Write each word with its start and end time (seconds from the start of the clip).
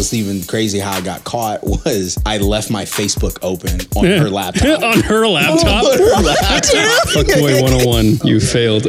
what's 0.00 0.14
even 0.14 0.42
crazy 0.44 0.78
how 0.78 0.92
I 0.92 1.02
got 1.02 1.24
caught 1.24 1.62
was 1.62 2.16
I 2.24 2.38
left 2.38 2.70
my 2.70 2.86
Facebook 2.86 3.38
open 3.42 3.80
on 3.94 4.06
her 4.06 4.30
laptop. 4.30 4.82
on 4.82 5.02
her 5.02 5.26
laptop. 5.26 5.84
On 5.84 5.98
her 5.98 6.22
laptop. 6.22 6.64
Fuckboy 7.12 7.60
101, 7.60 8.26
you 8.26 8.40
failed. 8.40 8.86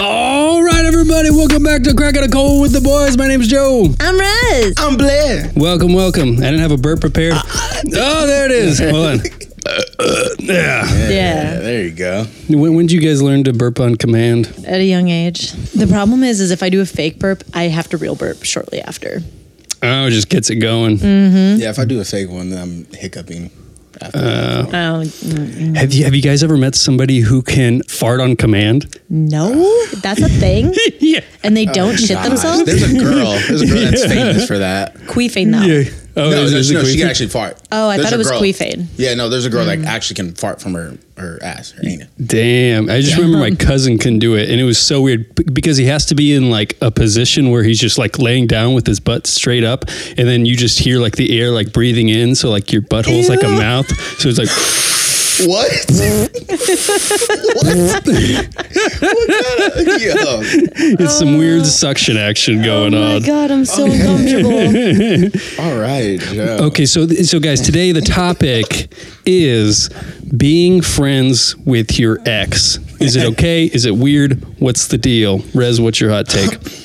All 0.00 0.62
right, 0.62 0.86
everybody, 0.86 1.28
welcome 1.28 1.62
back 1.62 1.82
to 1.82 1.92
Cracking 1.92 2.22
a 2.22 2.28
Cold 2.28 2.62
with 2.62 2.72
the 2.72 2.80
Boys. 2.80 3.18
My 3.18 3.28
name's 3.28 3.46
Joe. 3.46 3.88
I'm 4.00 4.18
Rez. 4.18 4.72
I'm 4.78 4.96
Blair. 4.96 5.52
Welcome, 5.54 5.92
welcome. 5.92 6.38
I 6.38 6.44
didn't 6.44 6.60
have 6.60 6.72
a 6.72 6.78
burp 6.78 7.02
prepared. 7.02 7.34
Uh, 7.34 7.42
oh, 7.44 8.26
there 8.26 8.46
it 8.46 8.52
is. 8.52 8.78
Hold 8.80 9.20
on. 9.20 9.43
Yeah. 9.66 10.84
Yeah, 10.84 11.08
Yeah. 11.08 11.58
there 11.60 11.82
you 11.84 11.90
go. 11.92 12.24
When, 12.48 12.74
when 12.74 12.86
did 12.86 12.92
you 12.92 13.00
guys 13.00 13.22
learn 13.22 13.44
to 13.44 13.52
burp 13.52 13.80
on 13.80 13.96
command? 13.96 14.46
At 14.66 14.80
a 14.80 14.84
young 14.84 15.08
age. 15.08 15.52
The 15.72 15.86
problem 15.86 16.22
is, 16.22 16.40
is 16.40 16.50
if 16.50 16.62
I 16.62 16.68
do 16.68 16.80
a 16.80 16.86
fake 16.86 17.18
burp, 17.18 17.42
I 17.54 17.64
have 17.64 17.88
to 17.88 17.96
real 17.96 18.14
burp 18.14 18.44
shortly 18.44 18.80
after. 18.82 19.20
Oh, 19.82 20.06
it 20.06 20.10
just 20.10 20.28
gets 20.28 20.50
it 20.50 20.56
going. 20.56 20.96
Yeah, 20.98 21.70
if 21.70 21.78
I 21.78 21.84
do 21.84 22.00
a 22.00 22.04
fake 22.04 22.30
one, 22.30 22.50
then 22.50 22.60
I'm 22.62 22.84
hiccuping. 22.92 23.50
After 24.00 24.18
Oh 24.18 24.66
mm, 24.72 25.76
Have 25.76 25.92
you 25.92 26.02
have 26.04 26.14
you 26.16 26.20
guys 26.20 26.42
ever 26.42 26.56
met 26.56 26.74
somebody 26.74 27.20
who 27.20 27.42
can 27.42 27.80
fart 27.84 28.18
on 28.18 28.34
command? 28.34 28.98
no, 29.08 29.86
that's 30.02 30.20
a 30.20 30.28
thing, 30.28 30.74
yeah. 30.98 31.20
and 31.44 31.56
they 31.56 31.64
don't 31.64 31.96
shit 31.96 32.16
Gosh, 32.16 32.26
themselves. 32.26 32.64
There's 32.64 32.82
a 32.92 32.98
girl. 32.98 33.30
There's 33.46 33.62
a 33.62 33.66
girl 33.66 33.78
that's 33.82 34.04
famous 34.12 34.46
for 34.48 34.58
that. 34.58 34.94
Queefing 35.06 35.52
though. 35.52 35.62
Yeah. 35.62 35.90
Oh, 36.16 36.30
no, 36.30 36.42
is- 36.42 36.52
no, 36.52 36.58
is 36.58 36.70
no, 36.70 36.84
she 36.84 36.98
can 36.98 37.08
actually 37.08 37.28
fart. 37.28 37.60
Oh, 37.72 37.88
I 37.88 37.96
There's 37.96 38.08
thought 38.08 38.14
it 38.14 38.18
was 38.18 38.30
girl- 38.30 38.40
queefing. 38.40 38.86
Yeah, 38.96 39.14
no, 39.14 39.28
there's 39.28 39.46
a 39.46 39.50
girl 39.50 39.64
that 39.66 39.78
hmm. 39.78 39.84
actually 39.84 40.16
can 40.16 40.34
fart 40.34 40.60
from 40.60 40.74
her 40.74 40.96
her 41.16 41.38
ass, 41.42 41.70
her 41.72 41.82
anus. 41.86 42.08
Damn. 42.24 42.90
I 42.90 43.00
just 43.00 43.16
remember 43.16 43.38
my 43.38 43.50
cousin 43.64 43.98
can 43.98 44.18
do 44.18 44.34
it. 44.34 44.50
And 44.50 44.60
it 44.60 44.64
was 44.64 44.78
so 44.78 45.00
weird 45.00 45.32
because 45.54 45.76
he 45.76 45.86
has 45.86 46.06
to 46.06 46.14
be 46.14 46.34
in 46.34 46.50
like 46.50 46.76
a 46.80 46.90
position 46.90 47.50
where 47.50 47.62
he's 47.62 47.78
just 47.78 47.98
like 47.98 48.18
laying 48.18 48.46
down 48.46 48.74
with 48.74 48.86
his 48.86 49.00
butt 49.00 49.26
straight 49.26 49.64
up. 49.64 49.84
And 50.16 50.28
then 50.28 50.44
you 50.44 50.56
just 50.56 50.78
hear 50.78 50.98
like 50.98 51.16
the 51.16 51.38
air 51.38 51.50
like 51.50 51.72
breathing 51.72 52.08
in. 52.08 52.34
So 52.34 52.50
like 52.50 52.72
your 52.72 52.82
butthole's 52.82 53.28
like 53.28 53.42
a 53.42 53.48
mouth. 53.48 53.88
So 54.18 54.28
it's 54.28 54.38
like, 54.38 54.48
What? 55.40 55.66
what? 55.90 56.46
what 57.94 59.28
kind 59.44 59.62
of? 59.72 60.00
Yo. 60.00 60.40
it's 61.00 61.18
some 61.18 61.38
weird 61.38 61.66
suction 61.66 62.16
action 62.16 62.62
going 62.62 62.94
oh 62.94 63.00
my 63.00 63.14
on. 63.16 63.22
god, 63.22 63.50
I'm 63.50 63.64
so 63.64 63.84
uncomfortable. 63.84 64.52
All 65.64 65.76
right. 65.76 66.20
Joe. 66.20 66.58
Okay, 66.66 66.86
so 66.86 67.08
so 67.08 67.40
guys, 67.40 67.60
today 67.60 67.90
the 67.90 68.00
topic 68.00 68.92
is 69.26 69.90
being 70.36 70.80
friends 70.82 71.56
with 71.56 71.98
your 71.98 72.20
ex. 72.26 72.78
Is 73.00 73.16
it 73.16 73.32
okay? 73.32 73.64
Is 73.64 73.86
it 73.86 73.96
weird? 73.96 74.40
What's 74.60 74.86
the 74.86 74.98
deal? 74.98 75.42
Rez, 75.52 75.80
what's 75.80 76.00
your 76.00 76.10
hot 76.10 76.28
take? 76.28 76.58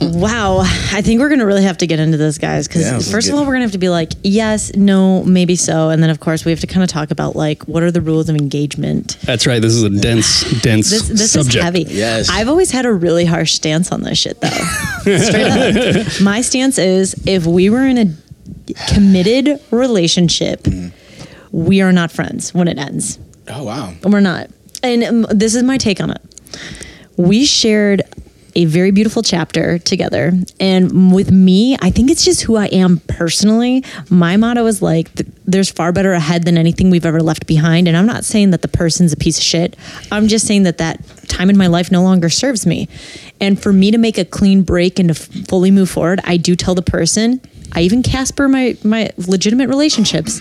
wow, 0.00 0.60
I 0.92 1.02
think 1.02 1.20
we're 1.20 1.28
gonna 1.28 1.46
really 1.46 1.62
have 1.64 1.78
to 1.78 1.86
get 1.86 1.98
into 1.98 2.16
this, 2.16 2.38
guys. 2.38 2.68
Because 2.68 2.82
Yeah, 2.82 2.98
first 3.12 3.28
of 3.28 3.34
all, 3.34 3.40
we're 3.46 3.52
gonna 3.52 3.64
have 3.64 3.72
to 3.72 3.78
be 3.78 3.88
like, 3.88 4.12
yes, 4.22 4.74
no, 4.74 5.22
maybe 5.24 5.56
so, 5.56 5.90
and 5.90 6.02
then 6.02 6.10
of 6.10 6.20
course 6.20 6.44
we 6.44 6.50
have 6.52 6.60
to 6.60 6.66
kind 6.66 6.82
of 6.82 6.88
talk 6.88 7.10
about 7.10 7.36
like 7.36 7.62
what 7.64 7.82
are 7.82 7.90
the 7.90 8.00
rules 8.00 8.28
of 8.28 8.36
engagement. 8.36 9.18
That's 9.22 9.46
right. 9.46 9.60
This 9.60 9.72
is 9.74 9.82
a 9.82 9.90
dense, 9.90 10.42
dense 10.62 10.90
This 10.90 11.08
this 11.08 11.32
subject. 11.32 11.56
is 11.56 11.62
heavy. 11.62 11.82
Yes. 11.88 12.28
I've 12.30 12.48
always 12.48 12.70
had 12.70 12.86
a 12.86 12.92
really 12.92 13.24
harsh 13.24 13.52
stance 13.54 13.90
on 13.92 14.02
this 14.02 14.18
shit 14.18 14.40
though. 14.40 14.48
Straight 15.00 15.96
up. 15.96 16.06
My 16.22 16.40
stance 16.40 16.78
is 16.78 17.14
if 17.26 17.46
we 17.46 17.70
were 17.70 17.86
in 17.86 17.98
a 17.98 18.74
committed 18.92 19.60
relationship, 19.70 20.66
we 21.52 21.80
are 21.80 21.92
not 21.92 22.10
friends 22.10 22.52
when 22.54 22.68
it 22.68 22.78
ends. 22.78 23.18
Oh 23.48 23.64
wow. 23.64 23.92
We're 24.02 24.20
not. 24.20 24.50
And 24.82 25.04
um, 25.04 25.26
this 25.30 25.54
is 25.54 25.62
my 25.62 25.78
take 25.78 26.00
on 26.00 26.10
it. 26.10 26.20
We 27.16 27.44
shared 27.46 28.02
a 28.56 28.64
very 28.66 28.90
beautiful 28.90 29.22
chapter 29.22 29.78
together. 29.78 30.32
And 30.60 31.12
with 31.14 31.30
me, 31.30 31.76
I 31.80 31.90
think 31.90 32.10
it's 32.10 32.24
just 32.24 32.42
who 32.42 32.56
I 32.56 32.66
am 32.66 32.98
personally. 33.08 33.84
My 34.10 34.36
motto 34.36 34.64
is 34.66 34.80
like, 34.80 35.12
th- 35.14 35.28
there's 35.44 35.70
far 35.70 35.92
better 35.92 36.12
ahead 36.12 36.44
than 36.44 36.56
anything 36.56 36.90
we've 36.90 37.04
ever 37.06 37.20
left 37.20 37.46
behind. 37.46 37.88
And 37.88 37.96
I'm 37.96 38.06
not 38.06 38.24
saying 38.24 38.50
that 38.50 38.62
the 38.62 38.68
person's 38.68 39.12
a 39.12 39.16
piece 39.16 39.38
of 39.38 39.44
shit. 39.44 39.76
I'm 40.12 40.28
just 40.28 40.46
saying 40.46 40.62
that 40.64 40.78
that 40.78 41.00
time 41.28 41.50
in 41.50 41.56
my 41.56 41.66
life 41.66 41.90
no 41.90 42.02
longer 42.02 42.28
serves 42.30 42.64
me. 42.66 42.88
And 43.40 43.60
for 43.60 43.72
me 43.72 43.90
to 43.90 43.98
make 43.98 44.18
a 44.18 44.24
clean 44.24 44.62
break 44.62 44.98
and 44.98 45.08
to 45.08 45.20
f- 45.20 45.46
fully 45.48 45.70
move 45.70 45.90
forward, 45.90 46.20
I 46.24 46.36
do 46.36 46.54
tell 46.54 46.74
the 46.74 46.82
person, 46.82 47.40
I 47.72 47.80
even 47.82 48.02
Casper 48.04 48.46
my, 48.48 48.76
my 48.84 49.10
legitimate 49.16 49.68
relationships, 49.68 50.40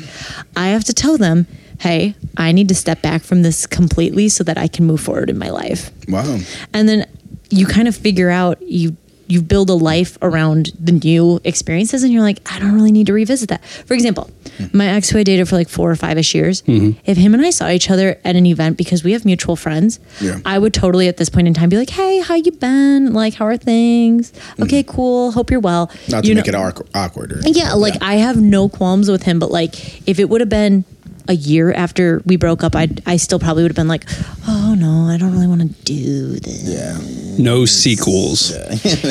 I 0.55 0.67
have 0.67 0.83
to 0.83 0.93
tell 0.93 1.17
them, 1.17 1.47
hey, 1.79 2.13
I 2.37 2.51
need 2.51 2.69
to 2.69 2.75
step 2.75 3.01
back 3.01 3.23
from 3.23 3.41
this 3.41 3.65
completely 3.65 4.29
so 4.29 4.43
that 4.43 4.57
I 4.57 4.67
can 4.67 4.85
move 4.85 5.01
forward 5.01 5.29
in 5.31 5.37
my 5.39 5.49
life 5.49 5.89
Wow. 6.07 6.37
and 6.73 6.87
then 6.87 7.07
you 7.53 7.65
kind 7.65 7.87
of 7.87 7.95
figure 7.95 8.29
out 8.29 8.61
you 8.61 8.97
you 9.27 9.41
build 9.41 9.69
a 9.69 9.73
life 9.73 10.17
around 10.21 10.71
the 10.77 10.91
new 10.91 11.39
experiences 11.43 12.03
and 12.03 12.11
you're 12.11 12.21
like 12.21 12.39
i 12.51 12.59
don't 12.59 12.73
really 12.73 12.91
need 12.91 13.07
to 13.07 13.13
revisit 13.13 13.49
that. 13.49 13.63
For 13.65 13.93
example 13.93 14.29
hmm. 14.57 14.77
my 14.77 14.87
ex 14.87 15.09
who 15.09 15.17
i 15.17 15.23
dated 15.23 15.47
for 15.47 15.55
like 15.55 15.69
four 15.69 15.89
or 15.89 15.95
five-ish 15.95 16.35
years 16.35 16.61
mm-hmm. 16.63 16.99
if 17.05 17.17
him 17.17 17.33
and 17.33 17.43
i 17.43 17.49
saw 17.49 17.69
each 17.69 17.89
other 17.89 18.19
at 18.25 18.35
an 18.35 18.45
event 18.45 18.77
because 18.77 19.03
we 19.03 19.13
have 19.13 19.23
mutual 19.23 19.55
friends 19.55 19.99
Yeah. 20.19 20.39
i 20.45 20.59
would 20.59 20.73
totally 20.73 21.07
at 21.07 21.17
this 21.17 21.29
point 21.29 21.47
in 21.47 21.53
time 21.53 21.69
be 21.69 21.77
like 21.77 21.89
hey 21.89 22.19
how 22.19 22.35
you 22.35 22.51
been? 22.51 23.13
Like 23.13 23.35
how 23.35 23.45
are 23.45 23.57
things? 23.57 24.31
Mm-hmm. 24.31 24.63
Okay 24.63 24.83
cool. 24.83 25.31
Hope 25.31 25.51
you're 25.51 25.59
well. 25.59 25.91
Not 26.09 26.23
to 26.23 26.29
You 26.29 26.35
make 26.35 26.47
know- 26.51 26.67
it 26.67 26.89
awkward. 26.95 27.33
Or 27.33 27.41
yeah, 27.45 27.73
like 27.73 28.01
I 28.01 28.15
have 28.15 28.41
no 28.41 28.69
qualms 28.69 29.11
with 29.11 29.23
him, 29.23 29.39
but 29.39 29.51
like 29.51 30.07
if 30.07 30.19
it 30.19 30.29
would 30.29 30.41
have 30.41 30.49
been 30.49 30.85
a 31.27 31.33
year 31.33 31.71
after 31.71 32.21
we 32.25 32.35
broke 32.35 32.63
up, 32.63 32.75
I 32.75 32.89
I 33.05 33.17
still 33.17 33.39
probably 33.39 33.63
would 33.63 33.71
have 33.71 33.75
been 33.75 33.87
like, 33.87 34.05
oh 34.47 34.75
no, 34.77 35.09
I 35.09 35.17
don't 35.17 35.31
really 35.31 35.47
want 35.47 35.61
to 35.61 35.67
do 35.83 36.39
this. 36.39 36.63
yeah. 36.63 36.97
No 37.37 37.65
sequels. 37.65 38.53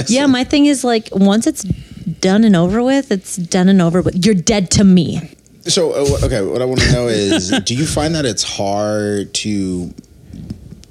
Yeah, 0.08 0.26
my 0.38 0.44
thing 0.44 0.66
is 0.66 0.84
like 0.84 1.08
once 1.12 1.46
it's 1.46 1.64
done 1.64 2.44
and 2.44 2.54
over 2.56 2.82
with, 2.82 3.10
it's 3.10 3.36
done 3.36 3.68
and 3.68 3.80
over 3.82 4.02
with. 4.02 4.24
You're 4.24 4.34
dead 4.34 4.70
to 4.72 4.84
me. 4.84 5.20
So 5.62 5.92
uh, 5.92 6.24
okay, 6.26 6.42
what 6.42 6.60
I 6.60 6.64
want 6.64 6.80
to 6.80 6.92
know 6.92 7.08
is, 7.08 7.50
do 7.64 7.74
you 7.74 7.86
find 7.86 8.14
that 8.14 8.24
it's 8.24 8.42
hard 8.42 9.32
to 9.34 9.92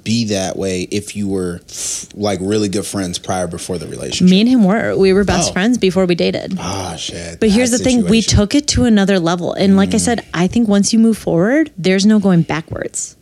be 0.04 0.24
that 0.26 0.56
way 0.56 0.82
if 0.90 1.14
you 1.16 1.28
were 1.28 1.60
like 2.14 2.38
really 2.42 2.68
good 2.68 2.84
friends 2.86 3.18
prior 3.18 3.46
before 3.46 3.78
the 3.78 3.86
relationship? 3.86 4.30
Me 4.30 4.40
and 4.40 4.48
him 4.48 4.64
were 4.64 4.96
we 4.96 5.12
were 5.12 5.24
best 5.24 5.50
Oh. 5.50 5.52
friends 5.52 5.78
before 5.78 6.06
we 6.06 6.14
dated. 6.14 6.54
Ah, 6.58 6.96
shit. 6.96 7.38
But 7.40 7.50
here's 7.50 7.70
the 7.70 7.78
that 7.78 7.84
thing, 7.84 8.06
we 8.06 8.22
took 8.22 8.54
it 8.54 8.66
to 8.68 8.84
another 8.84 9.18
level. 9.18 9.52
And 9.52 9.76
like 9.76 9.94
I 9.94 9.98
said, 9.98 10.24
I 10.34 10.46
think 10.46 10.68
once 10.68 10.92
you 10.92 10.98
move 10.98 11.18
forward, 11.18 11.70
there's 11.78 12.04
no 12.06 12.18
going 12.18 12.42
backwards. 12.42 13.16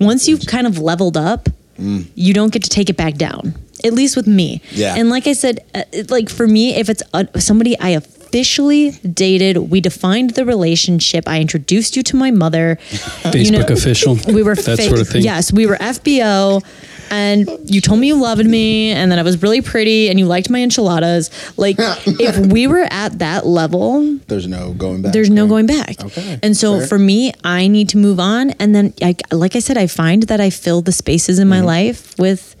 Once 0.00 0.28
you've 0.28 0.46
kind 0.46 0.66
of 0.66 0.78
leveled 0.78 1.16
up, 1.16 1.48
you 1.78 2.34
don't 2.34 2.52
get 2.52 2.64
to 2.64 2.70
take 2.70 2.90
it 2.90 2.96
back 2.96 3.14
down. 3.14 3.54
At 3.84 3.92
least 3.92 4.16
with 4.16 4.26
me. 4.26 4.60
Yeah. 4.72 4.96
And 4.96 5.08
like 5.08 5.28
I 5.28 5.32
said, 5.34 5.60
uh, 5.72 5.82
like 6.08 6.28
for 6.28 6.48
me, 6.48 6.74
if 6.74 6.88
it's 6.88 7.02
uh, 7.14 7.24
somebody 7.38 7.78
I 7.78 7.90
officially 8.28 8.90
dated, 8.90 9.56
we 9.56 9.80
defined 9.80 10.30
the 10.30 10.44
relationship. 10.44 11.26
I 11.26 11.40
introduced 11.40 11.96
you 11.96 12.02
to 12.04 12.16
my 12.16 12.30
mother. 12.30 12.76
Facebook 13.22 13.70
official. 13.70 14.18
We 14.38 14.42
were 14.42 14.54
that 14.54 14.76
fa- 14.76 14.82
sort 14.82 15.00
of 15.00 15.08
thing. 15.08 15.22
Yes, 15.22 15.52
we 15.52 15.66
were 15.66 15.76
FBO, 15.76 16.62
and 17.10 17.48
you 17.64 17.80
told 17.80 17.98
me 17.98 18.08
you 18.08 18.16
loved 18.20 18.44
me, 18.44 18.90
and 18.90 19.10
that 19.10 19.18
I 19.18 19.22
was 19.22 19.42
really 19.42 19.62
pretty, 19.62 20.08
and 20.10 20.18
you 20.18 20.26
liked 20.26 20.50
my 20.50 20.60
enchiladas. 20.62 21.30
Like, 21.56 21.76
if 22.06 22.36
we 22.52 22.66
were 22.66 22.86
at 22.90 23.18
that 23.20 23.46
level, 23.46 24.18
There's 24.26 24.46
no 24.46 24.72
going 24.74 25.02
back. 25.02 25.12
there's 25.12 25.30
no 25.30 25.44
right? 25.44 25.48
going 25.48 25.66
back. 25.66 26.04
Okay, 26.04 26.38
And 26.42 26.56
so 26.56 26.78
fair. 26.78 26.86
for 26.86 26.98
me, 26.98 27.32
I 27.42 27.66
need 27.68 27.88
to 27.90 27.96
move 27.98 28.20
on, 28.20 28.50
and 28.60 28.74
then, 28.74 28.92
I, 29.02 29.16
like 29.32 29.56
I 29.56 29.60
said, 29.60 29.78
I 29.78 29.86
find 29.86 30.24
that 30.24 30.40
I 30.40 30.50
fill 30.50 30.82
the 30.82 30.92
spaces 30.92 31.38
in 31.38 31.48
my 31.48 31.56
mm-hmm. 31.58 31.66
life 31.66 32.18
with 32.18 32.54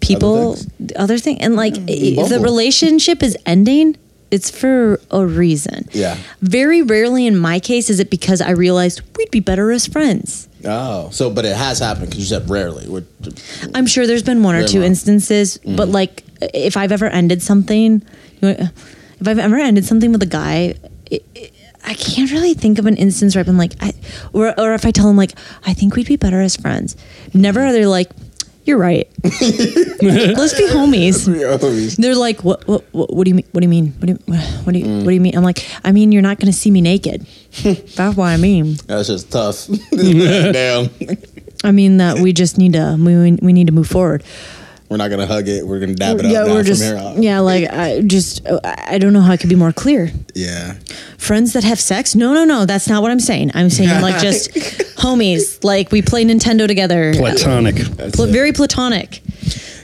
people, 0.00 0.54
things. 0.54 0.92
other 0.96 1.18
thing, 1.18 1.40
and 1.42 1.56
like 1.56 1.74
mm, 1.74 1.84
if 1.88 2.28
the 2.28 2.40
relationship 2.40 3.22
is 3.22 3.36
ending. 3.44 3.96
It's 4.30 4.50
for 4.50 5.00
a 5.10 5.24
reason. 5.24 5.88
Yeah. 5.92 6.16
Very 6.40 6.82
rarely 6.82 7.26
in 7.26 7.36
my 7.38 7.60
case 7.60 7.88
is 7.90 8.00
it 8.00 8.10
because 8.10 8.40
I 8.40 8.50
realized 8.50 9.00
we'd 9.16 9.30
be 9.30 9.40
better 9.40 9.70
as 9.70 9.86
friends. 9.86 10.48
Oh, 10.64 11.10
so 11.10 11.30
but 11.30 11.44
it 11.44 11.56
has 11.56 11.78
happened 11.78 12.06
because 12.06 12.18
you 12.18 12.26
said 12.26 12.50
rarely. 12.50 12.88
Would- 12.88 13.06
I'm 13.74 13.86
sure 13.86 14.06
there's 14.06 14.24
been 14.24 14.42
one 14.42 14.56
or 14.56 14.66
two 14.66 14.82
instances, 14.82 15.58
mm-hmm. 15.58 15.76
but 15.76 15.88
like 15.88 16.24
if 16.40 16.76
I've 16.76 16.92
ever 16.92 17.06
ended 17.06 17.42
something, 17.42 18.02
if 18.42 19.28
I've 19.28 19.38
ever 19.38 19.56
ended 19.56 19.84
something 19.84 20.12
with 20.12 20.22
a 20.22 20.26
guy, 20.26 20.74
it, 21.10 21.24
it, 21.34 21.52
I 21.84 21.94
can't 21.94 22.30
really 22.32 22.54
think 22.54 22.78
of 22.78 22.86
an 22.86 22.96
instance 22.96 23.34
where 23.34 23.40
I've 23.40 23.46
been 23.46 23.58
like, 23.58 23.74
I, 23.80 23.92
or 24.32 24.58
or 24.58 24.74
if 24.74 24.84
I 24.84 24.90
tell 24.90 25.08
him 25.08 25.16
like, 25.16 25.32
I 25.64 25.72
think 25.72 25.94
we'd 25.94 26.08
be 26.08 26.16
better 26.16 26.40
as 26.40 26.56
friends. 26.56 26.96
Never 27.32 27.60
mm-hmm. 27.60 27.68
are 27.68 27.72
they 27.72 27.86
like, 27.86 28.10
you're 28.66 28.78
right. 28.78 29.08
Let's 29.22 30.54
be 30.54 30.66
homies. 30.66 31.96
They're 31.96 32.16
like, 32.16 32.42
what, 32.42 32.66
what, 32.66 32.84
what, 32.92 33.14
what 33.14 33.24
do 33.24 33.30
you 33.30 33.36
mean? 33.36 33.46
What 33.52 33.60
do 33.60 33.64
you 33.64 33.68
mean? 33.68 33.92
What 33.92 34.06
do 34.06 34.12
you, 34.12 34.18
what 34.64 34.72
do 34.72 34.78
you, 34.78 34.96
what 34.98 35.04
do 35.04 35.12
you 35.12 35.20
mm. 35.20 35.22
mean? 35.22 35.36
I'm 35.36 35.44
like, 35.44 35.64
I 35.84 35.92
mean, 35.92 36.10
you're 36.10 36.22
not 36.22 36.40
going 36.40 36.52
to 36.52 36.58
see 36.58 36.72
me 36.72 36.80
naked. 36.80 37.26
That's 37.62 38.16
what 38.16 38.26
I 38.26 38.36
mean. 38.36 38.74
That's 38.86 39.06
just 39.06 39.30
tough. 39.30 39.68
Damn. 39.92 40.90
I 41.62 41.70
mean 41.70 41.98
that 41.98 42.18
we 42.18 42.32
just 42.32 42.58
need 42.58 42.72
to, 42.72 42.96
we, 42.98 43.38
we 43.40 43.52
need 43.52 43.68
to 43.68 43.72
move 43.72 43.88
forward. 43.88 44.24
We're 44.88 44.98
not 44.98 45.10
gonna 45.10 45.26
hug 45.26 45.48
it. 45.48 45.66
We're 45.66 45.80
gonna 45.80 45.94
dab 45.94 46.18
it 46.20 46.26
up 46.26 46.32
yeah, 46.32 46.44
we're 46.44 46.58
from 46.58 46.66
just 46.66 46.82
here 46.82 46.96
out. 46.96 47.16
yeah, 47.18 47.40
like 47.40 47.68
I 47.70 48.02
just 48.02 48.46
I 48.64 48.98
don't 48.98 49.12
know 49.12 49.20
how 49.20 49.32
I 49.32 49.36
could 49.36 49.48
be 49.50 49.56
more 49.56 49.72
clear. 49.72 50.10
Yeah. 50.34 50.74
Friends 51.18 51.52
that 51.54 51.64
have 51.64 51.80
sex? 51.80 52.14
No, 52.14 52.32
no, 52.34 52.44
no. 52.44 52.66
That's 52.66 52.88
not 52.88 53.02
what 53.02 53.10
I'm 53.10 53.18
saying. 53.20 53.50
I'm 53.54 53.68
saying 53.70 54.00
like 54.02 54.20
just 54.20 54.52
homies. 54.96 55.64
Like 55.64 55.90
we 55.90 56.02
play 56.02 56.24
Nintendo 56.24 56.66
together. 56.68 57.12
Platonic. 57.14 57.76
Pla- 58.12 58.26
very 58.26 58.52
platonic. 58.52 59.22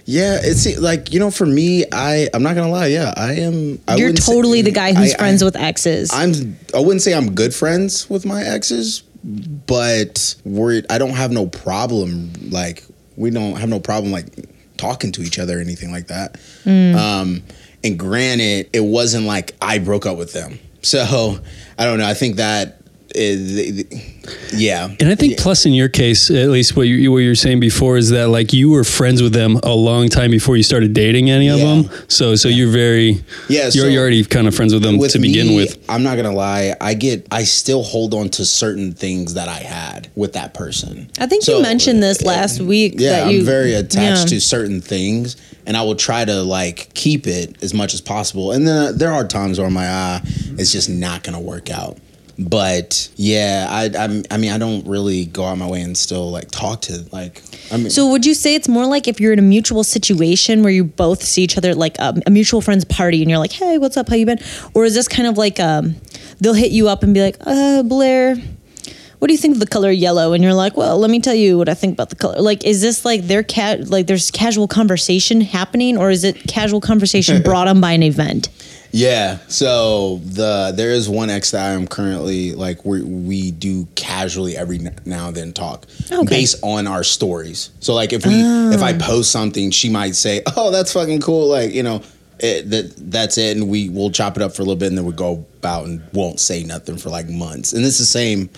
Yeah, 0.04 0.38
it's 0.42 0.78
like 0.78 1.12
you 1.12 1.18
know, 1.20 1.30
for 1.30 1.46
me, 1.46 1.84
I 1.92 2.28
I'm 2.34 2.42
not 2.42 2.54
gonna 2.54 2.70
lie. 2.70 2.86
Yeah, 2.88 3.12
I 3.16 3.34
am. 3.34 3.80
I 3.88 3.96
You're 3.96 4.08
wouldn't 4.08 4.24
say- 4.24 4.32
totally 4.32 4.62
the 4.62 4.72
guy 4.72 4.92
who's 4.94 5.14
I- 5.14 5.16
friends 5.16 5.42
I- 5.42 5.46
with 5.46 5.56
exes. 5.56 6.10
I'm. 6.12 6.56
I 6.74 6.78
wouldn't 6.80 7.02
say 7.02 7.14
I'm 7.14 7.34
good 7.34 7.54
friends 7.54 8.08
with 8.10 8.24
my 8.26 8.42
exes, 8.42 9.02
but 9.66 10.34
we're. 10.44 10.82
I 10.90 10.98
don't 10.98 11.10
have 11.14 11.30
no 11.32 11.46
problem. 11.46 12.32
Like 12.50 12.84
we 13.16 13.30
don't 13.30 13.56
have 13.56 13.68
no 13.68 13.80
problem 13.80 14.12
like 14.12 14.26
talking 14.82 15.12
to 15.12 15.22
each 15.22 15.38
other 15.38 15.58
or 15.58 15.60
anything 15.60 15.92
like 15.92 16.08
that. 16.08 16.34
Mm. 16.64 16.96
Um, 16.96 17.42
and 17.84 17.98
granted, 17.98 18.68
it 18.72 18.80
wasn't 18.80 19.26
like 19.26 19.54
I 19.62 19.78
broke 19.78 20.06
up 20.06 20.18
with 20.18 20.32
them. 20.32 20.58
So 20.82 21.38
I 21.78 21.84
don't 21.84 21.98
know. 21.98 22.06
I 22.06 22.14
think 22.14 22.36
that 22.36 22.81
is, 23.14 23.84
yeah. 24.52 24.88
And 25.00 25.08
I 25.08 25.14
think 25.14 25.38
plus 25.38 25.66
in 25.66 25.72
your 25.72 25.88
case, 25.88 26.30
at 26.30 26.48
least 26.48 26.76
what 26.76 26.86
you 26.86 27.10
what 27.12 27.18
you 27.18 27.28
were 27.28 27.34
saying 27.34 27.60
before 27.60 27.96
is 27.96 28.10
that 28.10 28.28
like 28.28 28.52
you 28.52 28.70
were 28.70 28.84
friends 28.84 29.22
with 29.22 29.32
them 29.32 29.56
a 29.62 29.74
long 29.74 30.08
time 30.08 30.30
before 30.30 30.56
you 30.56 30.62
started 30.62 30.92
dating 30.92 31.30
any 31.30 31.48
of 31.48 31.58
Yeah. 31.58 31.64
them. 31.82 31.90
So 32.08 32.34
so 32.36 32.48
you're 32.48 32.70
very 32.70 33.22
Yeah, 33.48 33.62
You're, 33.64 33.70
so- 33.70 33.86
you're 33.86 34.00
already 34.00 34.24
kind 34.24 34.46
of 34.48 34.54
friends 34.54 34.72
with 34.74 34.82
them 34.82 34.98
to 34.98 35.18
begin 35.18 35.48
me, 35.48 35.56
with. 35.56 35.78
I'm 35.88 36.02
not 36.02 36.16
gonna 36.16 36.32
lie. 36.34 36.74
I 36.80 36.94
get. 36.94 37.26
I 37.30 37.44
still 37.44 37.82
hold 37.82 38.14
on 38.14 38.28
to 38.30 38.44
certain 38.44 38.92
things 38.92 39.34
that 39.34 39.48
I 39.48 39.58
had 39.58 40.08
with 40.14 40.32
that 40.34 40.54
person. 40.54 41.10
I 41.18 41.26
think 41.26 41.42
So, 41.44 41.56
you 41.56 41.62
mentioned 41.62 42.02
this 42.02 42.22
uh, 42.22 42.26
last 42.26 42.60
week. 42.60 42.94
Yeah, 42.98 43.10
that 43.24 43.26
I'm 43.28 43.44
very 43.44 43.74
attached 43.74 44.30
yeah. 44.32 44.38
to 44.38 44.40
certain 44.40 44.80
things, 44.80 45.36
and 45.66 45.76
I 45.76 45.82
will 45.82 45.94
try 45.96 46.24
to 46.24 46.42
like 46.42 46.90
keep 46.94 47.26
it 47.26 47.62
as 47.62 47.74
much 47.74 47.94
as 47.94 48.00
possible. 48.00 48.52
And 48.52 48.66
then 48.66 48.76
uh, 48.76 48.92
there 48.92 49.12
are 49.12 49.26
times 49.26 49.58
where 49.58 49.70
my 49.70 49.86
eye 49.88 50.20
it's 50.58 50.70
just 50.72 50.88
not 50.88 51.22
gonna 51.24 51.40
work 51.40 51.70
out. 51.70 51.98
But 52.38 53.10
yeah, 53.16 53.66
I 53.70 53.90
I'm, 53.98 54.22
I 54.30 54.36
mean 54.36 54.52
I 54.52 54.58
don't 54.58 54.86
really 54.86 55.26
go 55.26 55.44
out 55.44 55.58
my 55.58 55.68
way 55.68 55.82
and 55.82 55.96
still 55.96 56.30
like 56.30 56.50
talk 56.50 56.82
to 56.82 57.04
like 57.12 57.42
I 57.70 57.76
mean 57.76 57.90
So 57.90 58.10
would 58.10 58.24
you 58.26 58.34
say 58.34 58.54
it's 58.54 58.68
more 58.68 58.86
like 58.86 59.08
if 59.08 59.20
you're 59.20 59.32
in 59.32 59.38
a 59.38 59.42
mutual 59.42 59.84
situation 59.84 60.62
where 60.62 60.72
you 60.72 60.84
both 60.84 61.22
see 61.22 61.42
each 61.42 61.56
other 61.58 61.74
like 61.74 61.98
a, 61.98 62.14
a 62.26 62.30
mutual 62.30 62.60
friends 62.60 62.84
party 62.84 63.22
and 63.22 63.30
you're 63.30 63.38
like, 63.38 63.52
hey, 63.52 63.78
what's 63.78 63.96
up? 63.96 64.08
How 64.08 64.16
you 64.16 64.26
been? 64.26 64.40
Or 64.74 64.84
is 64.84 64.94
this 64.94 65.08
kind 65.08 65.28
of 65.28 65.38
like 65.38 65.60
um, 65.60 65.96
they'll 66.40 66.54
hit 66.54 66.72
you 66.72 66.88
up 66.88 67.02
and 67.02 67.14
be 67.14 67.22
like, 67.22 67.36
uh, 67.40 67.82
Blair, 67.82 68.36
what 69.22 69.28
do 69.28 69.34
you 69.34 69.38
think 69.38 69.54
of 69.54 69.60
the 69.60 69.68
color 69.68 69.92
yellow? 69.92 70.32
And 70.32 70.42
you're 70.42 70.52
like, 70.52 70.76
well, 70.76 70.98
let 70.98 71.08
me 71.08 71.20
tell 71.20 71.32
you 71.32 71.56
what 71.56 71.68
I 71.68 71.74
think 71.74 71.92
about 71.92 72.10
the 72.10 72.16
color. 72.16 72.40
Like, 72.40 72.64
is 72.64 72.82
this 72.82 73.04
like 73.04 73.28
their 73.28 73.44
cat 73.44 73.86
like 73.88 74.08
there's 74.08 74.32
casual 74.32 74.66
conversation 74.66 75.40
happening, 75.40 75.96
or 75.96 76.10
is 76.10 76.24
it 76.24 76.34
casual 76.48 76.80
conversation 76.80 77.40
brought 77.44 77.68
on 77.68 77.80
by 77.80 77.92
an 77.92 78.02
event? 78.02 78.48
Yeah. 78.90 79.38
So 79.46 80.16
the 80.24 80.72
there 80.74 80.90
is 80.90 81.08
one 81.08 81.30
ex 81.30 81.52
that 81.52 81.64
I 81.64 81.74
am 81.74 81.86
currently 81.86 82.56
like 82.56 82.84
we 82.84 83.00
we 83.04 83.52
do 83.52 83.86
casually 83.94 84.56
every 84.56 84.80
now 85.04 85.28
and 85.28 85.36
then 85.36 85.52
talk 85.52 85.86
Okay. 86.10 86.24
based 86.28 86.58
on 86.64 86.88
our 86.88 87.04
stories. 87.04 87.70
So 87.78 87.94
like 87.94 88.12
if 88.12 88.26
we 88.26 88.34
if 88.34 88.82
I 88.82 88.92
oh. 88.92 88.98
post 88.98 89.30
something, 89.30 89.70
she 89.70 89.88
might 89.88 90.16
say, 90.16 90.42
"Oh, 90.56 90.72
that's 90.72 90.92
fucking 90.92 91.20
cool." 91.20 91.46
Like 91.46 91.72
you 91.72 91.84
know. 91.84 92.02
It, 92.44 92.70
that 92.70 92.94
that's 93.12 93.38
it, 93.38 93.56
and 93.56 93.68
we 93.68 93.88
will 93.88 94.10
chop 94.10 94.34
it 94.36 94.42
up 94.42 94.52
for 94.52 94.62
a 94.62 94.64
little 94.64 94.74
bit, 94.74 94.88
and 94.88 94.98
then 94.98 95.04
we 95.04 95.12
go 95.12 95.46
about 95.58 95.84
and 95.84 96.02
won't 96.12 96.40
say 96.40 96.64
nothing 96.64 96.96
for 96.96 97.08
like 97.08 97.28
months. 97.28 97.72
And 97.72 97.84
it's 97.84 97.98
the 97.98 98.04
same, 98.04 98.50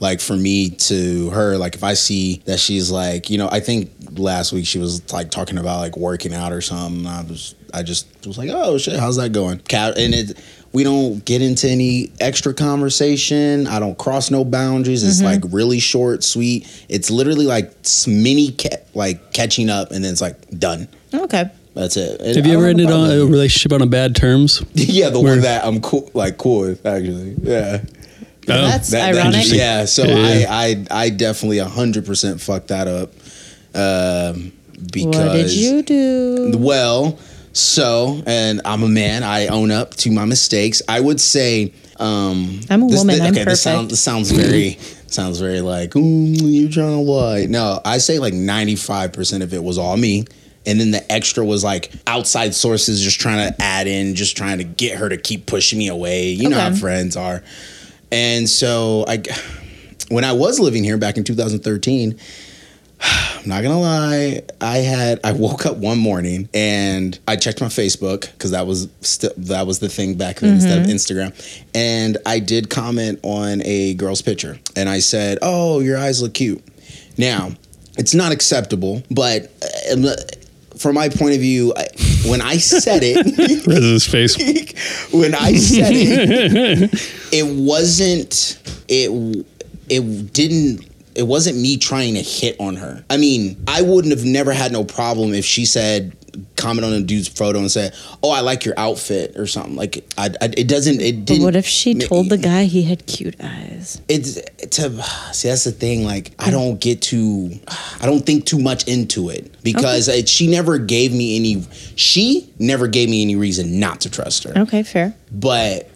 like 0.00 0.20
for 0.20 0.36
me 0.36 0.70
to 0.70 1.30
her. 1.30 1.56
Like 1.56 1.74
if 1.74 1.84
I 1.84 1.94
see 1.94 2.42
that 2.46 2.58
she's 2.58 2.90
like, 2.90 3.30
you 3.30 3.38
know, 3.38 3.48
I 3.50 3.60
think 3.60 3.90
last 4.12 4.52
week 4.52 4.66
she 4.66 4.78
was 4.78 5.12
like 5.12 5.30
talking 5.30 5.58
about 5.58 5.80
like 5.80 5.96
working 5.96 6.34
out 6.34 6.52
or 6.52 6.60
something. 6.60 7.06
I 7.06 7.22
was, 7.22 7.54
I 7.72 7.82
just 7.82 8.08
was 8.26 8.38
like, 8.38 8.50
oh 8.50 8.78
shit, 8.78 8.98
how's 8.98 9.16
that 9.16 9.32
going? 9.32 9.60
And 9.72 10.14
it, 10.14 10.42
we 10.72 10.84
don't 10.84 11.24
get 11.24 11.42
into 11.42 11.68
any 11.68 12.12
extra 12.20 12.54
conversation. 12.54 13.66
I 13.66 13.78
don't 13.78 13.98
cross 13.98 14.30
no 14.30 14.44
boundaries. 14.44 15.04
It's 15.04 15.18
mm-hmm. 15.18 15.42
like 15.42 15.52
really 15.52 15.80
short, 15.80 16.24
sweet. 16.24 16.84
It's 16.88 17.10
literally 17.10 17.46
like 17.46 17.72
mini, 18.06 18.52
ca- 18.52 18.82
like 18.94 19.32
catching 19.32 19.68
up, 19.68 19.90
and 19.90 20.04
then 20.04 20.12
it's 20.12 20.20
like 20.20 20.48
done. 20.58 20.88
Okay. 21.12 21.50
That's 21.74 21.96
it. 21.96 22.20
And 22.20 22.36
Have 22.36 22.46
you 22.46 22.52
don't 22.52 22.62
ever 22.62 22.66
ended 22.66 22.90
on 22.90 23.10
a 23.10 23.24
relationship 23.24 23.72
on 23.72 23.82
a 23.82 23.86
bad 23.86 24.16
terms? 24.16 24.62
yeah, 24.74 25.10
the 25.10 25.20
Where- 25.20 25.34
one 25.34 25.42
that 25.42 25.64
I'm 25.64 25.80
cool, 25.80 26.10
like 26.14 26.36
cool 26.36 26.60
with, 26.62 26.86
actually. 26.86 27.36
Yeah. 27.42 27.82
Oh. 28.48 28.52
That's 28.66 28.90
That- 28.90 29.12
that- 29.14 29.22
ironic. 29.26 29.46
yeah, 29.48 29.84
so 29.84 30.04
Yeah. 30.04 30.46
I, 30.48 30.84
I 30.90 31.04
I 31.04 31.10
definitely 31.10 31.58
hundred 31.58 32.06
percent 32.06 32.40
fucked 32.40 32.68
that 32.68 32.88
up. 32.88 33.12
Um, 33.74 34.52
because 34.92 35.06
what 35.16 35.32
did 35.34 35.52
you 35.52 35.82
do? 35.82 36.52
well, 36.58 37.18
so 37.52 38.22
and 38.26 38.60
I'm 38.64 38.82
a 38.82 38.88
man. 38.88 39.22
I 39.22 39.48
own 39.48 39.70
up 39.70 39.94
to 39.96 40.10
my 40.10 40.24
mistakes. 40.24 40.82
I 40.88 41.00
would 41.00 41.20
say 41.20 41.72
um, 41.98 42.60
I'm 42.70 42.82
a 42.82 42.86
woman, 42.86 43.20
I'm 43.20 43.32
okay, 43.34 43.44
this, 43.44 43.62
sound, 43.62 43.90
this 43.90 44.00
sounds 44.00 44.30
very 44.30 44.78
sounds 45.06 45.38
very 45.38 45.60
like 45.60 45.94
ooh, 45.96 46.00
you 46.00 46.68
trying 46.70 47.04
to 47.04 47.10
lie. 47.10 47.44
No, 47.46 47.80
I 47.84 47.98
say 47.98 48.18
like 48.18 48.32
95 48.34 49.12
percent 49.12 49.42
of 49.42 49.52
it 49.52 49.62
was 49.62 49.76
all 49.78 49.96
me. 49.96 50.24
And 50.66 50.78
then 50.78 50.90
the 50.90 51.10
extra 51.12 51.44
was 51.44 51.64
like 51.64 51.90
outside 52.06 52.54
sources 52.54 53.00
just 53.02 53.18
trying 53.18 53.50
to 53.52 53.62
add 53.62 53.86
in, 53.86 54.14
just 54.14 54.36
trying 54.36 54.58
to 54.58 54.64
get 54.64 54.98
her 54.98 55.08
to 55.08 55.16
keep 55.16 55.46
pushing 55.46 55.78
me 55.78 55.88
away. 55.88 56.30
You 56.30 56.48
know 56.50 56.58
how 56.58 56.74
friends 56.74 57.16
are. 57.16 57.42
And 58.12 58.48
so 58.48 59.04
I 59.06 59.22
when 60.08 60.24
I 60.24 60.32
was 60.32 60.58
living 60.58 60.84
here 60.84 60.98
back 60.98 61.16
in 61.16 61.24
2013, 61.24 62.18
I'm 63.00 63.48
not 63.48 63.62
gonna 63.62 63.80
lie. 63.80 64.42
I 64.60 64.78
had 64.78 65.20
I 65.24 65.32
woke 65.32 65.64
up 65.66 65.76
one 65.76 65.98
morning 65.98 66.48
and 66.52 67.18
I 67.26 67.36
checked 67.36 67.60
my 67.60 67.68
Facebook 67.68 68.30
because 68.32 68.50
that 68.50 68.66
was 68.66 68.88
still 69.00 69.32
that 69.38 69.66
was 69.66 69.78
the 69.78 69.88
thing 69.88 70.14
back 70.16 70.40
then 70.40 70.54
instead 70.54 70.78
of 70.78 70.86
Instagram, 70.86 71.32
and 71.74 72.18
I 72.26 72.38
did 72.40 72.68
comment 72.68 73.20
on 73.22 73.62
a 73.64 73.94
girl's 73.94 74.22
picture 74.22 74.58
and 74.76 74.88
I 74.88 74.98
said, 74.98 75.38
"Oh, 75.42 75.80
your 75.80 75.96
eyes 75.98 76.20
look 76.20 76.34
cute." 76.34 76.62
Now, 77.16 77.52
it's 77.96 78.14
not 78.14 78.32
acceptable, 78.32 79.02
but 79.10 79.50
uh, 79.90 80.14
from 80.78 80.94
my 80.94 81.08
point 81.08 81.34
of 81.34 81.40
view, 81.40 81.72
I, 81.76 81.86
when 82.26 82.40
I 82.40 82.58
said 82.58 83.02
it, 83.02 84.04
face. 84.10 84.36
when 85.12 85.34
I 85.34 85.54
said 85.54 85.92
it, 85.92 86.90
it 87.32 87.46
wasn't 87.46 88.58
it 88.88 89.46
it 89.88 90.32
didn't 90.32 90.86
it 91.14 91.24
wasn't 91.24 91.58
me 91.58 91.76
trying 91.76 92.14
to 92.14 92.22
hit 92.22 92.56
on 92.60 92.76
her. 92.76 93.04
I 93.10 93.16
mean, 93.16 93.62
I 93.66 93.82
wouldn't 93.82 94.16
have 94.16 94.24
never 94.24 94.52
had 94.52 94.72
no 94.72 94.84
problem 94.84 95.34
if 95.34 95.44
she 95.44 95.64
said 95.64 96.16
comment 96.56 96.84
on 96.84 96.92
a 96.92 97.00
dude's 97.00 97.28
photo 97.28 97.58
and 97.58 97.70
say, 97.70 97.90
"Oh, 98.22 98.30
I 98.30 98.40
like 98.40 98.64
your 98.64 98.74
outfit" 98.78 99.36
or 99.36 99.46
something. 99.46 99.76
Like 99.76 100.04
I, 100.18 100.26
I 100.40 100.46
it 100.56 100.68
doesn't 100.68 101.00
it 101.00 101.24
didn't 101.24 101.40
But 101.40 101.44
what 101.44 101.56
if 101.56 101.66
she 101.66 101.94
told 101.94 102.28
the 102.28 102.38
guy 102.38 102.64
he 102.64 102.82
had 102.82 103.06
cute 103.06 103.36
eyes? 103.42 104.00
it's 104.08 104.34
to 104.76 105.02
see 105.32 105.48
that's 105.48 105.64
the 105.64 105.72
thing 105.72 106.04
like 106.04 106.32
i 106.38 106.48
mm. 106.48 106.52
don't 106.52 106.80
get 106.80 107.00
too 107.00 107.50
i 108.00 108.06
don't 108.06 108.26
think 108.26 108.44
too 108.44 108.58
much 108.58 108.86
into 108.86 109.30
it 109.30 109.54
because 109.62 110.08
it, 110.08 110.28
she 110.28 110.46
never 110.46 110.78
gave 110.78 111.12
me 111.12 111.36
any 111.36 111.64
she 111.96 112.52
never 112.58 112.86
gave 112.86 113.08
me 113.08 113.22
any 113.22 113.36
reason 113.36 113.78
not 113.80 114.00
to 114.00 114.10
trust 114.10 114.44
her 114.44 114.52
Okay, 114.56 114.82
fair. 114.82 115.14
but 115.32 115.88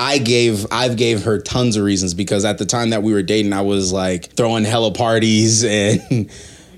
I 0.00 0.18
gave 0.18 0.64
I've 0.70 0.96
gave 0.96 1.24
her 1.24 1.40
tons 1.40 1.76
of 1.76 1.82
reasons 1.82 2.14
because 2.14 2.44
at 2.44 2.58
the 2.58 2.64
time 2.64 2.90
that 2.90 3.02
we 3.02 3.12
were 3.12 3.22
dating, 3.22 3.52
I 3.52 3.62
was 3.62 3.92
like 3.92 4.26
throwing 4.34 4.62
hella 4.62 4.92
parties 4.92 5.64
and 5.64 6.30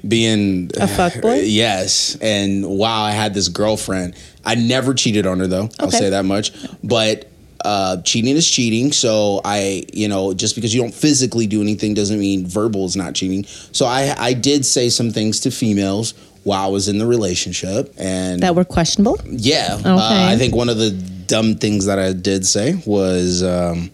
being 0.06 0.70
A 0.76 0.86
fuckboy? 0.86 1.42
Yes, 1.46 2.16
and 2.20 2.66
wow, 2.66 3.02
I 3.02 3.12
had 3.12 3.34
this 3.34 3.48
girlfriend. 3.48 4.14
I 4.44 4.54
never 4.54 4.94
cheated 4.94 5.26
on 5.26 5.40
her 5.40 5.46
though. 5.46 5.68
I'll 5.78 5.90
say 5.90 6.10
that 6.10 6.24
much. 6.24 6.52
But 6.82 7.26
uh, 7.64 8.00
cheating 8.02 8.36
is 8.36 8.48
cheating. 8.50 8.90
So 8.92 9.40
I, 9.44 9.84
you 9.92 10.08
know, 10.08 10.32
just 10.32 10.54
because 10.54 10.74
you 10.74 10.80
don't 10.80 10.94
physically 10.94 11.46
do 11.46 11.60
anything 11.60 11.92
doesn't 11.94 12.18
mean 12.18 12.46
verbal 12.46 12.86
is 12.86 12.96
not 12.96 13.14
cheating. 13.14 13.44
So 13.72 13.84
I 13.86 14.14
I 14.18 14.32
did 14.32 14.64
say 14.64 14.88
some 14.88 15.10
things 15.10 15.40
to 15.40 15.50
females 15.50 16.14
while 16.44 16.64
I 16.64 16.68
was 16.70 16.88
in 16.88 16.96
the 16.96 17.06
relationship 17.06 17.92
and 17.98 18.42
That 18.42 18.54
were 18.54 18.64
questionable. 18.64 19.18
yeah. 19.26 19.74
Okay. 19.78 19.90
Uh, 19.90 19.98
I 20.32 20.36
think 20.38 20.54
one 20.54 20.70
of 20.70 20.78
the 20.78 20.90
dumb 21.26 21.54
things 21.56 21.84
that 21.84 21.98
I 21.98 22.14
did 22.14 22.46
say 22.46 22.82
was 22.86 23.42
um, 23.42 23.90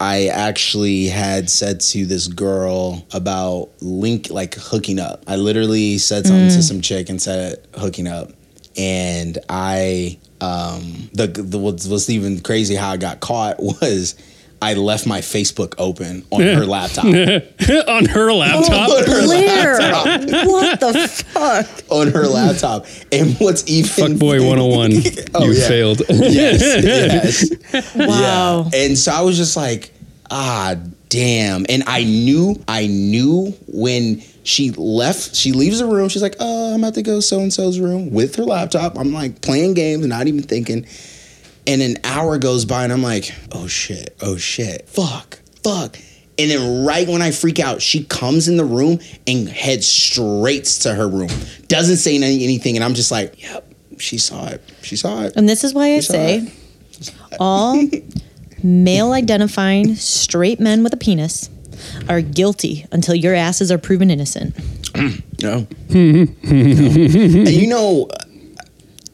I 0.00 0.26
actually 0.26 1.06
had 1.06 1.50
said 1.50 1.80
to 1.80 2.06
this 2.06 2.28
girl 2.28 3.04
about 3.12 3.70
link 3.80 4.30
like 4.30 4.54
hooking 4.54 5.00
up. 5.00 5.24
I 5.26 5.36
literally 5.36 5.98
said 5.98 6.26
something 6.26 6.48
to 6.48 6.62
some 6.62 6.80
chick 6.80 7.08
and 7.08 7.20
said 7.20 7.66
hooking 7.74 8.06
up, 8.06 8.32
and 8.76 9.38
I 9.48 10.18
um, 10.40 11.10
the 11.12 11.26
the 11.26 11.58
what 11.58 11.84
was 11.86 12.08
even 12.08 12.40
crazy 12.40 12.76
how 12.76 12.90
I 12.90 12.96
got 12.96 13.20
caught 13.20 13.58
was. 13.62 14.14
I 14.60 14.74
left 14.74 15.06
my 15.06 15.20
Facebook 15.20 15.74
open 15.78 16.24
on 16.30 16.40
her 16.40 16.66
laptop. 16.66 17.04
on 17.88 18.04
her 18.06 18.32
laptop. 18.32 18.90
On 18.90 19.04
her 19.04 19.22
Blair, 19.26 19.78
laptop. 19.78 20.46
what 20.48 20.80
the 20.80 21.08
fuck? 21.08 21.68
on 21.92 22.10
her 22.10 22.26
laptop. 22.26 22.86
And 23.12 23.36
what's 23.36 23.68
even 23.68 24.14
Fuckboy 24.14 24.46
101. 24.46 24.92
Oh, 25.34 25.44
you 25.44 25.52
yeah. 25.52 25.68
failed. 25.68 26.02
yes, 26.08 26.84
yes. 27.72 27.94
Wow. 27.94 28.68
Yeah. 28.72 28.80
And 28.84 28.98
so 28.98 29.12
I 29.12 29.20
was 29.20 29.36
just 29.36 29.56
like, 29.56 29.92
ah, 30.30 30.74
damn. 31.08 31.64
And 31.68 31.84
I 31.86 32.02
knew, 32.04 32.60
I 32.66 32.86
knew 32.86 33.54
when 33.68 34.22
she 34.42 34.70
left, 34.72 35.36
she 35.36 35.52
leaves 35.52 35.78
the 35.78 35.86
room. 35.86 36.08
She's 36.08 36.22
like, 36.22 36.36
oh, 36.40 36.74
I'm 36.74 36.82
about 36.82 36.94
to 36.94 37.02
go 37.02 37.20
so 37.20 37.40
and 37.40 37.52
so's 37.52 37.78
room 37.78 38.10
with 38.12 38.34
her 38.36 38.44
laptop. 38.44 38.98
I'm 38.98 39.12
like 39.12 39.42
playing 39.42 39.74
games, 39.74 40.06
not 40.06 40.26
even 40.26 40.42
thinking. 40.42 40.86
And 41.68 41.82
an 41.82 41.98
hour 42.02 42.38
goes 42.38 42.64
by, 42.64 42.82
and 42.82 42.92
I'm 42.92 43.02
like, 43.02 43.32
oh 43.52 43.68
shit, 43.68 44.16
oh 44.22 44.36
shit, 44.36 44.88
fuck, 44.88 45.38
fuck. 45.62 45.96
And 46.38 46.50
then 46.50 46.84
right 46.86 47.06
when 47.06 47.20
I 47.20 47.30
freak 47.30 47.60
out, 47.60 47.82
she 47.82 48.04
comes 48.04 48.48
in 48.48 48.56
the 48.56 48.64
room 48.64 49.00
and 49.26 49.48
heads 49.48 49.86
straight 49.86 50.64
to 50.64 50.94
her 50.94 51.06
room. 51.06 51.30
Doesn't 51.66 51.98
say 51.98 52.16
any, 52.16 52.42
anything, 52.42 52.76
and 52.76 52.84
I'm 52.84 52.94
just 52.94 53.10
like, 53.10 53.42
yep, 53.42 53.70
she 53.98 54.18
saw 54.18 54.48
it. 54.48 54.62
She 54.82 54.96
saw 54.96 55.22
it. 55.24 55.34
And 55.36 55.48
this 55.48 55.62
is 55.62 55.74
why 55.74 55.94
I 55.94 56.00
say 56.00 56.50
all 57.38 57.80
male 58.62 59.12
identifying 59.12 59.94
straight 59.94 60.60
men 60.60 60.82
with 60.82 60.92
a 60.94 60.96
penis 60.96 61.50
are 62.08 62.20
guilty 62.20 62.86
until 62.90 63.14
your 63.14 63.34
asses 63.34 63.70
are 63.70 63.78
proven 63.78 64.10
innocent. 64.10 64.56
No. 65.40 65.68
No. 65.90 66.26
You 66.50 67.68
know, 67.68 68.08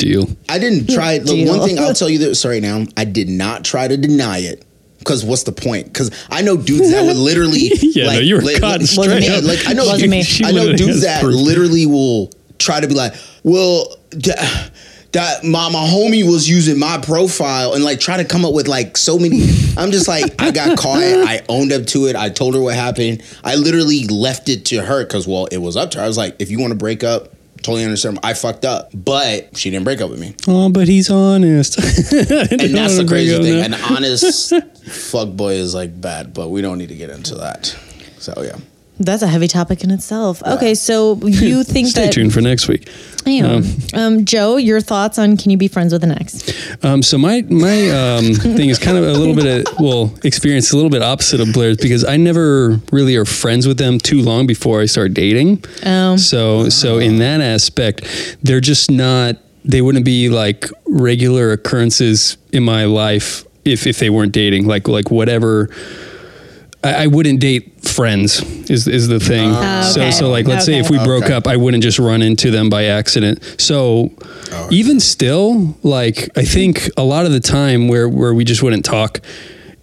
Deal. 0.05 0.29
I 0.49 0.59
didn't 0.59 0.87
hmm, 0.91 0.95
try. 0.95 1.19
Look, 1.19 1.49
one 1.49 1.67
thing 1.67 1.79
I'll 1.79 1.95
tell 2.03 2.11
you 2.11 2.19
this 2.19 2.45
right 2.45 2.63
now, 2.63 2.85
I 2.97 3.05
did 3.05 3.29
not 3.29 3.65
try 3.65 3.89
to 3.89 3.97
deny 3.97 4.39
it. 4.39 4.65
Because 4.99 5.25
what's 5.25 5.43
the 5.43 5.53
point? 5.53 5.87
Because 5.87 6.11
I 6.31 6.41
know 6.41 6.57
dudes 6.57 6.91
that 6.91 7.05
would 7.05 7.17
literally, 7.17 7.59
Yeah, 7.81 8.07
no, 8.07 8.19
you 8.21 8.37
were 8.37 8.41
li- 8.41 8.59
caught 8.59 8.81
li- 8.81 8.87
straight 8.87 9.23
yeah, 9.23 9.35
up. 9.35 9.45
Like 9.45 9.67
I 9.67 9.75
know, 9.75 9.85
Wasn't. 9.85 10.25
She 10.25 10.45
I 10.45 10.51
know 10.51 10.75
dudes 10.75 11.03
that 11.03 11.23
proof. 11.23 11.35
literally 11.35 11.85
will 11.85 12.31
try 12.59 12.81
to 12.81 12.89
be 12.89 12.95
like, 12.95 13.15
well, 13.43 13.97
that, 14.13 14.71
that 15.13 15.45
my 15.45 15.69
my 15.71 15.87
homie 15.87 16.29
was 16.31 16.49
using 16.49 16.79
my 16.79 16.99
profile 16.99 17.75
and 17.75 17.85
like 17.85 18.01
try 18.01 18.17
to 18.17 18.25
come 18.25 18.45
up 18.45 18.53
with 18.53 18.67
like 18.67 18.97
so 18.97 19.19
many. 19.19 19.43
I'm 19.77 19.91
just 19.91 20.09
like, 20.09 20.41
I 20.41 20.51
got 20.51 20.77
caught. 20.79 21.03
I 21.03 21.43
owned 21.49 21.73
up 21.73 21.87
to 21.89 22.07
it. 22.07 22.17
I 22.17 22.31
told 22.31 22.55
her 22.55 22.61
what 22.61 22.75
happened. 22.75 23.23
I 23.43 23.57
literally 23.57 24.07
left 24.09 24.49
it 24.49 24.65
to 24.67 24.83
her 24.83 25.05
because 25.05 25.27
well, 25.27 25.47
it 25.47 25.59
was 25.59 25.77
up 25.77 25.93
to 25.93 25.99
her. 25.99 26.05
I 26.05 26.09
was 26.09 26.19
like, 26.19 26.37
if 26.41 26.51
you 26.51 26.59
want 26.59 26.73
to 26.73 26.79
break 26.79 27.05
up. 27.05 27.34
Totally 27.64 27.85
understand. 27.85 28.18
I 28.23 28.35
fucked 28.35 28.66
up, 28.66 28.90
but 28.92 29.56
she 29.56 29.71
didn't 29.71 29.85
break 29.85 30.02
up 30.02 30.11
with 30.11 30.21
me. 30.21 30.35
Oh, 30.47 30.68
but 30.68 30.87
he's 30.87 31.11
honest. 31.11 31.78
And 32.12 32.75
that's 32.76 32.99
the 32.99 33.06
crazy 33.09 33.42
thing. 33.42 33.64
An 33.64 33.73
honest 33.73 34.52
fuck 34.85 35.30
boy 35.30 35.54
is 35.54 35.75
like 35.75 35.99
bad, 35.99 36.35
but 36.35 36.50
we 36.50 36.61
don't 36.61 36.76
need 36.76 36.90
to 36.90 36.94
get 36.94 37.09
into 37.09 37.35
that. 37.37 37.75
So 38.18 38.35
yeah. 38.42 38.59
That's 39.01 39.23
a 39.23 39.27
heavy 39.27 39.49
topic 39.49 39.83
in 39.83 39.91
itself. 39.91 40.41
Okay, 40.45 40.75
so 40.75 41.17
you 41.25 41.65
think 41.65 41.89
Stay 41.89 42.07
that 42.07 42.13
tuned 42.13 42.33
for 42.33 42.41
next 42.41 42.69
week. 42.69 42.89
Damn. 43.25 43.65
Um, 43.93 44.25
Joe, 44.25 44.57
your 44.57 44.81
thoughts 44.81 45.19
on 45.19 45.37
can 45.37 45.51
you 45.51 45.57
be 45.57 45.67
friends 45.67 45.93
with 45.93 46.05
an 46.05 46.13
ex? 46.13 46.53
Um, 46.85 47.03
so 47.03 47.19
my 47.19 47.43
my 47.43 47.91
um, 47.91 48.35
thing 48.35 48.69
is 48.69 48.79
kind 48.79 48.97
of 48.97 49.05
a 49.05 49.13
little 49.13 49.35
bit 49.35 49.67
of 49.67 49.81
well 49.81 50.15
experience 50.23 50.73
a 50.73 50.77
little 50.77 50.91
bit 50.91 51.03
opposite 51.03 51.41
of 51.41 51.53
Blair's 51.53 51.77
because 51.77 52.05
I 52.05 52.17
never 52.17 52.81
really 52.93 53.17
are 53.17 53.25
friends 53.25 53.67
with 53.67 53.79
them 53.79 53.99
too 53.99 54.23
long 54.23 54.47
before 54.47 54.81
I 54.81 54.87
start 54.87 55.13
dating. 55.13 55.65
Oh. 55.85 56.17
So 56.17 56.69
so 56.69 56.99
in 56.99 57.17
that 57.17 57.41
aspect, 57.41 58.39
they're 58.43 58.61
just 58.61 58.91
not. 58.91 59.37
They 59.65 59.81
wouldn't 59.81 60.05
be 60.05 60.29
like 60.29 60.69
regular 60.87 61.51
occurrences 61.51 62.37
in 62.53 62.63
my 62.63 62.85
life 62.85 63.45
if 63.65 63.89
if 63.89 63.99
they 63.99 64.11
weren't 64.11 64.33
dating. 64.33 64.67
Like 64.67 64.87
like 64.87 65.11
whatever. 65.11 65.69
I, 66.85 67.05
I 67.05 67.07
wouldn't 67.09 67.41
date 67.41 67.74
friends 67.88 68.43
is 68.71 68.87
is 68.88 69.09
the 69.09 69.21
thing. 69.21 69.50
Oh, 69.53 69.83
So 69.83 70.00
okay. 70.00 70.11
so 70.11 70.29
like 70.31 70.47
let's 70.47 70.64
say 70.64 70.79
if 70.79 70.91
we 70.91 70.99
broke 70.99 71.25
Okay. 71.25 71.33
up, 71.35 71.47
I 71.47 71.57
wouldn't 71.57 71.83
just 71.83 71.99
run 71.99 72.23
into 72.23 72.50
them 72.50 72.69
by 72.69 72.85
accident. 72.85 73.43
So 73.59 74.11
even 74.71 75.00
still, 75.00 75.76
like 75.83 76.29
I 76.37 76.45
think 76.45 76.88
a 76.97 77.05
lot 77.05 77.26
of 77.26 77.33
the 77.33 77.41
time 77.41 77.88
where 77.88 78.09
where 78.09 78.35
we 78.35 78.45
just 78.45 78.62
wouldn't 78.62 78.85
talk, 78.85 79.21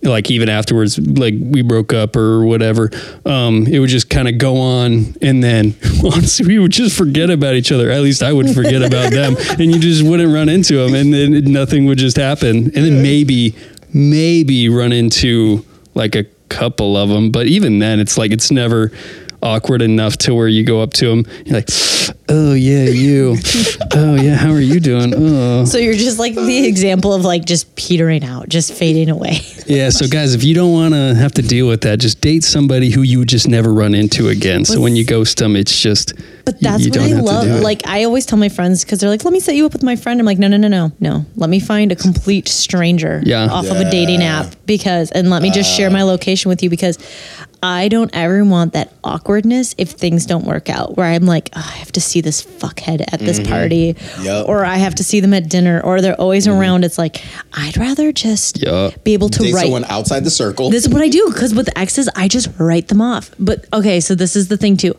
like 0.03 0.31
even 0.31 0.49
afterwards, 0.49 0.97
like 0.97 1.35
we 1.39 1.61
broke 1.61 1.93
up 1.93 2.15
or 2.15 2.43
whatever, 2.45 2.89
um, 3.25 3.67
it 3.67 3.79
would 3.79 3.89
just 3.89 4.09
kind 4.09 4.27
of 4.27 4.37
go 4.37 4.57
on, 4.57 5.13
and 5.21 5.43
then 5.43 5.75
honestly, 6.03 6.45
we 6.47 6.59
would 6.59 6.71
just 6.71 6.97
forget 6.97 7.29
about 7.29 7.53
each 7.55 7.71
other. 7.71 7.91
At 7.91 8.01
least 8.01 8.23
I 8.23 8.33
would 8.33 8.49
forget 8.49 8.81
about 8.81 9.11
them, 9.11 9.35
and 9.59 9.71
you 9.73 9.79
just 9.79 10.03
wouldn't 10.03 10.33
run 10.33 10.49
into 10.49 10.75
them, 10.77 10.95
and 10.95 11.13
then 11.13 11.43
nothing 11.51 11.85
would 11.85 11.97
just 11.99 12.17
happen, 12.17 12.55
and 12.57 12.73
then 12.73 13.01
maybe 13.01 13.53
maybe 13.93 14.69
run 14.69 14.91
into 14.91 15.63
like 15.93 16.15
a 16.15 16.23
couple 16.51 16.97
of 16.97 17.09
them, 17.09 17.31
but 17.31 17.47
even 17.47 17.79
then, 17.79 17.99
it's 17.99 18.17
like 18.17 18.31
it's 18.31 18.51
never 18.51 18.91
awkward 19.43 19.81
enough 19.81 20.17
to 20.17 20.33
where 20.33 20.47
you 20.47 20.63
go 20.63 20.81
up 20.81 20.93
to 20.93 21.07
them, 21.09 21.25
you're 21.45 21.55
like, 21.55 21.69
oh 22.29 22.53
yeah, 22.53 22.85
you, 22.85 23.35
oh 23.93 24.15
yeah, 24.15 24.35
how 24.35 24.51
are 24.51 24.59
you 24.61 24.79
doing? 24.79 25.13
Oh. 25.15 25.65
So 25.65 25.77
you're 25.77 25.93
just 25.93 26.19
like 26.19 26.35
the 26.35 26.65
example 26.67 27.13
of 27.13 27.23
like 27.23 27.45
just 27.45 27.75
petering 27.75 28.23
out, 28.23 28.49
just 28.49 28.73
fading 28.73 29.09
away. 29.09 29.39
Yeah, 29.65 29.89
so 29.89 30.07
guys, 30.07 30.33
if 30.33 30.43
you 30.43 30.53
don't 30.53 30.71
want 30.73 30.93
to 30.93 31.15
have 31.15 31.33
to 31.33 31.41
deal 31.41 31.67
with 31.67 31.81
that, 31.81 31.99
just 31.99 32.21
date 32.21 32.43
somebody 32.43 32.89
who 32.91 33.01
you 33.01 33.19
would 33.19 33.29
just 33.29 33.47
never 33.47 33.73
run 33.73 33.93
into 33.95 34.27
again. 34.29 34.65
So 34.65 34.81
when 34.81 34.95
you 34.95 35.05
ghost 35.05 35.37
them, 35.37 35.55
it's 35.55 35.79
just. 35.79 36.13
But 36.43 36.59
that's 36.59 36.83
you 36.83 36.91
what 36.91 36.99
I 37.01 37.13
love. 37.13 37.61
Like 37.61 37.85
I 37.87 38.03
always 38.03 38.25
tell 38.25 38.39
my 38.39 38.49
friends 38.49 38.83
because 38.83 38.99
they're 38.99 39.09
like, 39.09 39.23
"Let 39.23 39.31
me 39.31 39.39
set 39.39 39.55
you 39.55 39.65
up 39.65 39.73
with 39.73 39.83
my 39.83 39.95
friend." 39.95 40.19
I'm 40.19 40.25
like, 40.25 40.39
"No, 40.39 40.47
no, 40.47 40.57
no, 40.57 40.67
no, 40.67 40.91
no. 40.99 41.25
Let 41.35 41.49
me 41.49 41.59
find 41.59 41.91
a 41.91 41.95
complete 41.95 42.47
stranger 42.47 43.21
Yeah. 43.23 43.47
off 43.47 43.65
of 43.69 43.77
a 43.77 43.89
dating 43.89 44.23
app 44.23 44.55
because, 44.65 45.11
and 45.11 45.29
let 45.29 45.41
me 45.41 45.51
just 45.51 45.71
share 45.75 45.89
my 45.89 46.01
location 46.03 46.49
with 46.49 46.63
you 46.63 46.69
because 46.69 46.97
I 47.63 47.89
don't 47.89 48.09
ever 48.13 48.43
want 48.43 48.73
that 48.73 48.91
awkwardness 49.03 49.75
if 49.77 49.91
things 49.91 50.25
don't 50.25 50.45
work 50.45 50.69
out. 50.69 50.97
Where 50.97 51.05
I'm 51.05 51.25
like, 51.25 51.49
oh, 51.55 51.63
I 51.63 51.77
have 51.77 51.91
to 51.93 52.01
see 52.01 52.21
this 52.21 52.43
fuckhead 52.43 53.03
at 53.13 53.19
this 53.19 53.39
mm-hmm. 53.39 53.51
party, 53.51 53.95
Yup. 54.21 54.49
or 54.49 54.65
I 54.65 54.77
have 54.77 54.95
to 54.95 55.03
see 55.03 55.19
them 55.19 55.33
at 55.33 55.47
dinner, 55.47 55.79
or 55.81 56.01
they're 56.01 56.19
always 56.19 56.47
mm-hmm. 56.47 56.59
around. 56.59 56.83
It's 56.83 56.97
like 56.97 57.21
I'd 57.53 57.77
rather 57.77 58.11
just 58.11 58.63
Yup. 58.63 59.03
be 59.03 59.13
able 59.13 59.29
to 59.29 59.43
Date 59.43 59.53
write 59.53 59.61
someone 59.63 59.85
outside 59.85 60.23
the 60.23 60.31
circle. 60.31 60.71
this 60.71 60.85
is 60.85 60.93
what 60.93 61.03
I 61.03 61.09
do 61.09 61.29
because 61.31 61.53
with 61.53 61.69
exes, 61.77 62.09
I 62.15 62.27
just 62.27 62.49
write 62.57 62.87
them 62.87 63.01
off. 63.01 63.31
But 63.37 63.65
okay, 63.71 63.99
so 63.99 64.15
this 64.15 64.35
is 64.35 64.47
the 64.47 64.57
thing 64.57 64.75
too. 64.75 64.95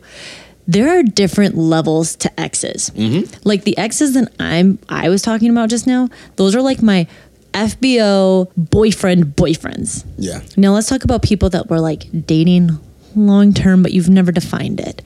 There 0.65 0.97
are 0.97 1.03
different 1.03 1.55
levels 1.55 2.15
to 2.17 2.39
exes. 2.39 2.89
Mm-hmm. 2.91 3.41
Like 3.43 3.65
the 3.65 3.77
exes 3.77 4.13
that 4.13 4.31
I'm 4.39 4.79
I 4.87 5.09
was 5.09 5.21
talking 5.21 5.51
about 5.51 5.69
just 5.69 5.85
now, 5.85 6.07
those 6.37 6.55
are 6.55 6.61
like 6.61 6.81
my 6.81 7.07
FBO 7.53 8.51
boyfriend 8.57 9.35
boyfriends. 9.35 10.05
yeah. 10.17 10.41
Now 10.57 10.73
let's 10.73 10.87
talk 10.87 11.03
about 11.03 11.21
people 11.21 11.49
that 11.51 11.69
were 11.69 11.79
like 11.79 12.05
dating 12.25 12.71
long 13.15 13.53
term, 13.53 13.83
but 13.83 13.91
you've 13.93 14.09
never 14.09 14.31
defined 14.31 14.79
it. 14.79 15.01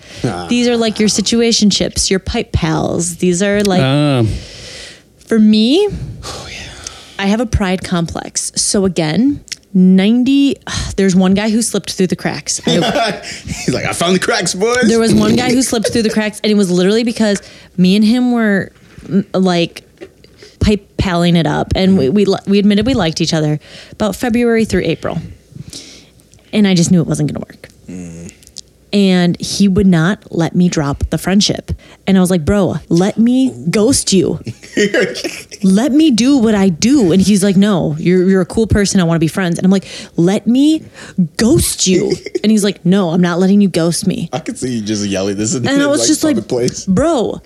These 0.50 0.68
are 0.68 0.78
like 0.78 1.00
your 1.00 1.10
situationships, 1.10 2.10
your 2.10 2.20
pipe 2.20 2.52
pals. 2.54 3.18
These 3.18 3.44
are 3.44 3.62
like 3.64 3.82
Um, 3.82 4.28
for 5.18 5.40
me, 5.40 5.88
I 7.20 7.26
have 7.28 7.40
a 7.42 7.46
pride 7.46 7.84
complex. 7.84 8.52
So 8.56 8.86
again, 8.86 9.44
90 9.74 10.56
there's 10.96 11.16
one 11.16 11.34
guy 11.34 11.50
who 11.50 11.62
slipped 11.62 11.92
through 11.92 12.08
the 12.08 12.16
cracks. 12.16 12.62
I- 12.66 13.22
He's 13.46 13.74
like, 13.74 13.86
I 13.86 13.92
found 13.94 14.16
the 14.16 14.20
cracks, 14.20 14.54
boys. 14.56 14.88
there 14.88 15.00
was 15.00 15.14
one 15.14 15.36
guy 15.36 15.52
who 15.52 15.62
slipped 15.72 15.92
through 15.92 16.04
the 16.04 16.10
cracks 16.10 16.40
and 16.44 16.52
it 16.52 16.56
was 16.56 16.72
literally 16.72 17.04
because 17.04 17.42
me 17.76 17.96
and 17.96 18.06
him 18.06 18.32
were 18.32 18.72
like 19.34 19.84
pipe 20.60 20.98
palling 20.98 21.36
it 21.36 21.48
up 21.48 21.72
and 21.76 21.98
we, 21.98 22.08
mm-hmm. 22.08 22.16
we 22.16 22.52
we 22.52 22.60
admitted 22.60 22.86
we 22.86 22.94
liked 22.94 23.22
each 23.22 23.34
other 23.34 23.60
about 23.92 24.16
February 24.16 24.66
through 24.66 24.84
April. 24.84 25.18
And 26.54 26.68
I 26.68 26.76
just 26.76 26.92
knew 26.92 27.02
it 27.02 27.08
wasn't 27.08 27.32
going 27.32 27.44
to 27.44 27.54
work. 27.54 27.70
Mm. 27.88 28.34
And 28.94 29.40
he 29.40 29.68
would 29.68 29.86
not 29.86 30.32
let 30.32 30.56
me 30.56 30.70
drop 30.70 31.04
the 31.10 31.18
friendship. 31.18 31.72
And 32.08 32.18
I 32.18 32.22
was 32.22 32.32
like, 32.32 32.46
bro, 32.46 32.76
let 32.88 33.18
me 33.18 33.54
ghost 33.70 34.14
you. 34.14 34.40
let 35.64 35.92
me 35.92 36.10
do 36.10 36.38
what 36.38 36.56
I 36.56 36.70
do. 36.70 37.12
And 37.12 37.22
he's 37.22 37.44
like, 37.44 37.58
no, 37.58 37.98
you're, 38.00 38.28
you're 38.28 38.42
a 38.42 38.46
cool 38.46 38.66
person. 38.66 39.02
I 39.02 39.04
want 39.04 39.18
to 39.18 39.20
be 39.20 39.28
friends. 39.28 39.60
And 39.60 39.66
I'm 39.66 39.72
like, 39.72 39.86
let 40.16 40.48
me 40.48 40.86
ghost 41.36 41.86
you. 41.86 42.14
And 42.44 42.52
he's 42.52 42.64
like, 42.64 42.86
no, 42.86 43.10
I'm 43.10 43.20
not 43.20 43.40
letting 43.40 43.60
you 43.60 43.68
ghost 43.68 44.08
me. 44.08 44.30
I 44.32 44.40
could 44.40 44.58
see 44.58 44.78
you 44.78 44.82
just 44.82 45.06
yelling 45.06 45.36
this 45.36 45.54
in 45.54 45.68
And 45.68 45.82
I 45.82 45.88
was 45.88 46.08
just 46.08 46.24
like, 46.24 46.48
place. 46.48 46.86
bro, 46.86 47.42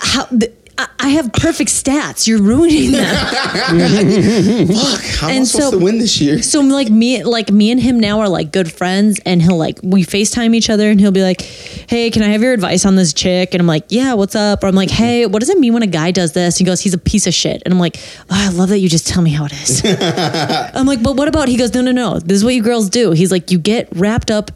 how, 0.00 0.24
th- 0.26 0.52
I, 0.78 0.88
I 1.00 1.08
have 1.10 1.32
perfect 1.32 1.70
stats. 1.70 2.28
You're 2.28 2.40
ruining 2.40 2.92
them. 2.92 3.04
Fuck, 3.26 5.04
how 5.04 5.26
am 5.26 5.32
I 5.32 5.32
and 5.32 5.46
supposed 5.46 5.72
so- 5.72 5.78
to 5.78 5.84
win 5.84 5.98
this 5.98 6.20
year? 6.20 6.40
so 6.40 6.60
like 6.60 6.88
me, 6.88 7.24
like 7.24 7.50
me 7.50 7.72
and 7.72 7.80
him 7.80 7.98
now 7.98 8.20
are 8.20 8.28
like 8.28 8.52
good 8.52 8.72
friends, 8.72 9.20
and 9.26 9.42
he'll 9.42 9.56
like 9.56 9.80
we 9.82 10.04
Facetime 10.04 10.54
each 10.54 10.70
other, 10.70 10.88
and 10.88 11.00
he'll 11.00 11.10
be 11.10 11.22
like, 11.22 11.42
"Hey, 11.42 12.10
can 12.10 12.22
I 12.22 12.28
have 12.28 12.42
your 12.42 12.52
advice 12.52 12.86
on 12.86 12.94
this 12.94 13.12
chick?" 13.12 13.54
And 13.54 13.60
I'm 13.60 13.66
like, 13.66 13.86
"Yeah, 13.88 14.14
what's 14.14 14.36
up?" 14.36 14.62
Or 14.62 14.68
I'm 14.68 14.74
like, 14.76 14.90
"Hey, 14.90 15.26
what 15.26 15.40
does 15.40 15.50
it 15.50 15.58
mean 15.58 15.74
when 15.74 15.82
a 15.82 15.88
guy 15.88 16.12
does 16.12 16.32
this?" 16.32 16.56
He 16.56 16.64
goes, 16.64 16.80
"He's 16.80 16.94
a 16.94 16.98
piece 16.98 17.26
of 17.26 17.34
shit," 17.34 17.60
and 17.64 17.74
I'm 17.74 17.80
like, 17.80 17.96
oh, 18.22 18.26
"I 18.30 18.48
love 18.50 18.68
that 18.68 18.78
you 18.78 18.88
just 18.88 19.08
tell 19.08 19.22
me 19.22 19.30
how 19.30 19.46
it 19.46 19.52
is." 19.52 19.82
I'm 20.74 20.86
like, 20.86 21.02
"But 21.02 21.16
what 21.16 21.26
about?" 21.26 21.48
He 21.48 21.56
goes, 21.56 21.74
"No, 21.74 21.80
no, 21.80 21.90
no. 21.90 22.20
This 22.20 22.36
is 22.36 22.44
what 22.44 22.54
you 22.54 22.62
girls 22.62 22.88
do." 22.88 23.10
He's 23.10 23.32
like, 23.32 23.50
"You 23.50 23.58
get 23.58 23.88
wrapped 23.92 24.30
up." 24.30 24.50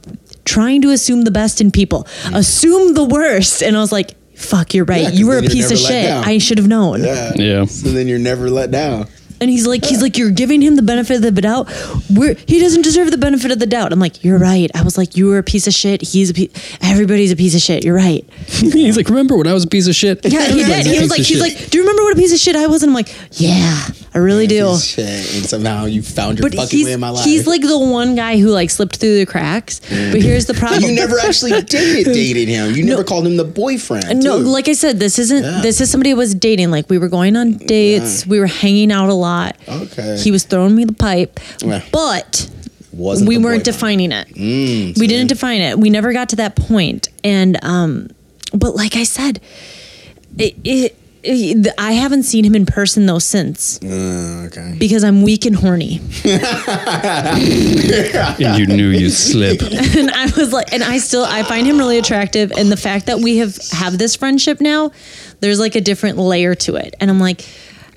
Trying 0.45 0.83
to 0.83 0.91
assume 0.91 1.23
the 1.23 1.31
best 1.31 1.61
in 1.61 1.71
people, 1.71 2.03
mm. 2.25 2.35
assume 2.35 2.95
the 2.95 3.05
worst, 3.05 3.63
and 3.63 3.77
I 3.77 3.81
was 3.81 3.93
like, 3.93 4.17
"Fuck, 4.43 4.75
you're 4.75 4.85
right. 4.85 5.03
Yeah, 5.03 5.11
'cause 5.11 5.19
you 5.19 5.27
were 5.27 5.39
a 5.39 5.43
piece 5.43 5.71
of 5.71 5.79
shit. 5.79 6.07
down. 6.07 6.25
I 6.25 6.39
should 6.39 6.59
have 6.59 6.69
known." 6.69 7.03
Yeah. 7.05 7.33
Yeah. 7.37 7.65
So 7.67 7.89
then 7.91 8.09
you're 8.09 8.19
never 8.19 8.51
let 8.51 8.71
down. 8.71 9.07
And 9.41 9.51
he's 9.51 9.67
like, 9.67 9.85
he's 9.85 10.01
like, 10.01 10.17
you're 10.17 10.31
giving 10.31 10.63
him 10.63 10.77
the 10.77 10.83
benefit 10.83 11.17
of 11.17 11.35
the 11.35 11.41
doubt. 11.43 11.69
Where 12.09 12.37
he 12.47 12.61
doesn't 12.61 12.83
deserve 12.83 13.11
the 13.11 13.19
benefit 13.19 13.51
of 13.51 13.59
the 13.59 13.67
doubt. 13.67 13.93
I'm 13.93 13.99
like, 13.99 14.23
you're 14.23 14.39
right. 14.39 14.71
I 14.73 14.83
was 14.85 14.97
like, 14.97 15.17
you 15.17 15.27
were 15.27 15.39
a 15.39 15.43
piece 15.43 15.67
of 15.67 15.75
shit. 15.75 16.01
He's 16.01 16.31
a 16.31 16.35
piece. 16.35 16.51
Everybody's 16.81 17.33
a 17.33 17.37
piece 17.37 17.53
of 17.57 17.61
shit. 17.61 17.85
You're 17.85 17.97
right. 17.97 18.25
he's 18.47 18.97
like, 18.97 19.09
remember 19.09 19.37
when 19.37 19.49
I 19.49 19.53
was 19.53 19.65
a 19.65 19.67
piece 19.67 19.89
of 19.89 19.97
shit? 19.97 20.25
Yeah, 20.25 20.47
he 20.47 20.63
did. 20.63 20.87
He 20.87 21.01
was 21.01 21.11
like, 21.11 21.19
he's 21.19 21.27
shit. 21.27 21.41
like, 21.41 21.71
do 21.71 21.77
you 21.79 21.83
remember 21.83 22.05
what 22.05 22.13
a 22.13 22.17
piece 22.21 22.33
of 22.33 22.39
shit 22.39 22.55
I 22.55 22.69
was? 22.69 22.85
And 22.85 22.91
I'm 22.91 22.95
like, 22.95 23.13
yeah, 23.33 23.89
I 24.15 24.19
really 24.19 24.47
do. 24.47 24.77
Shit, 24.77 25.07
and 25.35 25.47
somehow 25.47 25.87
you 25.87 26.03
found 26.03 26.39
your 26.39 26.51
But 26.51 26.57
fucking 26.59 26.85
way 26.85 26.93
in 26.93 27.01
my 27.01 27.09
life. 27.09 27.25
he's 27.25 27.47
like 27.47 27.63
the 27.63 27.79
one 27.79 28.15
guy 28.15 28.39
who 28.39 28.49
like 28.51 28.69
slipped 28.69 28.97
through 28.97 29.17
the 29.19 29.25
cracks. 29.27 29.81
But 29.81 30.21
here's 30.21 30.45
the 30.47 30.53
problem. 30.63 30.83
you 30.83 30.95
never 30.95 31.19
actually 31.19 31.53
dated 31.63 32.13
dated 32.13 32.49
him. 32.49 32.75
You 32.75 32.85
never 32.85 33.05
called 33.05 33.27
him 33.27 33.37
the 33.39 33.45
boyfriend. 33.45 34.23
No, 34.23 34.37
like 34.37 34.69
I 34.69 34.75
said, 34.75 34.99
this 34.99 35.19
isn't. 35.19 35.43
Yeah. 35.43 35.61
This 35.63 35.81
is 35.81 35.91
somebody 35.91 36.11
who 36.11 36.17
was 36.17 36.35
dating. 36.35 36.71
Like 36.71 36.91
we 36.91 36.99
were 36.99 37.09
going 37.09 37.37
on 37.37 37.53
dates. 37.55 38.27
We 38.27 38.39
were 38.39 38.47
hanging 38.47 38.93
out 38.93 39.09
a 39.09 39.15
lot. 39.15 39.57
Okay. 39.67 40.19
He 40.19 40.31
was 40.31 40.45
throwing 40.45 40.75
me 40.75 40.85
the 40.85 40.93
pipe, 40.93 41.41
Yeah. 41.63 41.83
but 41.91 42.51
Wasn't 42.93 43.27
we 43.27 43.39
weren't 43.39 43.45
boyfriend. 43.45 43.65
defining 43.65 44.13
it. 44.13 44.29
Mm, 44.29 44.99
we 44.99 45.07
didn't 45.07 45.29
define 45.29 45.63
it. 45.63 45.79
We 45.79 45.89
never 45.89 46.13
got 46.13 46.29
to 46.31 46.37
that 46.37 46.55
point. 46.57 47.09
And 47.25 47.59
um, 47.65 48.09
but 48.53 48.75
like 48.77 48.95
I 48.97 49.05
said, 49.05 49.41
it, 50.37 50.55
it 50.65 50.99
I 51.25 51.93
haven't 51.93 52.25
seen 52.25 52.45
him 52.45 52.55
in 52.57 52.67
person 52.67 53.07
though 53.07 53.21
since 53.21 53.79
Uh, 53.83 54.47
okay. 54.49 54.75
because 54.79 55.05
I'm 55.05 55.23
weak 55.23 55.47
and 55.47 55.55
horny. 55.55 56.01
and 56.25 56.43
you 58.59 58.67
knew 58.67 58.89
you'd 58.89 59.11
slip. 59.13 59.61
and 59.97 60.11
I 60.11 60.25
was 60.37 60.53
like, 60.53 60.73
and 60.73 60.83
I 60.83 60.99
still 60.99 61.25
I 61.25 61.43
find 61.45 61.65
him 61.67 61.79
really 61.79 61.99
attractive. 61.99 62.51
And 62.53 62.71
the 62.73 62.77
fact 62.77 63.07
that 63.07 63.21
we 63.21 63.37
have 63.39 63.57
have 63.73 63.99
this 63.99 64.17
friendship 64.17 64.61
now, 64.61 64.91
there's 65.41 65.61
like 65.61 65.75
a 65.77 65.81
different 65.81 66.19
layer 66.19 66.55
to 66.57 66.77
it. 66.77 66.95
And 67.01 67.11
I'm 67.11 67.21
like, 67.21 67.47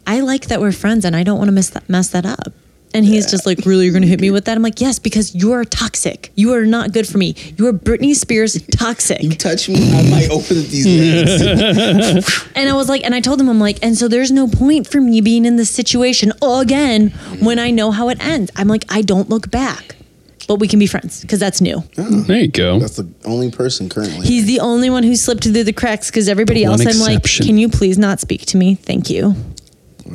I 0.08 0.20
like 0.22 0.48
that 0.48 0.60
we're 0.62 0.72
friends, 0.72 1.06
and 1.06 1.16
I 1.16 1.24
don't 1.24 1.38
want 1.38 1.48
to 1.48 1.52
mess 1.54 1.70
that 1.72 1.88
mess 1.90 2.10
that 2.10 2.26
up. 2.26 2.54
And 2.96 3.06
he's 3.06 3.30
just 3.30 3.46
like, 3.46 3.60
really, 3.66 3.86
you're 3.86 3.94
gonna 3.94 4.08
hit 4.08 4.22
me 4.22 4.32
with 4.32 4.46
that? 4.46 4.56
I'm 4.56 4.64
like, 4.64 4.80
yes, 4.80 5.00
because 5.00 5.36
you 5.36 5.52
are 5.52 5.66
toxic. 5.66 6.32
You 6.36 6.54
are 6.54 6.66
not 6.66 6.94
good 6.94 7.08
for 7.08 7.18
me. 7.18 7.36
You 7.58 7.68
are 7.68 7.74
Britney 7.74 8.16
Spears 8.16 8.62
toxic. 8.72 9.22
You 9.22 9.32
touch 9.36 9.68
me, 9.68 9.92
I 9.92 10.10
might 10.10 10.30
open 10.32 10.56
these 10.58 10.86
legs. 10.88 12.46
And 12.56 12.70
I 12.70 12.74
was 12.74 12.88
like, 12.88 13.04
and 13.04 13.14
I 13.14 13.20
told 13.20 13.42
him, 13.42 13.50
I'm 13.50 13.60
like, 13.60 13.80
and 13.84 13.98
so 13.98 14.08
there's 14.08 14.32
no 14.32 14.48
point 14.48 14.88
for 14.88 15.02
me 15.02 15.20
being 15.20 15.46
in 15.46 15.58
this 15.58 15.70
situation 15.70 16.32
again 16.42 17.10
when 17.42 17.60
I 17.60 17.72
know 17.72 17.92
how 17.92 18.08
it 18.10 18.24
ends. 18.24 18.50
I'm 18.56 18.70
like, 18.70 18.86
I 18.90 19.02
don't 19.02 19.30
look 19.30 19.52
back, 19.52 19.98
but 20.48 20.56
we 20.60 20.68
can 20.68 20.80
be 20.80 20.88
friends 20.88 21.22
because 21.22 21.40
that's 21.40 21.60
new. 21.60 21.84
Oh. 21.98 22.22
There 22.22 22.40
you 22.40 22.48
go. 22.48 22.80
That's 22.80 22.96
the 22.96 23.08
only 23.26 23.52
person 23.52 23.90
currently. 23.90 24.26
He's 24.26 24.46
the 24.46 24.62
only 24.62 24.90
one 24.90 25.04
who 25.04 25.16
slipped 25.18 25.44
through 25.44 25.64
the 25.64 25.74
cracks 25.74 26.10
because 26.10 26.30
everybody 26.30 26.62
The 26.62 26.66
else, 26.68 26.86
I'm 26.86 27.00
like, 27.00 27.24
can 27.24 27.58
you 27.58 27.68
please 27.68 27.98
not 27.98 28.22
speak 28.22 28.46
to 28.48 28.58
me? 28.58 28.76
Thank 28.76 29.10
you. 29.10 29.36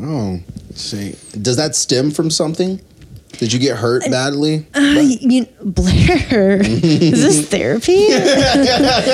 Oh, 0.02 0.40
see. 0.74 1.14
Does 1.40 1.56
that 1.56 1.74
stem 1.76 2.10
from 2.10 2.30
something? 2.30 2.80
Did 3.38 3.52
you 3.52 3.58
get 3.58 3.76
hurt 3.78 4.02
badly? 4.10 4.66
Uh, 4.74 4.80
you, 5.02 5.46
Blair, 5.62 6.60
is 6.62 7.22
this 7.22 7.48
therapy? 7.48 8.08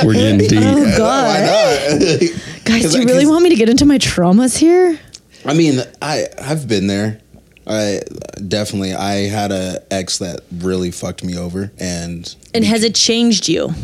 We're 0.05 0.15
getting 0.15 0.39
deep. 0.39 0.59
Oh 0.63 0.83
Why 0.85 0.97
God, 0.97 1.41
not? 2.01 2.01
guys, 2.65 2.83
'Cause 2.83 2.93
do 2.95 3.01
you 3.01 3.07
really 3.07 3.27
want 3.27 3.43
me 3.45 3.51
to 3.51 3.57
get 3.57 3.69
into 3.69 3.85
my 3.85 3.99
traumas 3.99 4.57
here? 4.57 4.99
I 5.45 5.55
mean, 5.55 5.81
I 6.03 6.27
I've 6.41 6.67
been 6.67 6.87
there. 6.89 7.21
I 7.69 8.01
definitely 8.49 8.95
I 8.95 9.29
had 9.29 9.53
a 9.53 9.83
ex 9.93 10.19
that 10.19 10.41
really 10.59 10.91
fucked 10.91 11.23
me 11.23 11.37
over, 11.37 11.71
and 11.79 12.35
And 12.55 12.65
has 12.65 12.83
it 12.85 12.95
changed 12.95 13.49
you? 13.49 13.75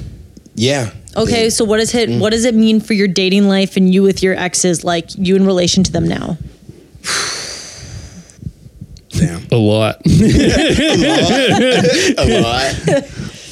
yeah. 0.54 0.90
Okay, 1.16 1.46
it- 1.48 1.50
so 1.52 1.64
what 1.64 1.76
does 1.76 1.94
it 1.94 2.08
Mm. 2.08 2.18
what 2.20 2.30
does 2.30 2.44
it 2.44 2.54
mean 2.54 2.80
for 2.80 2.94
your 2.94 3.06
dating 3.08 3.46
life 3.48 3.76
and 3.76 3.92
you 3.94 4.02
with 4.02 4.22
your 4.22 4.34
exes, 4.36 4.82
like 4.82 5.10
you 5.16 5.36
in 5.36 5.46
relation 5.46 5.84
to 5.84 5.92
them 5.92 6.08
now? 6.08 6.36
Damn 9.10 9.46
A 9.52 9.56
lot. 9.56 10.00
a 10.06 10.10
lot. 12.40 12.88
a 12.88 13.04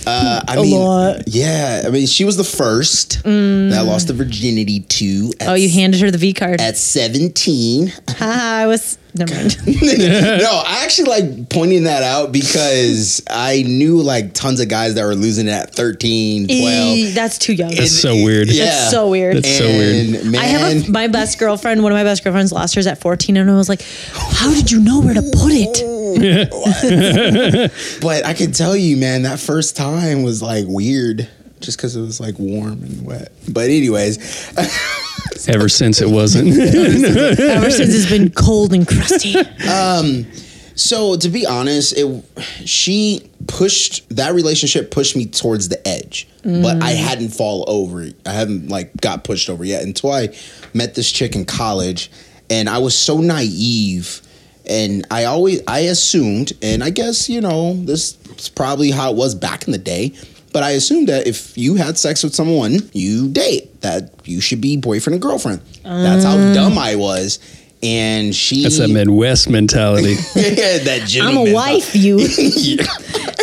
Uh, 0.06 0.42
I 0.48 0.56
A 0.56 0.62
mean, 0.62 0.80
lot. 0.80 1.24
yeah. 1.26 1.82
I 1.86 1.90
mean, 1.90 2.06
she 2.06 2.24
was 2.24 2.36
the 2.38 2.44
first 2.44 3.22
that 3.22 3.76
I 3.78 3.82
lost 3.82 4.06
the 4.08 4.14
virginity 4.14 4.80
to. 4.80 5.30
At, 5.38 5.48
Oh, 5.50 5.54
you 5.54 5.68
handed 5.68 6.00
her 6.00 6.10
the 6.10 6.16
V 6.18 6.32
card. 6.32 6.58
at 6.60 6.78
seventeen. 6.78 7.92
Haha, 8.08 8.62
I 8.62 8.66
was 8.66 8.96
never 9.14 9.34
mind. 9.34 9.56
no, 9.66 10.62
I 10.66 10.82
actually 10.84 11.08
like 11.08 11.48
pointing 11.48 11.84
that 11.84 12.02
out 12.02 12.32
because 12.32 13.22
I 13.28 13.62
knew 13.62 14.00
like 14.02 14.34
tons 14.34 14.60
of 14.60 14.68
guys 14.68 14.94
that 14.94 15.04
were 15.04 15.14
losing 15.14 15.46
it 15.46 15.52
at 15.52 15.74
13, 15.74 16.46
12. 16.46 16.60
Eee, 16.60 17.10
That's 17.12 17.38
too 17.38 17.52
young. 17.52 17.74
That's 17.74 18.00
so 18.00 18.14
weird. 18.14 18.48
Yeah. 18.48 18.64
That's 18.64 18.90
so 18.90 19.08
weird. 19.08 19.36
That's 19.36 19.58
so 19.58 19.66
weird. 19.66 20.24
Man, 20.24 20.36
I 20.36 20.44
have 20.44 20.88
a, 20.88 20.90
my 20.90 21.06
best 21.06 21.38
girlfriend. 21.38 21.82
One 21.82 21.92
of 21.92 21.96
my 21.96 22.04
best 22.04 22.24
girlfriends 22.24 22.52
lost 22.52 22.74
hers 22.74 22.86
at 22.86 23.00
14, 23.00 23.36
and 23.36 23.50
I 23.50 23.54
was 23.54 23.68
like, 23.68 23.82
"How 24.12 24.52
did 24.52 24.70
you 24.70 24.80
know 24.80 25.00
where 25.00 25.14
to 25.14 25.22
put 25.22 25.52
it?" 25.52 26.00
but 28.02 28.26
I 28.26 28.34
can 28.34 28.52
tell 28.52 28.76
you, 28.76 28.96
man, 28.96 29.22
that 29.22 29.38
first 29.38 29.76
time 29.76 30.22
was 30.22 30.42
like 30.42 30.64
weird 30.68 31.28
just 31.60 31.78
because 31.78 31.96
it 31.96 32.00
was 32.00 32.20
like 32.20 32.38
warm 32.38 32.82
and 32.82 33.04
wet. 33.04 33.32
But, 33.48 33.70
anyways, 33.70 34.52
Ever 35.48 35.68
since 35.68 36.00
it 36.00 36.08
wasn't. 36.08 36.48
Ever 36.58 37.70
since 37.70 37.94
it's 37.94 38.10
been 38.10 38.30
cold 38.30 38.72
and 38.72 38.86
crusty. 38.86 39.36
Um, 39.68 40.26
so 40.74 41.16
to 41.16 41.28
be 41.28 41.46
honest, 41.46 41.94
it 41.96 42.24
she 42.66 43.30
pushed 43.46 44.08
that 44.14 44.34
relationship 44.34 44.90
pushed 44.90 45.16
me 45.16 45.26
towards 45.26 45.68
the 45.68 45.86
edge, 45.86 46.28
but 46.42 46.82
I 46.82 46.90
hadn't 46.90 47.30
fall 47.30 47.64
over. 47.68 48.06
I 48.26 48.32
hadn't 48.32 48.68
like 48.68 48.96
got 49.00 49.24
pushed 49.24 49.48
over 49.50 49.64
yet 49.64 49.82
until 49.82 50.12
I 50.12 50.28
met 50.74 50.94
this 50.94 51.10
chick 51.10 51.34
in 51.34 51.44
college, 51.44 52.10
and 52.48 52.68
I 52.68 52.78
was 52.78 52.96
so 52.96 53.18
naive. 53.18 54.22
And 54.66 55.06
I 55.10 55.24
always 55.24 55.62
I 55.66 55.80
assumed, 55.80 56.52
and 56.62 56.84
I 56.84 56.90
guess 56.90 57.28
you 57.28 57.40
know 57.40 57.74
this 57.74 58.16
is 58.36 58.48
probably 58.48 58.90
how 58.90 59.10
it 59.10 59.16
was 59.16 59.34
back 59.34 59.66
in 59.66 59.72
the 59.72 59.78
day. 59.78 60.12
But 60.52 60.62
I 60.62 60.70
assumed 60.70 61.08
that 61.08 61.26
if 61.26 61.56
you 61.56 61.76
had 61.76 61.98
sex 61.98 62.22
with 62.22 62.34
someone, 62.34 62.78
you 62.92 63.28
date. 63.28 63.80
That 63.82 64.12
you 64.24 64.40
should 64.40 64.60
be 64.60 64.76
boyfriend 64.76 65.14
and 65.14 65.22
girlfriend. 65.22 65.60
That's 65.84 66.24
how 66.24 66.36
dumb 66.52 66.76
I 66.76 66.96
was. 66.96 67.38
And 67.82 68.34
she 68.34 68.64
That's 68.64 68.78
that 68.78 68.90
Midwest 68.90 69.48
mentality. 69.48 70.14
that 70.34 71.00
I'm 71.00 71.06
gentleman. 71.06 71.52
a 71.52 71.54
wife, 71.54 71.96
you. 71.96 72.18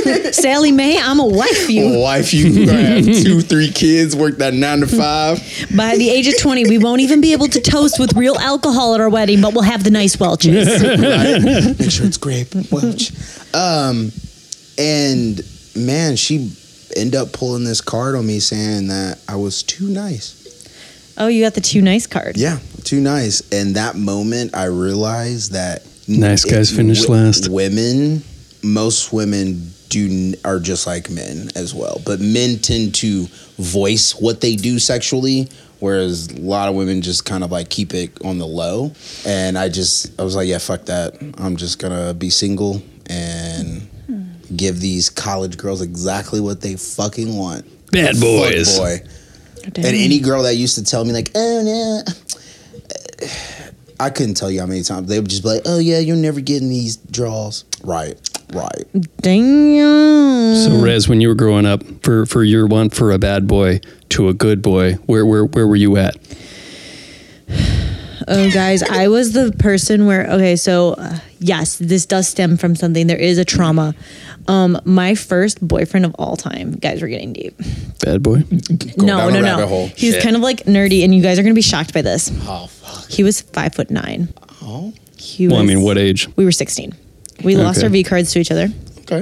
Sally 0.32 0.72
Mae, 0.72 1.00
I'm 1.02 1.20
a 1.20 1.26
wife, 1.26 1.70
you. 1.70 2.00
wife, 2.00 2.34
you 2.34 2.66
gonna 2.66 2.78
have 2.78 3.06
two, 3.06 3.42
three 3.42 3.72
kids, 3.72 4.16
work 4.16 4.38
that 4.38 4.54
nine 4.54 4.82
to 4.82 4.88
five. 4.88 5.40
By 5.76 5.98
the 5.98 6.10
age 6.10 6.28
of 6.28 6.40
20, 6.40 6.70
we 6.70 6.78
won't 6.78 7.02
even 7.02 7.20
be 7.20 7.32
able 7.34 7.48
to 7.48 7.60
toast 7.60 8.00
with 8.00 8.14
real 8.14 8.38
alcohol 8.38 8.94
at 8.94 9.02
our 9.02 9.10
wedding, 9.10 9.42
but 9.42 9.54
we'll 9.54 9.64
have 9.64 9.84
the 9.84 9.92
nice 9.92 10.20
Welch's. 10.20 10.84
Right? 10.84 11.78
Make 11.80 11.90
sure 11.90 12.06
it's 12.06 12.18
grape 12.18 12.54
Welch. 12.72 13.12
Um, 13.56 14.12
and 14.78 15.42
man, 15.76 16.16
she 16.16 16.52
ended 16.96 17.16
up 17.16 17.34
pulling 17.34 17.64
this 17.64 17.82
card 17.82 18.16
on 18.16 18.26
me 18.26 18.40
saying 18.40 18.88
that 18.88 19.20
I 19.28 19.36
was 19.36 19.64
too 19.64 19.88
nice. 19.88 20.36
Oh, 21.18 21.28
you 21.28 21.44
got 21.44 21.56
the 21.56 21.62
too 21.62 21.82
nice 21.82 22.06
card. 22.06 22.38
Yeah, 22.38 22.60
too 22.84 23.00
nice. 23.02 23.42
And 23.52 23.76
that 23.76 23.96
moment, 23.96 24.56
I 24.56 24.66
realized 24.66 25.54
that 25.54 25.84
Nice 26.08 26.46
guys 26.46 26.72
finish 26.72 27.02
wi- 27.04 27.24
last. 27.24 27.50
Women, 27.50 28.24
most 28.64 29.12
women 29.12 29.72
do 29.90 30.36
are 30.46 30.60
just 30.60 30.86
like 30.88 31.10
men 31.10 31.50
as 31.56 31.74
well, 31.74 32.02
but 32.06 32.20
men 32.20 32.60
tend 32.60 32.96
to 32.96 33.26
voice 33.58 34.14
what 34.16 34.42
they 34.42 34.56
do 34.56 34.80
sexually, 34.80 35.50
whereas 35.80 36.28
a 36.28 36.40
lot 36.40 36.70
of 36.70 36.76
women 36.76 37.02
just 37.02 37.26
kind 37.26 37.44
of 37.44 37.52
like 37.52 37.70
keep 37.70 37.94
it 37.94 38.12
on 38.24 38.38
the 38.38 38.46
low. 38.46 38.92
And 39.26 39.58
I 39.58 39.70
just, 39.70 40.18
I 40.20 40.24
was 40.24 40.36
like, 40.36 40.48
yeah, 40.48 40.60
fuck 40.60 40.86
that. 40.86 41.18
I'm 41.40 41.58
just 41.58 41.80
gonna 41.80 42.14
be 42.14 42.30
single 42.30 42.82
and 43.08 43.88
give 44.56 44.80
these 44.80 45.10
college 45.10 45.58
girls 45.58 45.82
exactly 45.82 46.40
what 46.40 46.62
they 46.62 46.76
fucking 46.76 47.36
want. 47.38 47.66
Bad 47.92 48.16
Fuck 48.16 48.22
boys. 48.22 48.78
boy. 48.78 48.98
Damn. 49.72 49.86
And 49.86 49.96
any 49.96 50.20
girl 50.20 50.44
that 50.44 50.56
used 50.56 50.76
to 50.76 50.84
tell 50.84 51.04
me 51.04 51.12
like, 51.12 51.32
oh 51.36 51.62
no, 51.64 53.28
I 54.00 54.10
couldn't 54.10 54.36
tell 54.36 54.50
you 54.52 54.60
how 54.60 54.66
many 54.66 54.84
times 54.84 55.08
they 55.10 55.20
would 55.20 55.30
just 55.30 55.44
be 55.44 55.50
like, 55.50 55.64
oh 55.66 55.80
yeah, 55.80 56.00
you're 56.00 56.16
never 56.16 56.40
getting 56.40 56.70
these 56.70 56.98
draws. 56.98 57.66
Right, 57.84 58.16
right. 58.54 58.86
Damn. 59.22 60.56
So 60.56 60.82
Rez, 60.82 61.10
when 61.10 61.20
you 61.20 61.28
were 61.30 61.36
growing 61.36 61.66
up, 61.66 61.84
for 62.04 62.26
for 62.26 62.44
your 62.44 62.68
want 62.68 62.94
for 62.94 63.12
a 63.12 63.18
bad 63.20 63.48
boy 63.48 63.82
to 64.10 64.30
a 64.30 64.34
good 64.34 64.62
boy, 64.62 64.94
where 65.06 65.26
where 65.26 65.46
where 65.46 65.68
were 65.68 65.76
you 65.76 65.98
at? 65.98 66.16
Oh, 68.30 68.52
guys, 68.52 68.84
I 68.84 69.08
was 69.08 69.32
the 69.34 69.52
person 69.58 70.06
where, 70.06 70.28
okay, 70.32 70.56
so 70.58 70.94
uh, 70.94 71.20
yes, 71.40 71.78
this 71.78 72.06
does 72.06 72.28
stem 72.28 72.58
from 72.58 72.76
something. 72.76 73.08
There 73.08 73.18
is 73.18 73.38
a 73.38 73.46
trauma. 73.46 73.96
Um, 74.50 74.80
my 74.86 75.16
first 75.16 75.66
boyfriend 75.66 76.06
of 76.06 76.14
all 76.20 76.36
time, 76.36 76.74
guys, 76.74 77.02
we're 77.02 77.08
getting 77.08 77.32
deep. 77.34 77.56
Bad 78.04 78.22
boy. 78.24 78.44
no, 78.98 79.06
down 79.06 79.06
no, 79.06 79.28
a 79.28 79.32
no. 79.32 79.42
rabbit 79.42 79.68
hole. 79.68 79.88
He 79.96 80.08
was 80.08 80.16
Shit. 80.16 80.24
kind 80.24 80.36
of 80.36 80.42
like 80.42 80.64
nerdy, 80.64 81.04
and 81.06 81.14
you 81.16 81.22
guys 81.22 81.40
are 81.40 81.42
going 81.44 81.54
to 81.54 81.58
be 81.58 81.62
shocked 81.62 81.94
by 81.94 82.02
this. 82.02 82.30
Oh 82.44 82.68
fuck. 82.68 83.10
He 83.10 83.24
was 83.24 83.42
five 83.42 83.74
foot 83.76 83.90
nine. 83.90 84.28
Oh, 84.62 84.94
He 85.18 85.48
Well, 85.48 85.60
I 85.60 85.64
mean, 85.64 85.82
what 85.82 85.98
age? 85.98 86.28
We 86.36 86.44
were 86.46 86.52
16. 86.52 86.94
We 87.44 87.56
lost 87.56 87.78
Okay. 87.80 87.86
our 87.88 87.92
V 87.92 88.04
cards 88.04 88.32
to 88.34 88.40
each 88.40 88.52
other, 88.52 88.68
okay. 89.10 89.22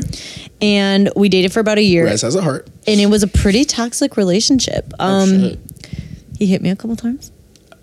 and 0.62 1.10
we 1.16 1.28
dated 1.30 1.52
for 1.54 1.60
about 1.60 1.78
a 1.78 1.84
year. 1.84 2.06
Rez 2.06 2.22
has 2.24 2.34
a 2.36 2.42
heart. 2.42 2.68
and 2.88 3.00
it 3.00 3.08
was 3.08 3.22
a 3.24 3.28
pretty 3.28 3.66
toxic 3.66 4.16
relationship. 4.18 4.92
Um, 5.00 5.30
shit. 5.42 5.60
he 6.40 6.46
hit 6.48 6.62
me 6.62 6.70
a 6.70 6.76
couple 6.76 6.96
times. 6.96 7.32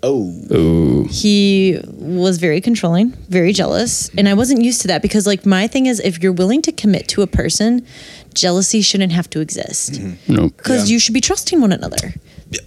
Oh, 0.03 0.33
Oh, 0.51 1.05
He 1.09 1.79
was 1.95 2.37
very 2.37 2.59
controlling, 2.61 3.11
very 3.29 3.53
jealous, 3.53 4.09
and 4.17 4.27
I 4.27 4.33
wasn't 4.33 4.61
used 4.61 4.81
to 4.81 4.87
that 4.89 5.01
because, 5.01 5.25
like, 5.25 5.45
my 5.45 5.65
thing 5.67 5.85
is, 5.85 5.99
if 6.01 6.21
you're 6.21 6.33
willing 6.33 6.61
to 6.63 6.71
commit 6.71 7.07
to 7.09 7.21
a 7.21 7.27
person, 7.27 7.85
jealousy 8.33 8.81
shouldn't 8.81 9.13
have 9.13 9.29
to 9.31 9.39
exist 9.39 9.93
mm-hmm. 9.93 10.33
no. 10.33 10.49
because 10.49 10.89
Yeah. 10.89 10.93
you 10.93 10.99
should 10.99 11.13
be 11.13 11.21
trusting 11.21 11.61
one 11.61 11.71
another. 11.71 12.13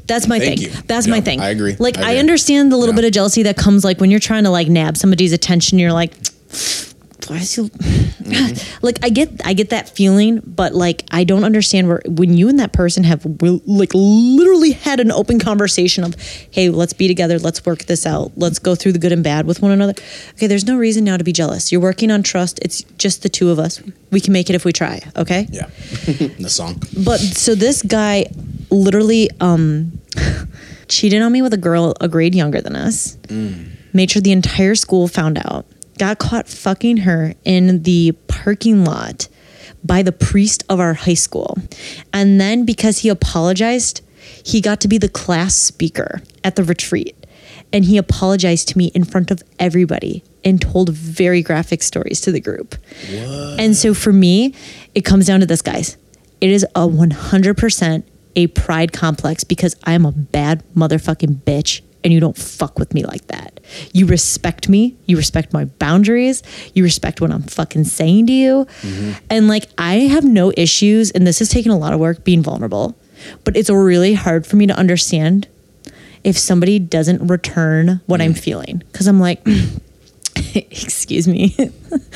That's 0.07 0.27
my 0.27 0.38
Thank 0.40 0.61
thing. 0.61 0.70
you. 0.72 0.81
That's 0.87 1.07
my 1.07 1.20
thing. 1.20 1.40
I 1.40 1.51
agree. 1.51 1.77
Like, 1.79 1.99
I 1.99 2.14
I, 2.14 2.16
understand 2.18 2.72
the 2.72 2.77
little 2.77 2.94
Yeah. 2.94 3.03
bit 3.03 3.05
of 3.09 3.12
jealousy 3.12 3.42
that 3.44 3.57
comes, 3.57 3.85
like, 3.85 4.01
when 4.01 4.11
you're 4.11 4.18
trying 4.18 4.44
to 4.44 4.51
like 4.51 4.68
nab 4.68 4.96
somebody's 4.96 5.33
attention. 5.33 5.79
You're 5.79 5.92
like, 5.92 6.12
why 7.29 7.37
is 7.37 7.55
he 7.55 7.71
like 8.83 8.99
I 9.05 9.09
get 9.09 9.41
I 9.45 9.53
get 9.53 9.71
that 9.71 9.89
feeling, 9.89 10.41
but 10.45 10.75
like 10.75 11.05
I 11.11 11.25
don't 11.25 11.45
understand 11.45 11.89
where 11.89 12.03
when 12.07 12.37
you 12.37 12.49
and 12.49 12.59
that 12.59 12.73
person 12.73 13.05
have 13.05 13.25
like 13.45 13.91
literally 13.95 14.73
had 14.73 15.01
an 15.01 15.11
open 15.11 15.39
conversation 15.39 16.05
of, 16.05 16.15
hey, 16.51 16.71
let's 16.71 16.93
be 16.93 17.09
together, 17.09 17.39
let's 17.39 17.65
work 17.65 17.85
this 17.85 18.07
out, 18.07 18.33
let's 18.37 18.59
go 18.59 18.75
through 18.75 18.93
the 18.93 18.99
good 18.99 19.12
and 19.12 19.23
bad 19.23 19.47
with 19.47 19.62
one 19.62 19.71
another. 19.71 19.95
Okay, 20.35 20.47
there's 20.47 20.67
no 20.67 20.77
reason 20.77 21.05
now 21.05 21.17
to 21.17 21.25
be 21.25 21.33
jealous. 21.33 21.71
You're 21.73 21.81
working 21.81 22.11
on 22.11 22.23
trust. 22.23 22.59
It's 22.62 22.83
just 22.99 23.23
the 23.23 23.29
two 23.29 23.51
of 23.51 23.59
us. 23.59 23.83
We 24.11 24.21
can 24.21 24.33
make 24.33 24.51
it 24.51 24.55
if 24.55 24.65
we 24.65 24.73
try. 24.73 25.03
Okay. 25.17 25.47
Yeah. 25.51 25.67
the 26.39 26.49
song. 26.49 26.83
But 27.05 27.19
so 27.19 27.55
this 27.55 27.83
guy 27.83 28.27
literally 28.71 29.31
um 29.41 30.01
cheated 30.89 31.23
on 31.23 31.33
me 31.33 31.43
with 31.43 31.55
a 31.55 31.59
girl 31.59 31.95
a 32.01 32.09
grade 32.09 32.35
younger 32.35 32.61
than 32.61 32.77
us. 32.77 33.17
Made 33.93 34.11
sure 34.11 34.21
the 34.21 34.33
entire 34.33 34.75
school 34.75 35.09
found 35.09 35.39
out. 35.39 35.65
Got 35.99 36.19
caught 36.19 36.49
fucking 36.49 36.99
her 36.99 37.35
in 37.45 37.83
the 37.83 38.13
parking 38.29 38.85
lot 38.85 39.29
by 39.83 40.03
the 40.03 40.13
priest 40.13 40.65
of 40.69 40.81
our 40.81 40.95
high 40.95 41.15
school. 41.15 41.57
And 42.13 42.41
then 42.41 42.65
because 42.65 42.99
he 42.99 43.09
apologized, 43.09 44.03
he 44.45 44.61
got 44.61 44.81
to 44.81 44.89
be 44.89 44.99
the 44.99 45.09
class 45.09 45.55
speaker 45.55 46.23
at 46.45 46.57
the 46.57 46.65
retreat. 46.65 47.15
And 47.73 47.85
he 47.85 47.97
apologized 47.97 48.69
to 48.69 48.79
me 48.79 48.87
in 48.95 49.05
front 49.05 49.31
of 49.31 49.43
everybody 49.59 50.23
and 50.45 50.61
told 50.61 50.91
very 50.91 51.43
graphic 51.43 51.83
stories 51.83 52.21
to 52.23 52.33
the 52.33 52.41
group. 52.41 52.77
And 53.59 53.75
so 53.77 53.95
for 53.95 54.13
me, 54.13 54.55
it 54.95 55.03
comes 55.05 55.27
down 55.27 55.41
to 55.41 55.47
this, 55.47 55.63
guys. 55.63 55.97
It 56.41 56.51
is 56.51 56.65
a 56.75 56.87
100% 56.87 58.05
a 58.37 58.47
pride 58.49 58.93
complex 58.93 59.45
because 59.45 59.75
I'm 59.85 60.05
a 60.05 60.13
bad 60.13 60.63
motherfucking 60.75 61.43
bitch 61.45 61.81
and 62.07 62.12
you 62.12 62.21
don't 62.21 62.37
fuck 62.37 62.79
with 62.79 62.95
me 62.95 63.05
like 63.05 63.27
that. 63.27 63.59
You 63.92 64.07
respect 64.07 64.69
me, 64.69 64.97
you 65.07 65.16
respect 65.16 65.53
my 65.53 65.64
boundaries, 65.64 66.40
you 66.73 66.85
respect 66.85 67.21
what 67.21 67.33
I'm 67.33 67.42
fucking 67.42 67.83
saying 67.83 68.29
to 68.29 68.33
you. 68.33 68.64
Mm-hmm. 68.83 69.12
And 69.29 69.49
like, 69.49 69.64
I 69.77 69.95
have 69.95 70.23
no 70.23 70.53
issues, 70.57 71.11
and 71.11 71.27
this 71.27 71.40
has 71.40 71.49
taken 71.49 71.73
a 71.73 71.77
lot 71.77 71.92
of 71.92 71.99
work 71.99 72.23
being 72.23 72.45
vulnerable, 72.45 72.97
but 73.42 73.57
it's 73.57 73.69
really 73.69 74.14
hard 74.14 74.47
for 74.47 74.55
me 74.55 74.69
to 74.69 74.73
understand 74.79 75.49
if 76.23 76.38
somebody 76.38 76.79
doesn't 76.79 77.27
return 77.27 78.01
what 78.07 78.21
I'm 78.21 78.35
mm. 78.35 78.38
feeling. 78.38 78.85
Cause 78.92 79.09
I'm 79.09 79.19
like, 79.19 79.45
excuse 80.55 81.27
me. 81.27 81.57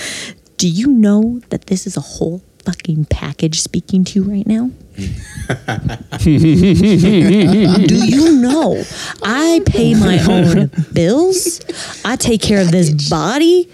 Do 0.56 0.68
you 0.68 0.86
know 0.86 1.40
that 1.48 1.66
this 1.66 1.84
is 1.84 1.96
a 1.96 2.00
whole 2.00 2.42
fucking 2.64 3.06
package 3.06 3.60
speaking 3.60 4.04
to 4.04 4.20
you 4.20 4.30
right 4.30 4.46
now? 4.46 4.70
Do 6.18 6.30
you 6.30 8.36
know 8.36 8.82
I 9.22 9.60
pay 9.66 9.94
my 9.94 10.18
own 10.28 10.70
bills? 10.92 11.60
I 12.04 12.16
take 12.16 12.42
care 12.42 12.60
of 12.60 12.70
this 12.70 13.08
body. 13.08 13.70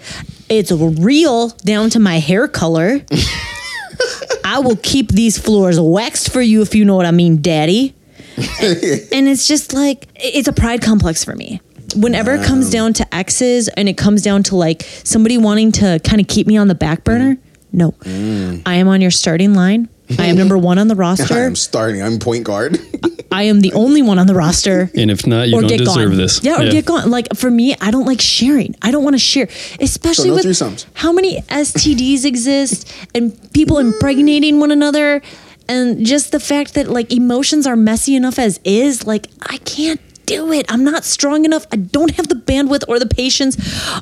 It's 0.49 0.71
real 0.71 1.49
down 1.49 1.89
to 1.91 1.99
my 1.99 2.19
hair 2.19 2.47
color. 2.47 3.01
I 4.45 4.59
will 4.59 4.77
keep 4.77 5.09
these 5.09 5.37
floors 5.37 5.79
waxed 5.79 6.31
for 6.31 6.41
you 6.41 6.61
if 6.61 6.73
you 6.73 6.85
know 6.85 6.95
what 6.95 7.05
I 7.05 7.11
mean, 7.11 7.41
daddy. 7.41 7.93
and 8.37 9.27
it's 9.27 9.47
just 9.47 9.73
like 9.73 10.07
it's 10.15 10.47
a 10.47 10.53
pride 10.53 10.81
complex 10.81 11.23
for 11.23 11.35
me. 11.35 11.59
Whenever 11.95 12.35
it 12.35 12.45
comes 12.45 12.69
down 12.69 12.93
to 12.93 13.15
exes 13.15 13.67
and 13.69 13.89
it 13.89 13.97
comes 13.97 14.21
down 14.21 14.43
to 14.43 14.55
like 14.55 14.83
somebody 15.03 15.37
wanting 15.37 15.71
to 15.73 15.99
kind 16.03 16.21
of 16.21 16.27
keep 16.27 16.45
me 16.45 16.55
on 16.55 16.67
the 16.67 16.75
back 16.75 17.03
burner, 17.03 17.37
no. 17.71 17.91
Mm. 17.91 18.63
I 18.65 18.75
am 18.75 18.87
on 18.87 19.01
your 19.01 19.11
starting 19.11 19.53
line. 19.53 19.89
I 20.17 20.27
am 20.27 20.37
number 20.37 20.57
one 20.57 20.77
on 20.79 20.87
the 20.87 20.95
roster. 21.05 21.33
I'm 21.45 21.55
starting. 21.55 22.01
I'm 22.01 22.17
point 22.19 22.45
guard. 22.45 22.79
I 23.31 23.43
am 23.43 23.59
the 23.59 23.73
only 23.73 24.01
one 24.01 24.19
on 24.19 24.25
the 24.27 24.33
roster. 24.35 24.89
And 24.95 25.11
if 25.11 25.27
not, 25.27 25.49
you 25.49 25.55
or 25.57 25.61
don't 25.61 25.69
get 25.69 25.79
deserve 25.79 26.11
gone. 26.11 26.17
this. 26.17 26.41
Yeah, 26.43 26.61
or 26.61 26.71
get 26.71 26.85
gone. 26.85 27.11
Like 27.11 27.27
for 27.35 27.51
me, 27.51 27.75
I 27.81 27.91
don't 27.91 28.05
like 28.05 28.21
sharing. 28.21 28.73
I 28.81 28.91
don't 28.91 29.03
want 29.03 29.15
to 29.15 29.19
share, 29.19 29.49
especially 29.81 30.29
no 30.29 30.35
with 30.35 30.45
threesomes. 30.45 30.85
how 30.93 31.11
many 31.11 31.41
STDs 31.41 32.23
exist 32.23 32.89
and 33.13 33.37
people 33.51 33.79
impregnating 33.79 34.61
one 34.61 34.71
another, 34.71 35.21
and 35.67 36.05
just 36.05 36.31
the 36.31 36.39
fact 36.39 36.73
that 36.75 36.87
like 36.87 37.11
emotions 37.11 37.67
are 37.67 37.75
messy 37.75 38.15
enough 38.15 38.39
as 38.39 38.61
is. 38.63 39.05
Like 39.05 39.27
I 39.41 39.57
can't 39.57 39.99
do 40.27 40.51
it. 40.51 40.65
I'm 40.69 40.83
not 40.83 41.03
strong 41.03 41.45
enough. 41.45 41.65
I 41.71 41.77
don't 41.77 42.11
have 42.15 42.27
the 42.27 42.35
bandwidth 42.35 42.83
or 42.87 42.99
the 42.99 43.07
patience. 43.07 43.57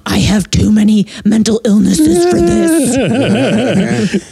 I 0.06 0.18
have 0.18 0.50
too 0.52 0.72
many 0.72 1.08
mental 1.24 1.62
illnesses 1.64 2.26
for 2.30 2.42
this. 2.42 2.98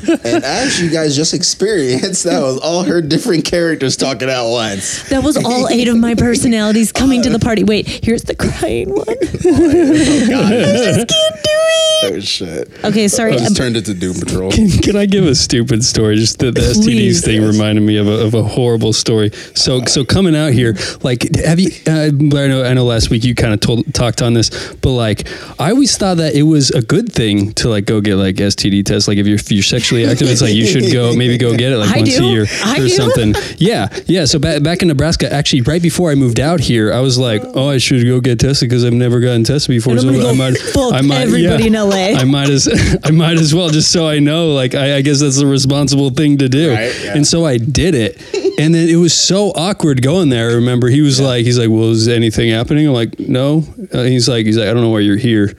and 0.26 0.44
as 0.44 0.82
you 0.82 0.90
guys 0.90 1.16
just 1.16 1.34
experienced, 1.34 2.26
that 2.26 2.42
was 2.42 2.60
all 2.60 2.84
her 2.84 3.02
different 3.02 3.46
characters 3.46 3.96
talking 3.96 4.28
at 4.28 4.44
once. 4.44 5.08
That 5.10 5.24
was 5.24 5.38
all 5.38 5.70
eight 5.70 5.88
of 5.88 5.96
my 5.96 6.16
personalities 6.16 6.92
coming 6.92 7.22
to 7.22 7.30
the 7.30 7.40
party. 7.40 7.64
Wait, 7.64 7.88
here's 8.04 8.24
the 8.24 8.36
crying 8.36 8.90
one. 8.90 9.06
Oh, 9.46 9.50
oh 9.56 10.30
God. 10.30 10.54
I 10.54 10.66
just 10.76 11.08
can't 11.08 11.36
do 11.36 11.52
it. 11.52 12.14
Oh 12.14 12.20
shit. 12.20 12.70
Okay, 12.84 13.08
sorry. 13.08 13.34
I 13.34 13.38
just 13.38 13.56
turned 13.56 13.78
it 13.78 13.86
to 13.86 13.94
Doom 13.94 14.16
Patrol. 14.16 14.52
Can 14.52 14.96
I 14.96 15.06
give 15.06 15.26
a 15.26 15.36
stupid 15.36 15.84
story? 15.84 16.16
Just 16.16 16.40
the, 16.40 16.52
the 16.52 16.62
STDs 16.62 16.84
Please. 16.84 17.26
thing 17.26 17.44
reminded 17.44 17.82
me 17.82 17.98
of 17.98 18.08
a, 18.08 18.26
of 18.26 18.34
a 18.34 18.44
horrible 18.44 18.94
story. 18.94 19.32
So 19.54 19.84
so 19.86 20.04
coming 20.04 20.36
out 20.36 20.54
here, 20.54 20.76
like, 21.02 21.36
have 21.36 21.60
you? 21.60 21.72
Uh, 21.88 21.92
I 21.92 22.48
know 22.48 22.64
I 22.64 22.74
know 22.74 22.86
last 22.86 23.10
week 23.10 23.24
you 23.24 23.36
kind 23.36 23.54
of 23.54 23.60
told 23.60 23.94
talked 23.94 24.22
on 24.22 24.34
this, 24.34 24.50
but 24.76 24.92
like, 24.92 25.28
I 25.60 25.72
always 25.72 25.98
thought 25.98 26.18
that 26.18 26.36
it 26.36 26.44
was 26.44 26.72
a 26.72 26.82
good 26.82 27.12
thing 27.12 27.54
to 27.54 27.70
like 27.70 27.86
go 27.86 28.02
get 28.02 28.16
like 28.16 28.36
STD 28.36 28.86
tests. 28.86 29.08
Like 29.08 29.18
if 29.18 29.28
you're 29.28 29.36
if 29.36 29.52
you're 29.52 29.64
sexually 29.64 30.06
active, 30.06 30.30
it's 30.30 30.42
like 30.42 30.54
you 30.54 30.66
should 30.66 30.92
go 30.92 31.16
maybe 31.16 31.38
go 31.38 31.56
get 31.56 31.72
it 31.72 31.78
like 31.78 31.90
I 31.96 32.00
once 32.00 32.18
do. 32.18 32.26
a 32.26 32.28
year 32.28 32.46
I 32.64 32.76
or 32.78 32.88
do. 32.88 32.90
something. 32.90 33.36
Yeah, 33.58 33.88
yeah. 34.08 34.26
So 34.26 34.40
back 34.40 34.64
back 34.64 34.82
in 34.82 34.88
Nebraska, 34.88 35.32
actually, 35.32 35.62
right 35.62 35.82
before 35.82 36.12
I 36.12 36.16
moved 36.16 36.40
out 36.40 36.60
here, 36.60 36.92
I 36.92 37.00
was 37.00 37.18
like, 37.18 37.42
oh, 37.54 37.70
I 37.70 37.78
should 37.78 38.04
go 38.06 38.20
get 38.20 38.40
tested 38.40 38.68
because 38.70 38.84
I've 38.84 38.94
never 38.94 39.20
gotten 39.20 39.44
tested 39.44 39.70
before. 39.70 39.98
So 40.00 40.10
I 40.10 40.34
might, 40.34 40.58
I 40.76 41.02
might, 41.02 41.22
everybody 41.22 41.64
yeah, 41.64 41.84
in 41.84 41.90
LA. 41.90 42.20
I 42.20 42.24
might 42.26 42.50
as 42.50 42.68
I 43.04 43.12
might 43.12 43.38
as 43.38 43.54
well 43.54 43.70
just 43.70 43.92
so 43.92 44.08
I 44.08 44.20
know. 44.20 44.54
Like 44.54 44.76
I, 44.76 44.98
I 44.98 45.02
guess 45.02 45.22
that's 45.22 45.38
the 45.38 45.48
responsible 45.48 46.10
thing 46.10 46.38
to 46.40 46.50
do. 46.50 46.74
Right, 46.74 46.94
yeah. 47.04 47.16
And 47.16 47.26
so 47.26 47.46
I 47.46 47.58
did 47.58 47.96
it, 47.96 48.18
and 48.60 48.74
then 48.74 48.90
it 48.90 48.96
was 48.96 49.14
so 49.14 49.52
awkward 49.56 50.02
going 50.02 50.30
there. 50.30 50.52
I 50.52 50.54
remember 50.54 50.88
he 50.88 51.02
was 51.02 51.20
like, 51.20 51.46
he's 51.46 51.58
like, 51.58 51.70
well, 51.70 51.92
is 51.92 52.08
anything 52.08 52.50
happening? 52.52 52.88
I'm 52.88 52.94
like, 52.94 53.20
no. 53.20 53.64
Uh, 53.92 54.04
he's 54.04 54.28
like, 54.30 54.46
he's 54.46 54.58
like, 54.58 54.68
I 54.68 54.74
don't 54.74 54.82
know 54.84 54.90
why 54.90 55.00
you're 55.00 55.18
here. 55.18 55.56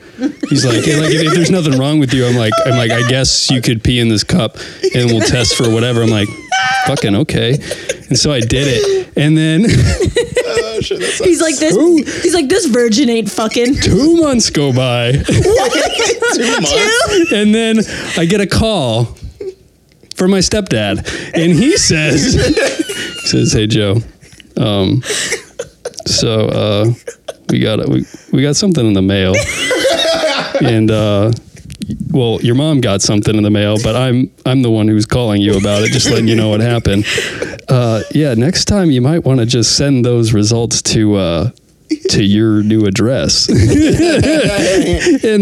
He's 0.49 0.65
like, 0.65 0.79
like 0.79 0.87
if, 0.87 1.27
if 1.27 1.35
there's 1.35 1.51
nothing 1.51 1.79
wrong 1.79 1.99
with 1.99 2.13
you, 2.15 2.27
I'm 2.27 2.37
like, 2.37 2.53
I'm 2.67 2.77
like, 2.77 2.91
I 2.91 3.09
guess 3.09 3.51
you 3.51 3.61
could 3.61 3.83
pee 3.83 4.01
in 4.01 4.09
this 4.09 4.25
cup, 4.25 4.57
and 4.95 5.11
we'll 5.11 5.21
test 5.21 5.57
for 5.57 5.71
whatever. 5.71 6.03
I'm 6.03 6.11
like, 6.11 6.29
fucking 6.87 7.15
okay. 7.17 7.55
And 8.09 8.19
so 8.19 8.33
I 8.33 8.41
did 8.41 8.67
it, 8.69 9.13
and 9.17 9.37
then. 9.37 9.67
Oh 10.47 10.81
shit, 10.81 11.01
that's 11.01 11.19
He's 11.19 11.41
like 11.41 11.57
this. 11.57 11.75
He's 12.23 12.35
like 12.35 12.49
this 12.49 12.67
virgin 12.67 13.09
ain't 13.09 13.31
fucking. 13.31 13.75
two 13.83 14.17
months 14.17 14.51
go 14.51 14.73
by 14.73 15.13
two 15.13 16.51
months. 16.51 17.33
and 17.33 17.55
then 17.55 17.79
i 18.19 18.25
get 18.25 18.41
a 18.41 18.47
call 18.47 19.17
from 20.15 20.31
my 20.31 20.39
stepdad 20.39 20.99
and 21.35 21.53
he 21.53 21.77
says 21.77 22.35
he 22.35 23.29
says 23.29 23.53
hey 23.53 23.67
joe 23.67 23.97
um 24.57 25.03
so 26.07 26.49
uh 26.49 26.87
we 27.51 27.61
got 27.61 27.89
we, 27.89 28.05
we 28.33 28.43
got 28.43 28.57
something 28.57 28.87
in 28.87 28.93
the 28.93 29.03
mail 29.03 29.35
and 30.61 30.91
uh 30.91 31.33
well, 32.11 32.41
your 32.43 32.55
mom 32.55 32.81
got 32.81 33.03
something 33.03 33.35
in 33.35 33.43
the 33.43 33.51
mail, 33.51 33.77
but 33.83 33.97
I'm 33.97 34.31
I'm 34.47 34.63
the 34.63 34.71
one 34.71 34.89
who's 34.89 35.07
calling 35.07 35.43
you 35.43 35.57
about 35.57 35.83
it, 35.83 35.91
just 35.91 36.09
letting 36.09 36.29
you 36.29 36.37
know 36.37 36.49
what 36.49 36.61
happened. 36.61 37.05
Uh, 37.69 38.03
yeah, 38.13 38.35
next 38.35 38.67
time 38.67 38.91
you 38.91 39.03
might 39.03 39.25
want 39.25 39.41
to 39.41 39.47
just 39.47 39.77
send 39.77 40.05
those 40.05 40.33
results 40.33 40.81
to 40.83 41.17
uh, 41.17 41.51
to 42.11 42.23
your 42.23 42.63
new 42.63 42.87
address. 42.87 43.49
and 43.49 43.59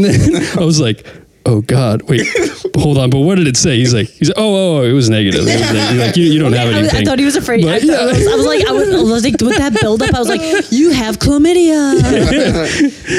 then 0.05 0.59
I 0.59 0.65
was 0.65 0.81
like, 0.81 1.07
oh 1.47 1.61
God, 1.63 2.03
wait, 2.03 2.27
hold 2.77 2.99
on. 2.99 3.11
But 3.11 3.21
what 3.21 3.37
did 3.37 3.47
it 3.47 3.57
say? 3.57 3.77
He's 3.77 3.95
like, 3.95 4.09
he's 4.09 4.29
like, 4.29 4.39
oh, 4.39 4.55
oh, 4.55 4.79
oh, 4.79 4.83
it 4.83 4.93
was 4.93 5.11
negative. 5.11 5.41
It 5.41 5.45
was 5.45 5.73
negative. 5.73 6.07
Like, 6.07 6.17
you, 6.17 6.25
you 6.25 6.39
don't 6.39 6.53
have 6.53 6.69
I, 6.69 6.79
anything. 6.79 7.01
I 7.01 7.05
thought 7.05 7.19
he 7.19 7.25
was 7.25 7.37
afraid. 7.37 7.65
I, 7.65 7.79
yeah. 7.79 7.95
I, 7.95 8.05
was, 8.07 8.27
I 8.27 8.35
was 8.37 8.47
like, 8.47 8.67
I 8.67 8.73
was, 8.73 8.89
was 8.89 9.25
like, 9.25 9.41
with 9.41 9.57
that 9.57 9.79
buildup, 9.81 10.15
I 10.15 10.19
was 10.19 10.29
like, 10.29 10.41
you 10.71 10.91
have 10.91 11.19
chlamydia. 11.19 12.01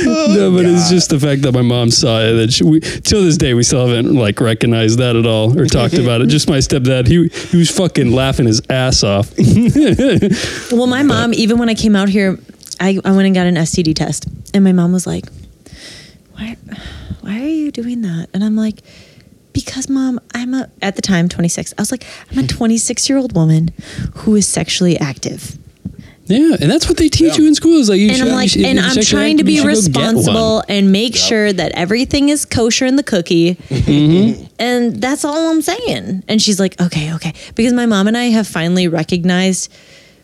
Oh, 0.05 0.33
no, 0.35 0.51
but 0.55 0.65
it's 0.65 0.89
just 0.89 1.09
the 1.09 1.19
fact 1.19 1.41
that 1.43 1.53
my 1.53 1.61
mom 1.61 1.91
saw 1.91 2.19
it. 2.21 2.33
That 2.33 2.53
she, 2.53 2.63
we, 2.63 2.79
till 2.79 3.23
this 3.23 3.37
day, 3.37 3.53
we 3.53 3.63
still 3.63 3.87
haven't 3.87 4.13
like 4.13 4.39
recognized 4.39 4.99
that 4.99 5.15
at 5.15 5.25
all 5.25 5.57
or 5.57 5.65
talked 5.65 5.95
about 5.95 6.21
it. 6.21 6.27
Just 6.27 6.49
my 6.49 6.57
stepdad, 6.57 7.07
he 7.07 7.27
he 7.27 7.57
was 7.57 7.71
fucking 7.71 8.11
laughing 8.11 8.45
his 8.45 8.61
ass 8.69 9.03
off. 9.03 9.33
Well, 10.71 10.87
my 10.87 11.03
mom, 11.03 11.33
even 11.33 11.57
when 11.57 11.69
I 11.69 11.75
came 11.75 11.95
out 11.95 12.09
here, 12.09 12.37
I, 12.79 12.99
I 13.03 13.11
went 13.11 13.25
and 13.27 13.35
got 13.35 13.47
an 13.47 13.55
STD 13.55 13.95
test, 13.95 14.27
and 14.53 14.63
my 14.63 14.71
mom 14.71 14.91
was 14.91 15.05
like, 15.05 15.25
"Why, 16.33 16.57
why 17.23 17.41
are 17.41 17.47
you 17.47 17.71
doing 17.71 18.01
that?" 18.01 18.27
And 18.33 18.43
I'm 18.43 18.55
like, 18.55 18.81
"Because, 19.53 19.89
mom, 19.89 20.19
I'm 20.33 20.53
a 20.53 20.69
at 20.81 20.95
the 20.95 21.01
time 21.01 21.29
26. 21.29 21.73
I 21.77 21.81
was 21.81 21.91
like, 21.91 22.05
I'm 22.31 22.39
a 22.39 22.47
26 22.47 23.09
year 23.09 23.17
old 23.17 23.35
woman 23.35 23.71
who 24.17 24.35
is 24.35 24.47
sexually 24.47 24.97
active." 24.99 25.57
yeah, 26.25 26.55
and 26.61 26.71
that's 26.71 26.87
what 26.87 26.95
they 26.97 27.09
teach 27.09 27.33
Yeah. 27.35 27.41
you 27.41 27.47
in 27.49 27.53
school. 27.55 27.73
Is 27.81 27.89
like, 27.89 27.99
you 27.99 28.07
and 28.07 28.17
should, 28.17 28.27
I'm 28.27 28.33
like, 28.33 28.43
you 28.55 28.61
should- 28.61 28.65
and 28.65 28.79
if 28.79 28.85
you're 28.85 28.93
I'm 28.99 29.01
trying 29.03 29.37
to 29.39 29.43
be 29.43 29.57
should 29.57 29.63
go 29.65 29.73
get 29.73 29.75
one. 29.75 30.15
responsible 30.15 30.63
and 30.69 30.89
make 30.91 31.15
sure 31.17 31.51
that 31.51 31.73
everything 31.73 32.29
is 32.29 32.45
kosher 32.45 32.85
in 32.85 32.95
the 32.95 33.03
cookie. 33.03 33.55
Mm-hmm. 33.55 34.45
And 34.57 35.01
that's 35.01 35.25
all 35.25 35.49
I'm 35.51 35.61
saying. 35.61 36.23
And 36.29 36.41
she's 36.41 36.59
like, 36.61 36.79
okay, 36.79 37.13
okay. 37.15 37.33
Because 37.55 37.73
my 37.73 37.85
mom 37.85 38.07
and 38.07 38.17
I 38.17 38.25
have 38.25 38.47
finally 38.47 38.87
recognized, 38.87 39.69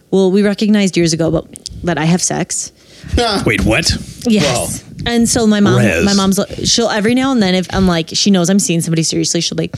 well, 0.10 0.32
we 0.32 0.42
recognized 0.42 0.96
years 0.96 1.12
ago 1.12 1.30
but 1.32 1.46
that 1.84 1.98
I 1.98 2.06
have 2.06 2.22
sex. 2.22 2.72
Wait, 3.46 3.64
what? 3.66 3.92
Yes. 4.26 4.84
And 5.06 5.28
so 5.28 5.48
my 5.48 5.60
mom, 5.60 5.78
Rez. 5.78 6.06
my 6.06 6.14
mom's, 6.14 6.40
she'll 6.70 6.90
every 6.90 7.16
now 7.16 7.32
and 7.32 7.42
then, 7.42 7.56
if 7.56 7.74
I'm 7.74 7.88
like, 7.88 8.10
she 8.14 8.32
knows 8.32 8.50
I'm 8.50 8.60
seeing 8.60 8.82
somebody 8.82 9.04
seriously, 9.04 9.42
she'll 9.42 9.56
be 9.56 9.64
like, 9.64 9.78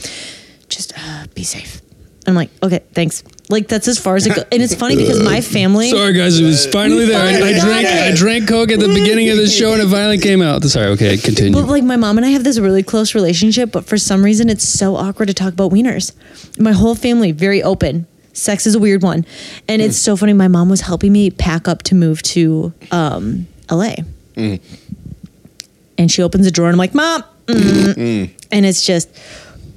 just 0.68 0.92
uh, 0.96 1.26
be 1.34 1.44
safe. 1.44 1.80
I'm 2.26 2.34
like, 2.34 2.50
okay, 2.62 2.80
thanks. 2.92 3.24
Like 3.48 3.68
that's 3.68 3.88
as 3.88 3.98
far 3.98 4.16
as 4.16 4.26
it 4.26 4.34
goes. 4.34 4.44
And 4.52 4.62
it's 4.62 4.74
funny 4.74 4.96
because 4.96 5.22
my 5.22 5.40
family, 5.56 5.90
Sorry, 5.90 6.12
guys, 6.12 6.38
it 6.38 6.44
was 6.44 6.66
finally 6.66 7.04
there. 7.06 7.20
I, 7.20 7.48
I 7.48 7.60
drank, 7.60 7.86
I 7.86 8.14
drank 8.14 8.48
Coke 8.48 8.70
at 8.70 8.80
the 8.80 8.88
beginning 8.88 9.28
of 9.30 9.36
the 9.36 9.48
show, 9.48 9.72
and 9.72 9.82
it 9.82 9.88
finally 9.88 10.18
came 10.18 10.40
out. 10.40 10.62
Sorry, 10.64 10.86
okay, 10.88 11.16
continue. 11.16 11.52
but 11.52 11.68
like 11.68 11.84
my 11.84 11.96
mom 11.96 12.16
and 12.16 12.24
I 12.24 12.30
have 12.30 12.44
this 12.44 12.58
really 12.58 12.82
close 12.82 13.14
relationship, 13.14 13.72
but 13.72 13.84
for 13.84 13.98
some 13.98 14.24
reason 14.24 14.48
it's 14.48 14.66
so 14.66 14.96
awkward 14.96 15.26
to 15.26 15.34
talk 15.34 15.52
about 15.52 15.72
wieners. 15.72 16.12
My 16.58 16.72
whole 16.72 16.94
family 16.94 17.32
very 17.32 17.62
open. 17.62 18.06
Sex 18.32 18.66
is 18.66 18.74
a 18.74 18.78
weird 18.78 19.02
one, 19.02 19.26
and 19.68 19.82
it's 19.82 19.96
so 19.98 20.16
funny. 20.16 20.32
My 20.32 20.48
mom 20.48 20.68
was 20.68 20.80
helping 20.80 21.12
me 21.12 21.30
pack 21.30 21.68
up 21.68 21.82
to 21.84 21.94
move 21.94 22.22
to 22.22 22.72
um, 22.90 23.46
LA, 23.70 23.94
and 24.36 26.10
she 26.10 26.22
opens 26.22 26.46
a 26.46 26.50
drawer, 26.50 26.68
and 26.68 26.74
I'm 26.74 26.78
like, 26.78 26.94
"Mom," 26.94 27.24
mm. 27.46 28.30
and 28.50 28.66
it's 28.66 28.84
just 28.86 29.08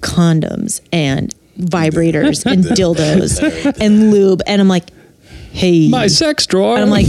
condoms 0.02 0.82
and 0.92 1.34
vibrators 1.60 2.46
and 2.46 2.64
dildos 2.78 3.80
and 3.80 4.12
lube, 4.12 4.42
and 4.48 4.62
I'm 4.62 4.70
like, 4.70 4.86
"Hey, 5.52 5.90
My 5.90 6.08
sex 6.08 6.46
drawer. 6.46 6.76
and 6.76 6.84
I'm 6.84 6.90
like, 6.90 7.08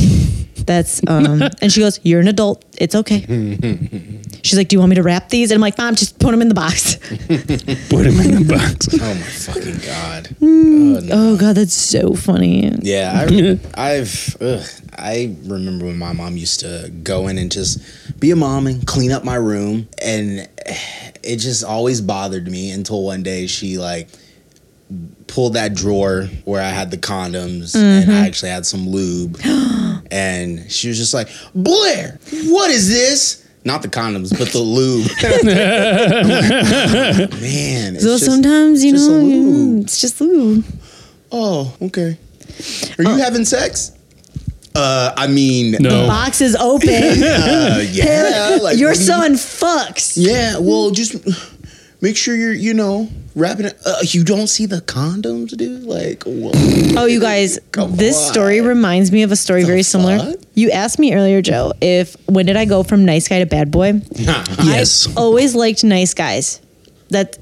that's 0.66 1.00
um 1.06 1.42
and 1.60 1.72
she 1.72 1.80
goes, 1.80 2.00
You're 2.02 2.20
an 2.20 2.28
adult. 2.28 2.64
It's 2.78 2.94
okay. 2.94 3.20
She's 4.42 4.56
like, 4.56 4.68
Do 4.68 4.76
you 4.76 4.80
want 4.80 4.90
me 4.90 4.96
to 4.96 5.02
wrap 5.02 5.28
these? 5.28 5.50
And 5.50 5.56
I'm 5.56 5.60
like, 5.60 5.78
Mom, 5.78 5.94
just 5.94 6.18
put 6.18 6.32
them 6.32 6.42
in 6.42 6.48
the 6.48 6.54
box. 6.54 6.96
put 6.96 8.04
them 8.04 8.20
in 8.20 8.42
the 8.42 8.46
box. 8.48 8.88
Oh 8.92 9.14
my 9.14 9.22
fucking 9.22 9.78
god. 9.78 10.36
Oh, 10.42 11.00
no. 11.00 11.08
Oh 11.12 11.36
god, 11.36 11.56
that's 11.56 11.74
so 11.74 12.14
funny. 12.14 12.70
Yeah, 12.82 13.26
I, 13.28 13.58
I've 13.74 14.36
ugh, 14.40 14.66
I 14.98 15.36
remember 15.44 15.86
when 15.86 15.98
my 15.98 16.12
mom 16.12 16.36
used 16.36 16.60
to 16.60 16.90
go 17.02 17.28
in 17.28 17.38
and 17.38 17.50
just 17.50 17.80
be 18.20 18.30
a 18.30 18.36
mom 18.36 18.66
and 18.66 18.86
clean 18.86 19.12
up 19.12 19.24
my 19.24 19.36
room, 19.36 19.88
and 20.02 20.48
it 21.22 21.36
just 21.36 21.64
always 21.64 22.00
bothered 22.00 22.48
me 22.48 22.70
until 22.70 23.02
one 23.02 23.22
day 23.22 23.46
she 23.46 23.78
like 23.78 24.08
pulled 25.28 25.54
that 25.54 25.74
drawer 25.74 26.28
where 26.44 26.62
I 26.62 26.68
had 26.70 26.90
the 26.90 26.98
condoms 26.98 27.74
and 27.76 28.10
I 28.10 28.26
actually 28.26 28.50
had 28.50 28.66
some 28.66 28.88
lube, 28.88 29.38
and 30.10 30.70
she 30.70 30.88
was 30.88 30.98
just 30.98 31.14
like, 31.14 31.28
"Blair, 31.54 32.18
what 32.44 32.70
is 32.70 32.88
this?" 32.88 33.42
Not 33.64 33.82
the 33.82 33.88
condoms, 33.88 34.30
but 34.38 34.50
the 34.50 34.58
lube. 34.60 35.08
Man, 37.40 37.94
it's 37.96 38.04
So 38.04 38.10
just- 38.18 38.24
sometimes, 38.24 38.84
you 38.84 38.92
know, 38.92 39.80
it's 39.82 40.00
just 40.00 40.20
lube. 40.20 40.64
Oh, 41.32 41.74
okay. 41.82 42.18
Are 42.98 43.04
you 43.04 43.16
having 43.18 43.44
sex? 43.44 43.92
Uh, 44.74 45.12
I 45.16 45.26
mean, 45.26 45.76
No. 45.80 46.06
Box 46.06 46.40
is 46.40 46.54
open. 46.60 46.88
uh, 46.90 47.82
yeah. 47.90 48.58
Like, 48.62 48.78
Your 48.78 48.94
son 48.94 49.34
fucks. 49.34 50.14
Yeah. 50.16 50.58
Well, 50.58 50.90
just 50.90 51.16
make 52.00 52.16
sure 52.16 52.36
you're, 52.36 52.52
you 52.52 52.74
know, 52.74 53.08
wrapping 53.36 53.66
it. 53.66 53.78
Uh, 53.86 53.98
you 54.02 54.24
don't 54.24 54.48
see 54.48 54.66
the 54.66 54.80
condoms, 54.80 55.56
dude. 55.56 55.84
Like, 55.84 56.24
whoa. 56.24 56.50
Oh, 57.00 57.06
you 57.06 57.20
guys, 57.20 57.60
Come 57.72 57.94
this 57.94 58.16
on. 58.16 58.32
story 58.32 58.60
reminds 58.60 59.12
me 59.12 59.22
of 59.22 59.30
a 59.30 59.36
story 59.36 59.62
very 59.62 59.82
similar. 59.84 60.34
You 60.54 60.70
asked 60.72 60.98
me 60.98 61.14
earlier, 61.14 61.40
Joe, 61.42 61.72
if 61.80 62.16
when 62.26 62.46
did 62.46 62.56
I 62.56 62.64
go 62.64 62.82
from 62.82 63.04
nice 63.04 63.28
guy 63.28 63.38
to 63.38 63.46
bad 63.46 63.70
boy? 63.70 64.00
Yes. 64.64 65.06
I've 65.06 65.16
always 65.18 65.54
liked 65.54 65.84
nice 65.84 66.12
guys. 66.14 66.60
That 67.10 67.38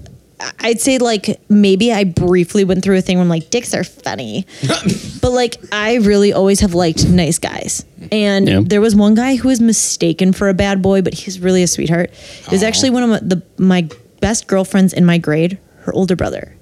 I'd 0.59 0.81
say 0.81 0.99
like 0.99 1.41
maybe 1.49 1.91
I 1.93 2.05
briefly 2.05 2.65
went 2.65 2.83
through 2.85 2.99
a 2.99 3.01
thing 3.01 3.17
where 3.17 3.23
I'm 3.23 3.29
like 3.31 3.49
dicks 3.51 3.73
are 3.73 3.85
funny, 3.85 4.45
but 5.23 5.31
like 5.31 5.57
I 5.73 5.95
really 5.97 6.33
always 6.35 6.61
have 6.61 6.75
liked 6.75 7.09
nice 7.09 7.39
guys. 7.39 7.85
And 8.13 8.49
Yeah. 8.49 8.61
there 8.63 8.81
was 8.83 8.95
one 8.95 9.15
guy 9.15 9.37
who 9.37 9.49
was 9.49 9.61
mistaken 9.61 10.33
for 10.35 10.49
a 10.51 10.55
bad 10.55 10.83
boy, 10.83 11.01
but 11.03 11.15
he's 11.15 11.41
really 11.41 11.63
a 11.63 11.67
sweetheart. 11.67 12.11
It 12.11 12.51
was 12.51 12.63
Aw. 12.63 12.67
actually 12.67 12.91
one 12.91 13.03
of 13.05 13.11
my, 13.11 13.21
the 13.23 13.43
my 13.59 13.89
best 14.21 14.47
girlfriends 14.49 14.93
in 14.93 15.07
my 15.07 15.17
grade, 15.19 15.57
her 15.85 15.93
older 15.93 16.17
brother. 16.17 16.55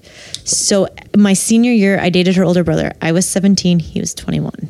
So 0.45 0.89
my 1.17 1.33
senior 1.33 1.73
year, 1.73 1.99
I 2.01 2.11
dated 2.11 2.37
her 2.37 2.45
older 2.45 2.65
brother. 2.65 2.93
I 3.01 3.13
was 3.13 3.27
17, 3.29 3.79
he 3.79 4.01
was 4.01 4.15
21 4.15 4.69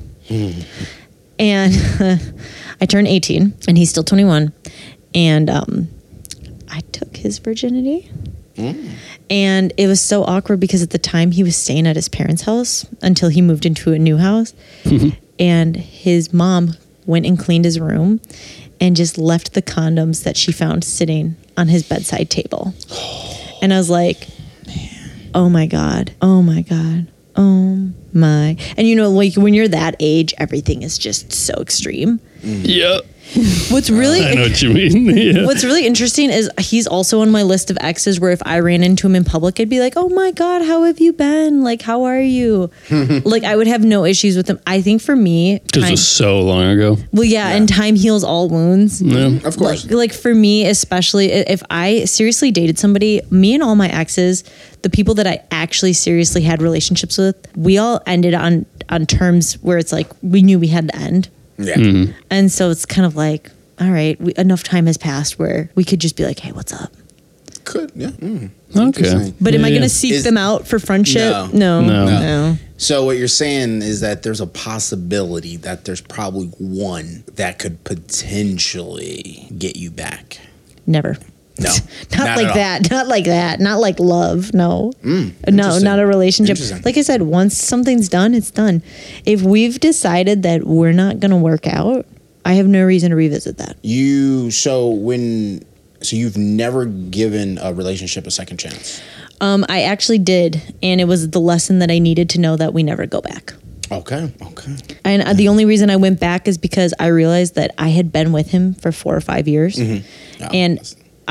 and 1.39 1.75
I 2.81 2.87
turned 2.87 3.09
18 3.09 3.55
and 3.69 3.77
he's 3.79 3.91
still 3.91 4.05
21 4.05 4.53
and 5.15 5.51
um, 5.51 5.89
I 6.71 6.81
took 6.93 7.17
his 7.17 7.39
virginity. 7.39 8.11
And 9.31 9.73
it 9.79 9.87
was 9.87 10.01
so 10.01 10.25
awkward 10.25 10.61
because 10.61 10.83
at 10.83 10.91
the 10.91 10.99
time 10.99 11.33
he 11.33 11.43
was 11.43 11.57
staying 11.57 11.87
at 11.87 11.97
his 11.97 12.09
parents 12.09 12.43
house 12.43 12.87
until 13.01 13.29
he 13.31 13.41
moved 13.41 13.65
into 13.67 13.93
a 13.93 13.99
new 13.99 14.19
house. 14.19 14.55
And 15.39 15.75
his 15.77 16.33
mom 16.33 16.75
went 17.05 17.27
and 17.27 17.37
cleaned 17.37 17.65
his 17.65 17.81
room 17.81 18.21
and 18.81 18.95
just 18.95 19.19
left 19.19 19.55
the 19.55 19.63
condoms 19.63 20.23
that 20.23 20.37
she 20.37 20.53
found 20.53 20.85
sitting 20.85 21.35
on 21.57 21.67
his 21.69 21.83
bedside 21.83 22.31
table. 22.31 22.75
And 23.63 23.73
I 23.73 23.79
was 23.79 23.89
like 23.91 24.27
oh 25.35 25.49
my 25.49 25.67
god 25.67 26.15
oh 26.23 26.43
my 26.43 26.63
god 26.63 27.07
oh 27.37 27.91
my 28.13 28.57
and 28.77 28.87
you 28.87 28.95
know 28.95 29.11
like 29.11 29.35
when 29.35 29.55
you're 29.55 29.69
that 29.69 29.97
age 30.01 30.35
everything 30.39 30.83
is 30.83 30.99
just 30.99 31.33
so 31.33 31.55
extreme 31.55 32.21
yeah. 32.43 32.99
What's 33.71 33.91
really 33.91 34.25
I 34.25 34.35
know 34.35 34.43
what 34.43 34.61
you 34.63 34.71
mean. 34.71 35.07
yeah. 35.17 35.47
What's 35.47 35.65
really 35.65 35.87
interesting 35.87 36.31
is 36.31 36.51
he's 36.59 36.87
also 36.87 37.21
on 37.21 37.31
my 37.31 37.43
list 37.43 37.71
of 37.71 37.79
exes 37.81 38.21
where 38.21 38.31
if 38.31 38.43
I 38.45 38.61
ran 38.61 38.83
into 38.83 39.07
him 39.07 39.15
in 39.17 39.25
public, 39.25 39.59
I'd 39.61 39.69
be 39.69 39.81
like, 39.81 39.95
oh 39.97 40.09
my 40.09 40.31
God, 40.33 40.63
how 40.65 40.83
have 40.85 41.01
you 41.01 41.13
been? 41.13 41.63
Like, 41.63 41.83
how 41.83 42.05
are 42.05 42.21
you? 42.21 42.71
like, 43.25 43.45
I 43.45 43.57
would 43.57 43.67
have 43.67 43.85
no 43.85 44.05
issues 44.05 44.37
with 44.37 44.49
him. 44.49 44.61
I 44.67 44.83
think 44.83 45.03
for 45.03 45.17
me, 45.17 45.61
This 45.73 45.83
time, 45.83 45.91
was 45.93 46.07
so 46.07 46.41
long 46.41 46.65
ago. 46.65 46.97
well, 47.13 47.25
yeah, 47.25 47.49
and 47.49 47.69
time 47.69 47.95
heals 47.97 48.25
all 48.25 48.49
wounds. 48.49 49.01
Yeah. 49.01 49.27
Of 49.45 49.57
course. 49.57 49.85
Like, 49.85 49.93
like 49.93 50.13
for 50.13 50.35
me, 50.35 50.67
especially 50.67 51.33
if 51.33 51.63
I 51.71 52.05
seriously 52.05 52.51
dated 52.51 52.79
somebody, 52.79 53.23
me 53.31 53.55
and 53.55 53.63
all 53.63 53.77
my 53.77 53.89
exes, 53.89 54.45
the 54.83 54.91
people 54.91 55.15
that 55.15 55.27
I 55.27 55.43
actually 55.51 55.93
seriously 55.93 56.43
had 56.43 56.61
relationships 56.61 57.19
with, 57.19 57.37
we 57.57 57.79
all 57.79 58.01
ended 58.07 58.35
on 58.35 58.67
on 58.89 59.07
terms 59.07 59.55
where 59.63 59.79
it's 59.79 59.93
like 59.93 60.09
we 60.23 60.43
knew 60.43 60.59
we 60.59 60.67
had 60.69 60.89
to 60.89 60.97
end. 60.97 61.29
Yeah. 61.67 62.13
And 62.31 62.51
so 62.51 62.71
it's 62.71 62.85
kind 62.87 63.07
of 63.07 63.17
like, 63.17 63.51
all 63.81 63.91
right, 63.91 64.21
we, 64.21 64.33
enough 64.37 64.63
time 64.63 64.87
has 64.87 64.97
passed 64.99 65.39
where 65.39 65.71
we 65.75 65.85
could 65.85 66.01
just 66.01 66.17
be 66.17 66.25
like, 66.25 66.39
hey, 66.39 66.53
what's 66.53 66.73
up? 66.73 66.93
Could. 67.65 67.93
Yeah. 67.95 68.09
Mm. 68.09 68.51
Okay. 68.71 68.83
Interesting. 68.87 69.35
But 69.41 69.55
am 69.55 69.61
Yeah, 69.61 69.67
I 69.67 69.71
going 69.71 69.83
yeah. 69.83 69.89
to 69.89 69.89
seek 69.89 70.13
Is- 70.13 70.25
them 70.25 70.37
out 70.37 70.67
for 70.67 70.79
friendship? 70.79 71.23
No. 71.53 71.81
No. 71.81 71.81
No. 71.81 72.05
No. 72.07 72.57
So 72.77 73.05
what 73.05 73.17
you're 73.17 73.29
saying 73.29 73.83
is 73.83 74.01
that 74.01 74.25
there's 74.25 74.41
a 74.41 74.47
possibility 74.47 75.57
that 75.59 75.85
there's 75.85 76.01
probably 76.01 76.49
one 76.59 77.23
that 77.35 77.61
could 77.61 77.85
potentially 77.85 79.47
get 79.57 79.77
you 79.77 79.91
back. 79.91 80.39
Never. 80.87 81.17
No, 81.63 81.71
Not, 82.19 82.27
not 82.27 82.37
like 82.37 82.55
that. 82.55 82.91
Not 82.91 83.09
like 83.09 83.25
that. 83.27 83.61
Not 83.61 83.81
like 83.81 83.99
love. 84.01 84.53
No. 84.55 84.93
no, 85.03 85.79
not 85.79 85.99
a 85.99 86.07
relationship. 86.07 86.59
Like 86.85 86.97
I 86.97 87.03
said, 87.03 87.23
once 87.23 87.57
something's 87.57 88.09
done, 88.09 88.35
it's 88.35 88.51
done. 88.51 88.83
If 89.25 89.43
we've 89.43 89.79
decided 89.81 90.43
that 90.43 90.65
we're 90.65 90.93
not 90.93 91.21
going 91.21 91.31
to 91.31 91.37
work 91.37 91.67
out, 91.67 92.07
I 92.45 92.55
have 92.55 92.67
no 92.67 92.85
reason 92.85 93.11
to 93.11 93.17
revisit 93.17 93.59
that. 93.59 93.77
You 93.83 94.51
so 94.51 94.89
when 94.89 95.65
so 96.01 96.17
you've 96.17 96.37
never 96.37 96.85
given 96.87 97.59
a 97.59 97.73
relationship 97.73 98.27
a 98.27 98.31
second 98.33 98.57
chance. 98.59 99.01
Um, 99.41 99.65
I 99.69 99.83
actually 99.83 100.19
did, 100.19 100.61
and 100.83 101.01
it 101.01 101.05
was 101.05 101.31
the 101.31 101.41
lesson 101.41 101.79
that 101.81 101.91
I 101.91 101.99
needed 101.99 102.31
to 102.31 102.41
know 102.41 102.57
that 102.57 102.73
we 102.75 102.83
never 102.83 103.07
go 103.07 103.21
back. 103.21 103.55
Okay. 103.91 104.33
Okay. 104.41 104.77
And 105.05 105.23
uh, 105.23 105.33
the 105.35 105.49
only 105.49 105.65
reason 105.65 105.91
I 105.91 105.97
went 105.97 106.19
back 106.19 106.49
is 106.49 106.59
because 106.59 106.95
I 106.99 107.09
realized 107.09 107.57
that 107.57 107.73
I 107.79 107.89
had 107.91 108.11
been 108.11 108.33
with 108.33 108.51
him 108.51 108.75
for 108.75 108.91
four 108.91 109.15
or 109.15 109.21
five 109.21 109.47
years, 109.47 109.79
Yeah. 109.79 110.01
and 110.53 110.79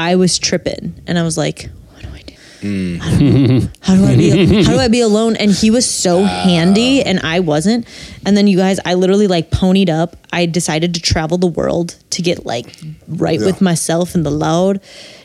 I 0.09 0.15
was 0.15 0.39
tripping, 0.39 0.93
and 1.07 1.17
I 1.19 1.23
was 1.23 1.37
like, 1.37 1.69
"What 1.93 2.01
do 2.03 2.09
I 2.19 2.21
do? 2.21 2.33
Mm. 2.61 3.01
I 3.01 3.09
don't. 3.19 3.69
How 3.81 3.95
do 3.95 4.05
I 4.05 4.15
be? 4.15 4.63
How 4.63 4.71
do 4.73 4.79
I 4.79 4.87
be 4.87 5.01
alone?" 5.01 5.35
And 5.35 5.51
he 5.51 5.69
was 5.71 5.85
so 5.89 6.23
handy, 6.23 7.01
and 7.03 7.19
I 7.19 7.39
wasn't. 7.39 7.87
And 8.25 8.35
then 8.37 8.47
you 8.47 8.57
guys, 8.57 8.79
I 8.85 8.93
literally 8.95 9.27
like 9.27 9.51
ponied 9.51 9.89
up. 9.89 10.15
I 10.33 10.45
decided 10.45 10.93
to 10.95 11.01
travel 11.01 11.37
the 11.37 11.47
world 11.47 11.95
to 12.11 12.21
get 12.21 12.45
like 12.45 12.67
right 13.07 13.39
Yeah. 13.39 13.45
with 13.47 13.61
myself 13.61 14.15
and 14.15 14.25
the 14.25 14.31
loud. 14.31 14.79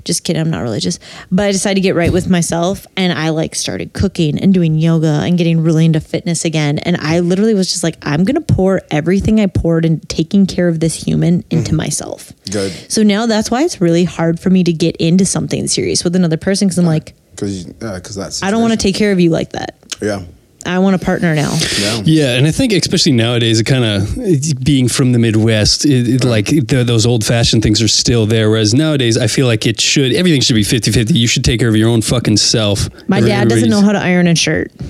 Just 0.07 0.25
kidding, 0.25 0.41
I'm 0.41 0.51
not 0.51 0.63
religious, 0.63 0.99
but 1.31 1.47
I 1.47 1.53
decided 1.53 1.75
to 1.75 1.81
get 1.83 1.95
right 1.95 2.13
with 2.13 2.31
myself, 2.31 2.87
and 2.97 3.13
I 3.13 3.29
like 3.29 3.55
started 3.55 3.93
cooking 3.93 4.39
and 4.41 4.55
doing 4.55 4.77
yoga 4.77 5.21
and 5.25 5.37
getting 5.37 5.61
really 5.61 5.85
into 5.85 6.01
fitness 6.01 6.45
again. 6.45 6.79
And 6.79 6.97
I 6.97 7.21
literally 7.21 7.53
was 7.53 7.71
just 7.71 7.83
like, 7.83 7.97
I'm 8.03 8.25
gonna 8.25 8.41
pour 8.41 8.81
everything 8.91 9.41
I 9.41 9.47
poured 9.47 9.85
in 9.85 10.01
taking 10.01 10.47
care 10.47 10.69
of 10.69 10.81
this 10.81 10.95
human 10.95 11.43
mm-hmm. 11.43 11.59
into 11.59 11.75
myself. 11.75 12.33
Good. 12.51 12.73
So 12.91 13.03
now 13.03 13.27
that's 13.27 13.51
why 13.51 13.65
it's 13.65 13.81
really 13.81 14.05
hard 14.05 14.41
for 14.41 14.49
me 14.49 14.65
to 14.65 14.73
get 14.73 14.97
into 14.97 15.27
something 15.27 15.67
serious 15.67 16.05
with 16.05 16.17
another 16.17 16.37
person 16.37 16.69
because 16.69 16.79
I'm 16.79 16.87
like, 16.87 17.15
Because 17.33 17.65
because 17.65 18.17
uh, 18.17 18.23
that's 18.23 18.43
I 18.43 18.51
don't 18.51 18.63
want 18.63 18.73
to 18.73 18.79
take 18.79 18.95
care 18.95 19.13
of 19.13 19.21
you 19.21 19.31
like 19.31 19.51
that. 19.51 19.77
Yeah. 20.01 20.25
I 20.67 20.79
want 20.79 20.97
a 20.97 20.99
partner 20.99 21.35
now. 21.35 21.57
Yeah. 21.79 22.03
Yeah, 22.05 22.37
and 22.37 22.47
I 22.47 22.51
think 22.51 22.73
especially 22.73 23.13
nowadays, 23.13 23.61
it 23.61 23.65
kind 23.65 23.85
of 23.85 24.65
being 24.65 24.89
from 24.89 25.13
the 25.13 25.19
Midwest, 25.19 25.85
it, 25.85 26.09
it, 26.09 26.25
like 26.25 26.47
the, 26.47 26.83
those 26.85 27.07
old 27.07 27.25
fashioned 27.25 27.63
things 27.63 27.81
are 27.83 27.89
still 27.89 28.27
there. 28.27 28.51
Whereas 28.51 28.75
nowadays, 28.75 29.17
I 29.17 29.27
feel 29.27 29.47
like 29.47 29.67
it 29.67 29.81
should 29.81 30.15
everything 30.15 30.41
should 30.41 30.55
be 30.55 30.65
50-50. 30.65 31.15
You 31.15 31.29
should 31.29 31.45
take 31.45 31.61
care 31.61 31.69
of 31.69 31.77
your 31.77 31.89
own 31.89 32.03
fucking 32.03 32.37
self. 32.37 32.89
My 33.09 33.21
dad 33.21 33.49
doesn't 33.49 33.71
know 33.71 33.81
how 33.81 33.93
to 33.93 33.99
iron 33.99 34.27
a 34.27 34.35
shirt. 34.35 34.73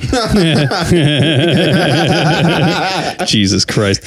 Jesus 3.27 3.65
Christ. 3.65 4.03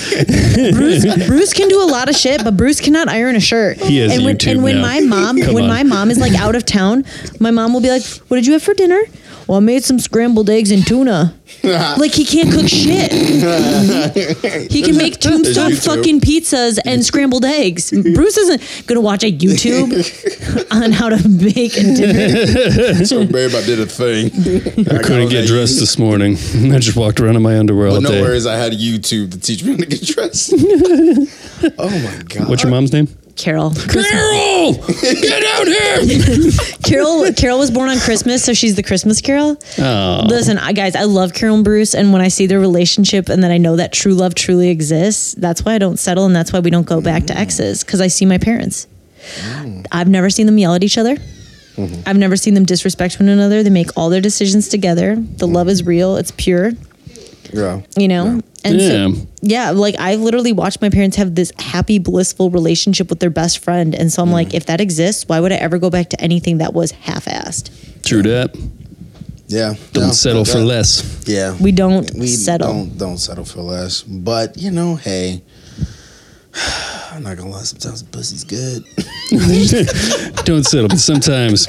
Bruce, 0.74 1.06
Bruce 1.28 1.54
can 1.54 1.68
do 1.68 1.82
a 1.82 1.90
lot 1.90 2.10
of 2.10 2.16
shit, 2.16 2.44
but 2.44 2.58
Bruce 2.58 2.82
cannot 2.82 3.10
iron 3.10 3.36
a 3.36 3.40
shirt. 3.40 3.78
He 3.78 3.98
has 4.00 4.14
and 4.14 4.26
when, 4.26 4.38
YouTube 4.38 4.52
and 4.52 4.64
when 4.64 4.76
now. 4.76 4.82
my 4.82 5.00
mom, 5.02 5.42
Come 5.42 5.54
when 5.54 5.64
on. 5.66 5.70
my 5.70 5.84
mom 5.84 6.12
is 6.12 6.18
like 6.18 6.34
out 6.34 6.56
of 6.56 6.66
town, 6.66 7.06
my 7.40 7.52
mom 7.52 7.74
will 7.74 7.82
be 7.82 7.90
like, 7.90 8.04
"What 8.28 8.38
did 8.38 8.46
you 8.46 8.54
have 8.54 8.64
for 8.64 8.74
dinner?" 8.74 9.02
Well, 9.50 9.58
I 9.58 9.62
made 9.62 9.84
some 9.84 9.98
scrambled 9.98 10.48
eggs 10.48 10.70
and 10.70 10.86
tuna. 10.86 11.34
like 11.64 12.12
he 12.12 12.24
can't 12.24 12.52
cook 12.52 12.68
shit. 12.68 13.12
he 14.72 14.84
can 14.84 14.96
make 14.96 15.18
tombstone 15.18 15.74
fucking 15.74 16.22
pizzas 16.22 16.78
and 16.86 17.04
scrambled 17.04 17.44
eggs. 17.44 17.90
Bruce 18.14 18.38
isn't 18.38 18.86
gonna 18.86 19.02
watch 19.02 19.24
a 19.24 19.32
YouTube 19.32 19.92
on 20.72 20.92
how 20.92 21.10
to 21.10 21.28
make 21.28 21.76
a 21.76 21.82
dinner. 21.82 23.06
So 23.06 23.26
babe, 23.26 23.56
I 23.56 23.66
did 23.66 23.80
a 23.80 23.88
thing. 23.88 24.28
I 24.88 25.02
couldn't 25.02 25.30
get 25.30 25.48
dressed 25.48 25.80
this 25.80 25.98
morning. 25.98 26.34
I 26.72 26.78
just 26.78 26.96
walked 26.96 27.20
around 27.20 27.36
in 27.36 27.42
my 27.42 27.58
underwear 27.58 27.88
all 27.88 27.96
But 27.96 28.04
no 28.04 28.12
day. 28.12 28.22
worries, 28.22 28.46
I 28.46 28.56
had 28.56 28.74
YouTube 28.74 29.32
to 29.32 29.40
teach 29.40 29.64
me 29.64 29.72
how 29.72 29.78
to 29.78 29.86
get 29.88 30.04
dressed. 30.04 30.54
oh 30.56 31.90
my 31.90 32.22
god. 32.28 32.50
What's 32.50 32.62
your 32.62 32.70
mom's 32.70 32.94
name? 32.94 33.08
Carol. 33.40 33.72
Carol! 33.72 34.74
Get 34.74 35.44
out 35.44 35.68
here! 35.68 36.52
Carol 36.84 37.32
Carol 37.34 37.58
was 37.58 37.72
born 37.72 37.90
on 37.90 37.98
Christmas, 38.00 38.44
so 38.44 38.54
she's 38.54 38.76
the 38.76 38.84
Christmas 38.84 39.22
Carol. 39.22 39.58
Oh. 39.78 40.26
Listen, 40.28 40.58
I, 40.58 40.74
guys, 40.74 40.96
I 40.96 41.04
love 41.04 41.34
Carol 41.34 41.56
and 41.56 41.64
Bruce, 41.64 41.96
and 41.96 42.12
when 42.12 42.22
I 42.22 42.28
see 42.28 42.48
their 42.48 42.60
relationship, 42.60 43.30
and 43.30 43.42
then 43.42 43.52
I 43.52 43.58
know 43.58 43.78
that 43.78 43.94
true 43.94 44.14
love 44.14 44.36
truly 44.36 44.70
exists, 44.70 45.34
that's 45.36 45.64
why 45.64 45.74
I 45.74 45.78
don't 45.78 45.98
settle, 45.98 46.26
and 46.26 46.36
that's 46.36 46.52
why 46.52 46.60
we 46.60 46.70
don't 46.70 46.86
go 46.86 47.02
back 47.02 47.26
to 47.28 47.38
exes 47.38 47.84
because 47.84 48.02
I 48.02 48.08
see 48.08 48.26
my 48.26 48.38
parents. 48.38 48.88
Mm. 49.38 49.86
I've 49.92 50.10
never 50.10 50.30
seen 50.30 50.46
them 50.46 50.58
yell 50.58 50.74
at 50.74 50.84
each 50.84 50.98
other. 50.98 51.16
Mm-hmm. 51.16 52.02
I've 52.06 52.18
never 52.18 52.36
seen 52.36 52.56
them 52.56 52.66
disrespect 52.66 53.20
one 53.20 53.30
another. 53.30 53.64
They 53.64 53.70
make 53.70 53.96
all 53.96 54.10
their 54.10 54.22
decisions 54.22 54.68
together. 54.68 55.16
The 55.16 55.48
mm. 55.48 55.54
love 55.54 55.70
is 55.70 55.86
real. 55.86 56.18
It's 56.18 56.32
pure. 56.32 56.72
Yeah. 57.54 57.82
You 57.96 58.08
know. 58.08 58.42
And 58.64 58.82
Yeah. 58.82 58.90
so, 58.90 59.16
yeah, 59.42 59.72
like 59.72 59.96
I 60.00 60.16
literally 60.16 60.52
watched 60.52 60.82
my 60.82 60.90
parents 60.90 61.16
have 61.16 61.36
this 61.36 61.52
happy, 61.58 61.98
blissful 61.98 62.50
relationship 62.50 63.10
with 63.10 63.20
their 63.20 63.30
best 63.30 63.60
friend, 63.60 63.96
and 63.96 64.12
so 64.12 64.22
I'm 64.22 64.32
like, 64.32 64.50
mm. 64.50 64.56
if 64.56 64.66
that 64.66 64.82
exists, 64.82 65.28
why 65.28 65.40
would 65.40 65.52
I 65.52 65.56
ever 65.56 65.78
go 65.78 65.90
back 65.90 66.10
to 66.10 66.22
anything 66.22 66.58
that 66.58 66.74
was 66.74 66.92
half-assed? 66.92 67.70
True 68.04 68.22
that. 68.24 68.56
Yeah. 69.48 69.74
Don't 69.94 70.08
No, 70.08 70.12
settle 70.12 70.46
for 70.46 70.60
less. 70.60 71.24
Yeah. 71.26 71.56
We 71.60 71.72
don't 71.72 72.10
we 72.14 72.28
settle. 72.28 72.68
Don't 72.72 72.98
don't 72.98 73.18
settle 73.18 73.46
for 73.46 73.62
less. 73.62 74.04
But 74.04 74.58
you 74.58 74.72
know, 74.72 74.96
hey. 74.96 75.42
I'm 77.12 77.24
not 77.24 77.38
gonna 77.38 77.50
lie, 77.50 77.64
sometimes 77.64 78.04
pussy's 78.04 78.44
good. 78.44 78.84
Don't 80.46 80.64
settle, 80.64 80.88
but 80.88 81.00
sometimes 81.00 81.68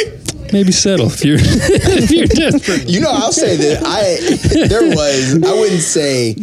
maybe 0.52 0.72
settle 0.72 1.06
if 1.06 1.24
you're 1.24 1.38
if 1.40 2.10
you're 2.10 2.26
desperate. 2.26 2.88
You 2.88 3.00
know, 3.00 3.10
I'll 3.10 3.32
say 3.32 3.56
that 3.56 3.82
I 3.84 4.66
there 4.68 4.82
was 4.82 5.42
I 5.44 5.60
wouldn't 5.60 5.82
say 5.82 6.34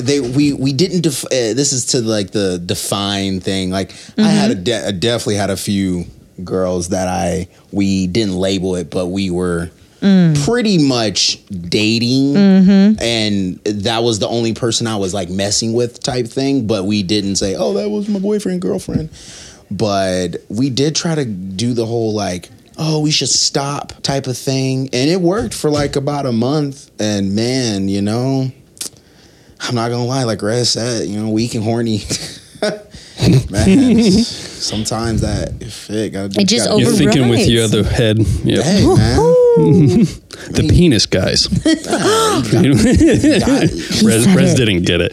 they 0.00 0.20
we 0.20 0.52
we 0.52 0.72
didn't 0.72 1.02
def, 1.02 1.24
uh, 1.26 1.28
this 1.30 1.72
is 1.72 1.86
to 1.86 2.00
like 2.00 2.30
the 2.30 2.58
define 2.58 3.40
thing. 3.40 3.70
Like 3.70 3.92
I 4.18 4.22
had 4.22 4.50
a 4.50 4.54
mm-hmm. 4.54 4.64
de- 4.64 4.86
I 4.88 4.92
definitely 4.92 5.36
had 5.36 5.50
a 5.50 5.56
few 5.56 6.04
girls 6.44 6.88
that 6.88 7.08
I 7.08 7.48
we 7.70 8.06
didn't 8.06 8.36
label 8.36 8.76
it, 8.76 8.90
but 8.90 9.06
we 9.08 9.30
were 9.30 9.70
mm. 10.00 10.44
pretty 10.44 10.78
much 10.78 11.38
dating, 11.48 12.34
mm-hmm. 12.34 12.81
Mm-hmm. 12.96 13.02
and 13.02 13.82
that 13.82 14.02
was 14.02 14.18
the 14.18 14.28
only 14.28 14.54
person 14.54 14.86
I 14.86 14.96
was 14.96 15.14
like 15.14 15.28
messing 15.30 15.72
with 15.72 16.00
type 16.00 16.26
thing. 16.26 16.66
But 16.66 16.84
we 16.84 17.02
didn't 17.02 17.36
say, 17.36 17.54
oh, 17.54 17.74
that 17.74 17.88
was 17.90 18.08
my 18.08 18.18
boyfriend 18.18 18.62
girlfriend. 18.62 19.10
But 19.70 20.36
we 20.48 20.70
did 20.70 20.94
try 20.94 21.14
to 21.14 21.24
do 21.24 21.74
the 21.74 21.86
whole 21.86 22.12
like 22.14 22.50
oh, 22.78 23.00
we 23.00 23.10
should 23.10 23.28
stop 23.28 23.92
type 24.02 24.26
of 24.26 24.36
thing. 24.36 24.88
And 24.92 25.10
it 25.10 25.20
worked 25.20 25.54
for 25.54 25.70
like 25.70 25.96
about 25.96 26.26
a 26.26 26.32
month. 26.32 26.90
And 27.00 27.34
man, 27.34 27.88
you 27.88 28.02
know, 28.02 28.50
I'm 29.60 29.74
not 29.74 29.90
gonna 29.90 30.04
lie, 30.04 30.24
like 30.24 30.42
Rez 30.42 30.70
said, 30.70 31.06
you 31.06 31.20
know, 31.20 31.30
weak 31.30 31.54
and 31.54 31.62
horny. 31.64 32.02
man, 33.50 34.02
sometimes 34.12 35.20
that 35.20 35.62
fit 35.64 36.12
gotta 36.12 36.28
do 36.28 36.40
It 36.40 36.48
just 36.48 36.66
gotta 36.66 36.78
do 36.78 36.84
You're 36.84 36.92
thinking 36.96 37.28
with 37.28 37.46
your 37.48 37.64
other 37.64 37.84
head. 37.84 38.18
Yep. 38.18 38.64
Hey 38.64 38.86
man, 38.86 38.96
The 40.52 40.66
penis 40.68 41.06
guys. 41.06 41.48
Rez, 44.02 44.26
Rez 44.34 44.54
didn't 44.54 44.82
get 44.82 45.00
it. 45.00 45.12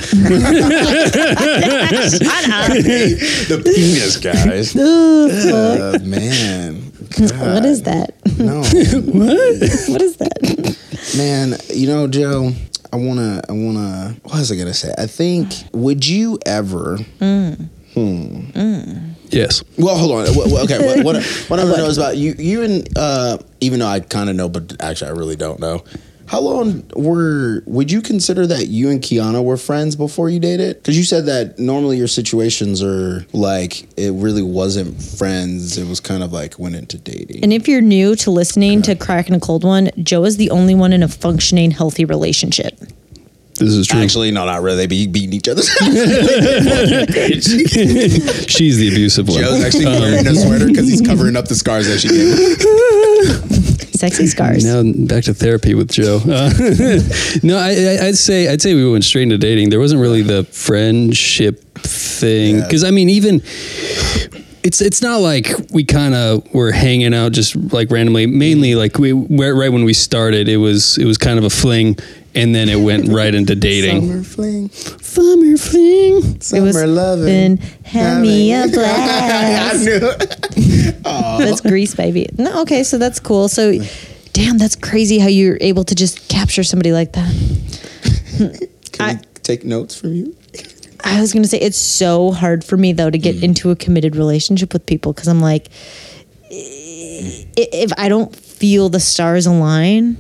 the 3.48 3.62
penis 3.63 4.17
guys. 4.17 4.76
Uh, 4.76 6.00
man, 6.04 6.76
What 7.54 7.65
is 7.65 7.84
that? 7.84 8.13
no, 8.39 8.62
what? 8.62 9.89
What 9.89 10.02
is 10.02 10.17
that? 10.17 10.78
man. 11.17 11.56
You 11.74 11.88
know, 11.88 12.08
Joe. 12.08 12.52
I 12.91 12.95
wanna. 12.95 13.41
I 13.48 13.52
wanna. 13.52 14.15
What 14.24 14.39
was 14.39 14.52
I 14.52 14.56
gonna 14.56 14.74
say? 14.74 14.91
I 14.98 15.06
think. 15.06 15.54
Would 15.74 16.08
you 16.08 16.39
ever? 16.45 16.98
Yes. 19.32 19.64
Well, 19.78 19.96
hold 19.98 20.12
on. 20.12 20.26
Wh- 20.34 20.50
wh- 20.50 20.64
Okay, 20.64 20.80
what, 21.04 21.06
what, 21.06 21.24
what 21.50 21.60
I 21.60 21.64
want 21.64 21.76
to 21.76 21.82
know 21.84 21.88
is 21.88 21.98
about 21.98 22.18
you. 22.18 22.34
You 22.38 22.64
and 22.64 22.88
uh, 22.98 23.38
even 23.62 23.80
though 23.80 23.88
I 23.88 24.00
kind 24.00 24.30
of 24.30 24.36
know, 24.36 24.50
but 24.50 24.82
actually 24.82 25.10
I 25.12 25.14
really 25.14 25.36
don't 25.36 25.60
know. 25.60 25.84
How 26.26 26.42
long 26.42 26.84
were? 26.96 27.64
Would 27.66 27.92
you 27.92 28.02
consider 28.04 28.46
that 28.46 28.68
you 28.68 28.90
and 28.92 29.02
Kiana 29.02 29.44
were 29.44 29.58
friends 29.58 29.96
before 29.96 30.30
you 30.30 30.40
dated? 30.40 30.76
Because 30.78 30.96
you 30.96 31.04
said 31.04 31.26
that 31.26 31.58
normally 31.58 31.98
your 31.98 32.08
situations 32.08 32.84
are 32.84 33.26
like 33.34 33.88
it 33.98 34.12
really 34.14 34.44
wasn't 34.44 35.02
friends. 35.02 35.80
It 35.80 35.88
was 35.88 36.00
kind 36.00 36.22
of 36.22 36.32
like 36.32 36.60
went 36.60 36.76
into 36.76 37.00
dating. 37.00 37.44
And 37.44 37.52
if 37.52 37.68
you're 37.68 37.82
new 37.82 38.16
to 38.18 38.30
listening 38.30 38.84
to 38.84 38.96
Cracking 38.96 39.34
a 39.34 39.40
Cold 39.40 39.64
One, 39.64 39.90
Joe 40.04 40.24
is 40.26 40.38
the 40.38 40.52
only 40.52 40.76
one 40.76 40.94
in 40.94 41.02
a 41.02 41.08
functioning, 41.08 41.72
healthy 41.72 42.06
relationship. 42.06 42.78
This 43.60 43.74
is 43.74 43.88
true. 43.88 44.00
Actually, 44.00 44.32
no, 44.32 44.45
not 44.45 44.62
really. 44.62 44.78
They 44.78 44.88
be 44.88 45.06
beating 45.08 45.34
each 45.34 45.48
other. 45.48 45.62
She's 48.48 48.78
the 48.78 48.88
abusive 48.91 49.28
one. 49.28 49.39
Joe's 49.39 49.63
actually 49.63 49.86
wearing 49.86 50.26
a 50.28 50.36
sweater 50.36 50.67
because 50.67 50.88
he's 50.88 51.02
covering 51.02 51.36
up 51.36 51.48
the 51.48 51.56
scars 51.56 51.88
that 51.88 52.00
she 52.00 52.08
gave. 52.10 52.38
Him. 52.38 53.89
Sexy 53.93 54.28
scars. 54.28 54.63
Now 54.63 54.82
back 55.06 55.26
to 55.26 55.34
therapy 55.34 55.74
with 55.76 55.91
Joe. 55.91 56.22
Uh, 56.26 56.50
no, 57.43 57.58
I, 57.58 57.98
I, 58.02 58.08
I'd 58.08 58.17
say 58.17 58.48
I'd 58.48 58.62
say 58.62 58.74
we 58.74 58.89
went 58.89 59.04
straight 59.04 59.24
into 59.24 59.38
dating. 59.38 59.69
There 59.72 59.80
wasn't 59.80 60.00
really 60.02 60.22
the 60.22 60.45
friendship 60.45 61.62
thing 61.80 62.58
Yeah. 62.58 62.63
because 62.63 62.84
I 62.86 62.91
mean 62.91 63.10
even. 63.10 63.41
It's 64.62 64.82
it's 64.82 65.02
not 65.02 65.22
like 65.22 65.50
we 65.72 65.86
kind 65.86 66.13
of 66.13 66.54
were 66.54 66.72
hanging 66.72 67.13
out 67.13 67.32
just 67.32 67.56
like 67.72 67.89
randomly. 67.91 68.26
Mainly 68.28 68.76
like 68.76 68.98
we 68.98 69.13
where- 69.13 69.56
right 69.56 69.72
when 69.72 69.86
we 69.86 69.93
started, 69.93 70.50
it 70.50 70.58
was 70.58 70.98
it 70.98 71.06
was 71.06 71.17
kind 71.17 71.39
of 71.39 71.45
a 71.45 71.50
fling, 71.50 71.98
and 72.36 72.54
then 72.54 72.67
it 72.67 72.76
went 72.76 73.08
right 73.08 73.34
into 73.34 73.56
dating. 73.69 74.02
Summer 74.02 74.24
fling, 74.24 74.69
Summer 74.69 75.58
fling. 75.58 76.41
summer 76.41 76.62
was 76.63 76.84
loving. 76.84 77.26
Then 77.26 77.58
have 77.86 78.22
me 78.22 78.52
a 78.54 78.63
I 78.63 78.67
blast. 78.67 79.86
knew 79.86 80.00
it. 80.02 81.04
That's 81.04 81.62
Grease, 81.62 81.95
baby. 81.95 82.28
No, 82.38 82.62
okay, 82.63 82.84
so 82.84 82.98
that's 82.98 83.19
cool. 83.22 83.48
So, 83.48 83.74
damn, 84.34 84.58
that's 84.58 84.76
crazy 84.76 85.19
how 85.19 85.28
you're 85.28 85.58
able 85.62 85.84
to 85.86 85.95
just 85.95 86.28
capture 86.28 86.63
somebody 86.63 86.91
like 86.91 87.13
that. 87.13 87.34
Can 88.91 89.06
I- 89.06 89.13
we 89.15 89.19
take 89.41 89.63
notes 89.63 89.95
from 90.00 90.13
you? 90.13 90.36
I 91.12 91.22
was 91.22 91.34
gonna 91.34 91.48
say 91.48 91.60
it's 91.60 91.78
so 91.78 92.32
hard 92.32 92.63
for 92.63 92.78
me 92.78 92.93
though 92.93 93.10
to 93.10 93.17
Mm. 93.17 93.22
get 93.22 93.43
into 93.43 93.72
a 93.72 93.76
committed 93.76 94.15
relationship 94.15 94.74
with 94.74 94.86
people 94.86 95.12
because 95.13 95.28
I'm 95.28 95.41
like, 95.41 95.69
if 96.52 97.91
I 97.98 98.10
don't 98.10 98.36
feel 98.36 98.89
the 98.89 99.00
stars 99.00 99.45
align, 99.45 100.17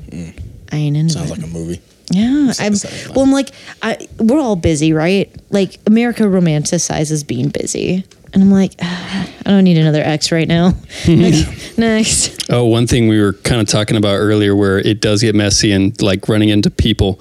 I 0.71 0.75
ain't 0.75 0.97
into 0.97 1.13
Mm. 1.15 1.17
Sounds 1.17 1.31
it. 1.31 1.37
like 1.37 1.43
a 1.43 1.47
movie. 1.47 1.81
Yeah, 2.11 2.53
I'm. 2.59 2.73
Well, 3.13 3.23
I'm 3.23 3.31
like, 3.31 3.49
I 3.83 4.07
we're 4.17 4.39
all 4.39 4.55
busy, 4.55 4.93
right? 4.93 5.31
Like 5.51 5.77
America 5.85 6.23
romanticizes 6.23 7.25
being 7.25 7.49
busy, 7.49 8.03
and 8.33 8.43
I'm 8.43 8.51
like, 8.51 8.73
"Ah, 8.81 9.29
I 9.45 9.49
don't 9.51 9.63
need 9.63 9.77
another 9.77 10.01
ex 10.01 10.31
right 10.31 10.47
now. 10.47 10.73
Like, 11.07 11.77
next, 11.77 12.37
Oh, 12.51 12.65
one 12.65 12.87
thing 12.87 13.07
we 13.07 13.19
were 13.21 13.33
kind 13.33 13.61
of 13.61 13.67
talking 13.67 13.95
about 13.95 14.15
earlier 14.15 14.55
where 14.55 14.79
it 14.79 15.01
does 15.01 15.21
get 15.21 15.33
messy 15.35 15.71
and 15.71 15.99
like 16.01 16.27
running 16.27 16.49
into 16.49 16.69
people. 16.69 17.19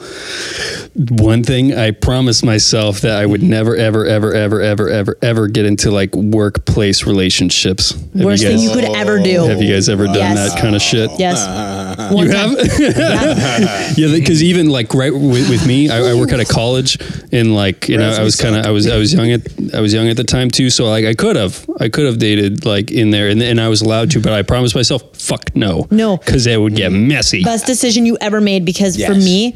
One 0.94 1.42
thing 1.44 1.74
I 1.76 1.90
promised 1.92 2.44
myself 2.44 3.00
that 3.02 3.16
I 3.18 3.24
would 3.26 3.42
never, 3.42 3.76
ever, 3.76 4.04
ever, 4.06 4.32
ever, 4.34 4.60
ever, 4.60 4.88
ever, 4.88 5.16
ever 5.22 5.46
get 5.48 5.64
into 5.66 5.90
like 5.90 6.14
workplace 6.14 7.06
relationships. 7.06 7.92
Have 7.92 8.10
you 8.14 8.24
worst 8.26 8.42
thing 8.42 8.58
you 8.58 8.70
could 8.70 8.84
ever 8.84 9.18
do. 9.20 9.44
Have 9.44 9.62
you 9.62 9.72
guys 9.72 9.88
ever 9.88 10.06
done 10.06 10.16
Yes. 10.16 10.52
that 10.54 10.60
kind 10.60 10.74
of 10.74 10.82
shit? 10.82 11.10
Yes, 11.18 11.38
One 12.12 12.26
You 12.26 12.32
time. 12.32 12.56
have? 12.56 12.78
Yeah. 12.98 13.92
yeah, 13.96 14.14
because 14.18 14.42
even 14.42 14.70
like 14.70 14.92
right 14.94 15.12
with, 15.12 15.48
with 15.50 15.66
me, 15.66 15.88
I, 15.90 16.10
I 16.10 16.14
work 16.14 16.32
at 16.32 16.40
a 16.40 16.44
college, 16.44 16.98
and 17.32 17.54
like 17.54 17.88
you 17.88 17.96
know, 17.98 18.10
I 18.10 18.22
was 18.22 18.36
kind 18.36 18.56
of, 18.56 18.64
I 18.66 18.70
was, 18.70 18.86
I 18.88 18.96
was 18.96 19.12
young 19.12 19.30
at, 19.30 19.42
I 19.74 19.80
was 19.80 19.92
young 19.92 20.08
at 20.08 20.16
the 20.16 20.24
time 20.24 20.50
too. 20.50 20.70
So 20.70 20.86
like, 21.02 21.10
I 21.10 21.14
could 21.14 21.36
have, 21.36 21.68
I 21.80 21.88
could 21.88 22.06
have 22.06 22.18
dated 22.18 22.64
like 22.64 22.90
in 22.90 23.10
there, 23.10 23.28
and, 23.28 23.42
and 23.42 23.60
I 23.60 23.68
was 23.68 23.80
allowed 23.82 24.10
to, 24.12 24.20
but 24.20 24.32
I 24.32 24.42
promised 24.42 24.74
myself, 24.74 25.02
fuck 25.16 25.54
no, 25.54 25.86
No. 25.90 26.16
because 26.16 26.46
it 26.46 26.60
would 26.60 26.74
get 26.76 26.90
messy. 26.92 27.42
Best 27.44 27.66
decision 27.66 28.04
you 28.06 28.16
ever 28.20 28.40
made 28.40 28.64
because 28.64 29.02
for 29.02 29.14
me, 29.14 29.54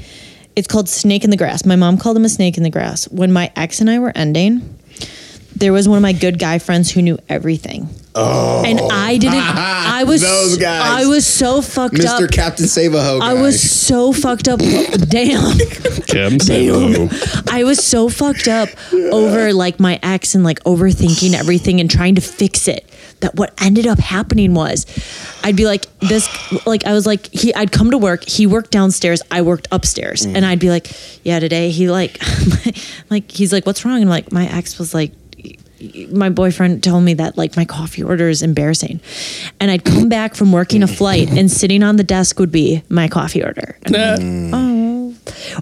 It's 0.55 0.69
called 0.69 0.89
Snake 0.89 1.25
in 1.25 1.31
the 1.31 1.37
Grass. 1.37 1.65
My 1.65 1.77
mom 1.77 1.97
called 1.97 2.17
him 2.17 2.25
a 2.27 2.29
snake 2.29 2.59
in 2.59 2.63
the 2.63 2.69
grass. 2.71 3.09
When 3.09 3.33
my 3.33 3.51
ex 3.57 3.81
and 3.81 3.89
I 3.89 3.99
were 3.99 4.13
ending, 4.15 4.61
there 5.57 5.73
was 5.73 5.89
one 5.89 5.97
of 5.97 6.03
my 6.03 6.13
good 6.13 6.39
guy 6.39 6.59
friends 6.59 6.91
who 6.91 7.01
knew 7.01 7.19
everything. 7.29 7.89
Oh. 8.15 8.63
And 8.65 8.81
I 8.93 9.17
didn't 9.17 9.35
I 9.43 10.05
was 10.05 10.21
Those 10.21 10.59
guys. 10.59 11.05
I 11.05 11.07
was 11.07 11.27
so 11.27 11.63
fucked 11.63 11.95
Mr. 11.95 12.25
up. 12.25 12.31
Captain 12.31 12.67
Save 12.67 12.95
a 12.95 13.03
Ho. 13.03 13.19
I 13.23 13.35
was 13.35 13.61
so 13.61 14.13
fucked 14.13 14.49
up. 14.49 14.59
Damn. 15.09 15.59
Kim 16.07 16.39
said, 16.39 16.69
"Oh." 16.71 17.09
I 17.51 17.65
was 17.65 17.85
so 17.85 18.09
fucked 18.09 18.49
up 18.49 18.69
over 18.93 19.53
like 19.53 19.81
my 19.81 19.99
ex 20.03 20.35
and 20.35 20.45
like 20.45 20.63
overthinking 20.65 21.33
everything 21.35 21.81
and 21.81 21.91
trying 21.91 22.15
to 22.17 22.21
fix 22.21 22.69
it. 22.69 22.89
That 23.21 23.37
what 23.37 23.55
ended 23.63 23.87
up 23.87 23.99
happening 24.01 24.53
was 24.53 24.85
I'd 25.45 25.57
be 25.57 25.65
like 25.65 25.87
this 26.01 26.29
like 26.67 26.85
I 26.85 26.93
was 26.93 27.07
like 27.07 27.29
he 27.33 27.55
I'd 27.55 27.73
come 27.73 27.93
to 27.93 27.99
work, 27.99 28.25
he 28.25 28.47
worked 28.47 28.73
downstairs, 28.73 29.23
I 29.31 29.43
worked 29.43 29.69
upstairs. 29.71 30.25
And 30.25 30.45
I'd 30.45 30.59
be 30.59 30.71
like, 30.71 30.91
Yeah, 31.25 31.39
today 31.39 31.71
he 31.71 31.89
like 31.89 32.21
like 33.11 33.31
he's 33.31 33.53
like, 33.53 33.65
What's 33.65 33.85
wrong? 33.85 34.01
And 34.01 34.11
like 34.11 34.33
my 34.33 34.47
ex 34.49 34.79
was 34.79 34.93
like 34.93 35.13
my 36.11 36.31
boyfriend 36.31 36.83
told 36.83 37.05
me 37.05 37.15
that 37.15 37.37
like 37.37 37.57
my 37.57 37.65
coffee 37.65 38.03
order 38.03 38.29
is 38.29 38.43
embarrassing. 38.43 39.01
And 39.61 39.71
I'd 39.71 39.85
come 39.85 40.09
back 40.09 40.35
from 40.35 40.53
working 40.53 40.83
a 40.83 40.89
flight 40.89 41.31
and 41.31 41.51
sitting 41.51 41.83
on 41.83 41.97
the 41.97 42.05
desk 42.05 42.39
would 42.39 42.53
be 42.53 42.83
my 42.89 43.09
coffee 43.09 43.45
order. 43.45 43.77
I'm 43.87 43.93
like, 43.93 44.03
mm. 44.21 44.51
oh. 44.53 44.72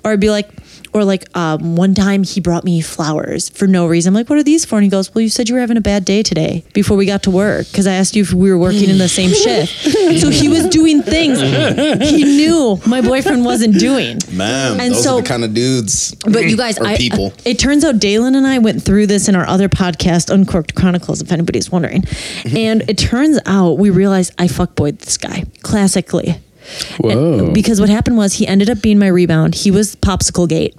Or 0.04 0.12
I'd 0.12 0.20
be 0.20 0.30
like, 0.30 0.48
or 0.92 1.04
like 1.04 1.24
um, 1.36 1.76
one 1.76 1.94
time 1.94 2.24
he 2.24 2.40
brought 2.40 2.64
me 2.64 2.80
flowers 2.80 3.48
for 3.50 3.68
no 3.68 3.86
reason. 3.86 4.10
I'm 4.10 4.14
like, 4.14 4.28
what 4.28 4.38
are 4.40 4.42
these 4.42 4.64
for? 4.64 4.74
And 4.76 4.82
he 4.84 4.90
goes, 4.90 5.14
well, 5.14 5.22
you 5.22 5.28
said 5.28 5.48
you 5.48 5.54
were 5.54 5.60
having 5.60 5.76
a 5.76 5.80
bad 5.80 6.04
day 6.04 6.22
today 6.24 6.64
before 6.72 6.96
we 6.96 7.06
got 7.06 7.22
to 7.24 7.30
work 7.30 7.68
because 7.70 7.86
I 7.86 7.92
asked 7.94 8.16
you 8.16 8.22
if 8.22 8.32
we 8.32 8.50
were 8.50 8.58
working 8.58 8.90
in 8.90 8.98
the 8.98 9.08
same 9.08 9.30
shift. 9.30 9.72
So 10.20 10.30
he 10.30 10.48
was 10.48 10.66
doing 10.68 11.02
things 11.02 11.40
he 11.40 12.24
knew 12.24 12.80
my 12.86 13.00
boyfriend 13.00 13.44
wasn't 13.44 13.78
doing. 13.78 14.18
Man, 14.32 14.80
And 14.80 14.92
those 14.94 15.04
so- 15.04 15.18
are 15.18 15.22
the 15.22 15.28
kind 15.28 15.44
of 15.44 15.54
dudes. 15.54 16.14
But 16.24 16.46
you 16.48 16.56
guys, 16.56 16.78
I, 16.78 16.96
people. 16.96 17.32
it 17.44 17.58
turns 17.60 17.84
out 17.84 18.00
Dalen 18.00 18.34
and 18.34 18.46
I 18.46 18.58
went 18.58 18.82
through 18.82 19.06
this 19.06 19.28
in 19.28 19.36
our 19.36 19.46
other 19.46 19.68
podcast, 19.68 20.28
Uncorked 20.34 20.74
Chronicles, 20.74 21.20
if 21.22 21.30
anybody's 21.30 21.70
wondering. 21.70 22.02
and 22.52 22.82
it 22.90 22.98
turns 22.98 23.38
out 23.46 23.74
we 23.78 23.90
realized 23.90 24.32
I 24.38 24.46
fuckboyed 24.48 24.98
this 24.98 25.16
guy 25.16 25.44
classically. 25.62 26.40
Whoa. 26.98 27.52
Because 27.52 27.80
what 27.80 27.88
happened 27.88 28.16
was 28.16 28.34
he 28.34 28.46
ended 28.46 28.70
up 28.70 28.82
being 28.82 28.98
my 28.98 29.08
rebound. 29.08 29.54
He 29.54 29.70
was 29.70 29.96
popsicle 29.96 30.48
gate. 30.48 30.76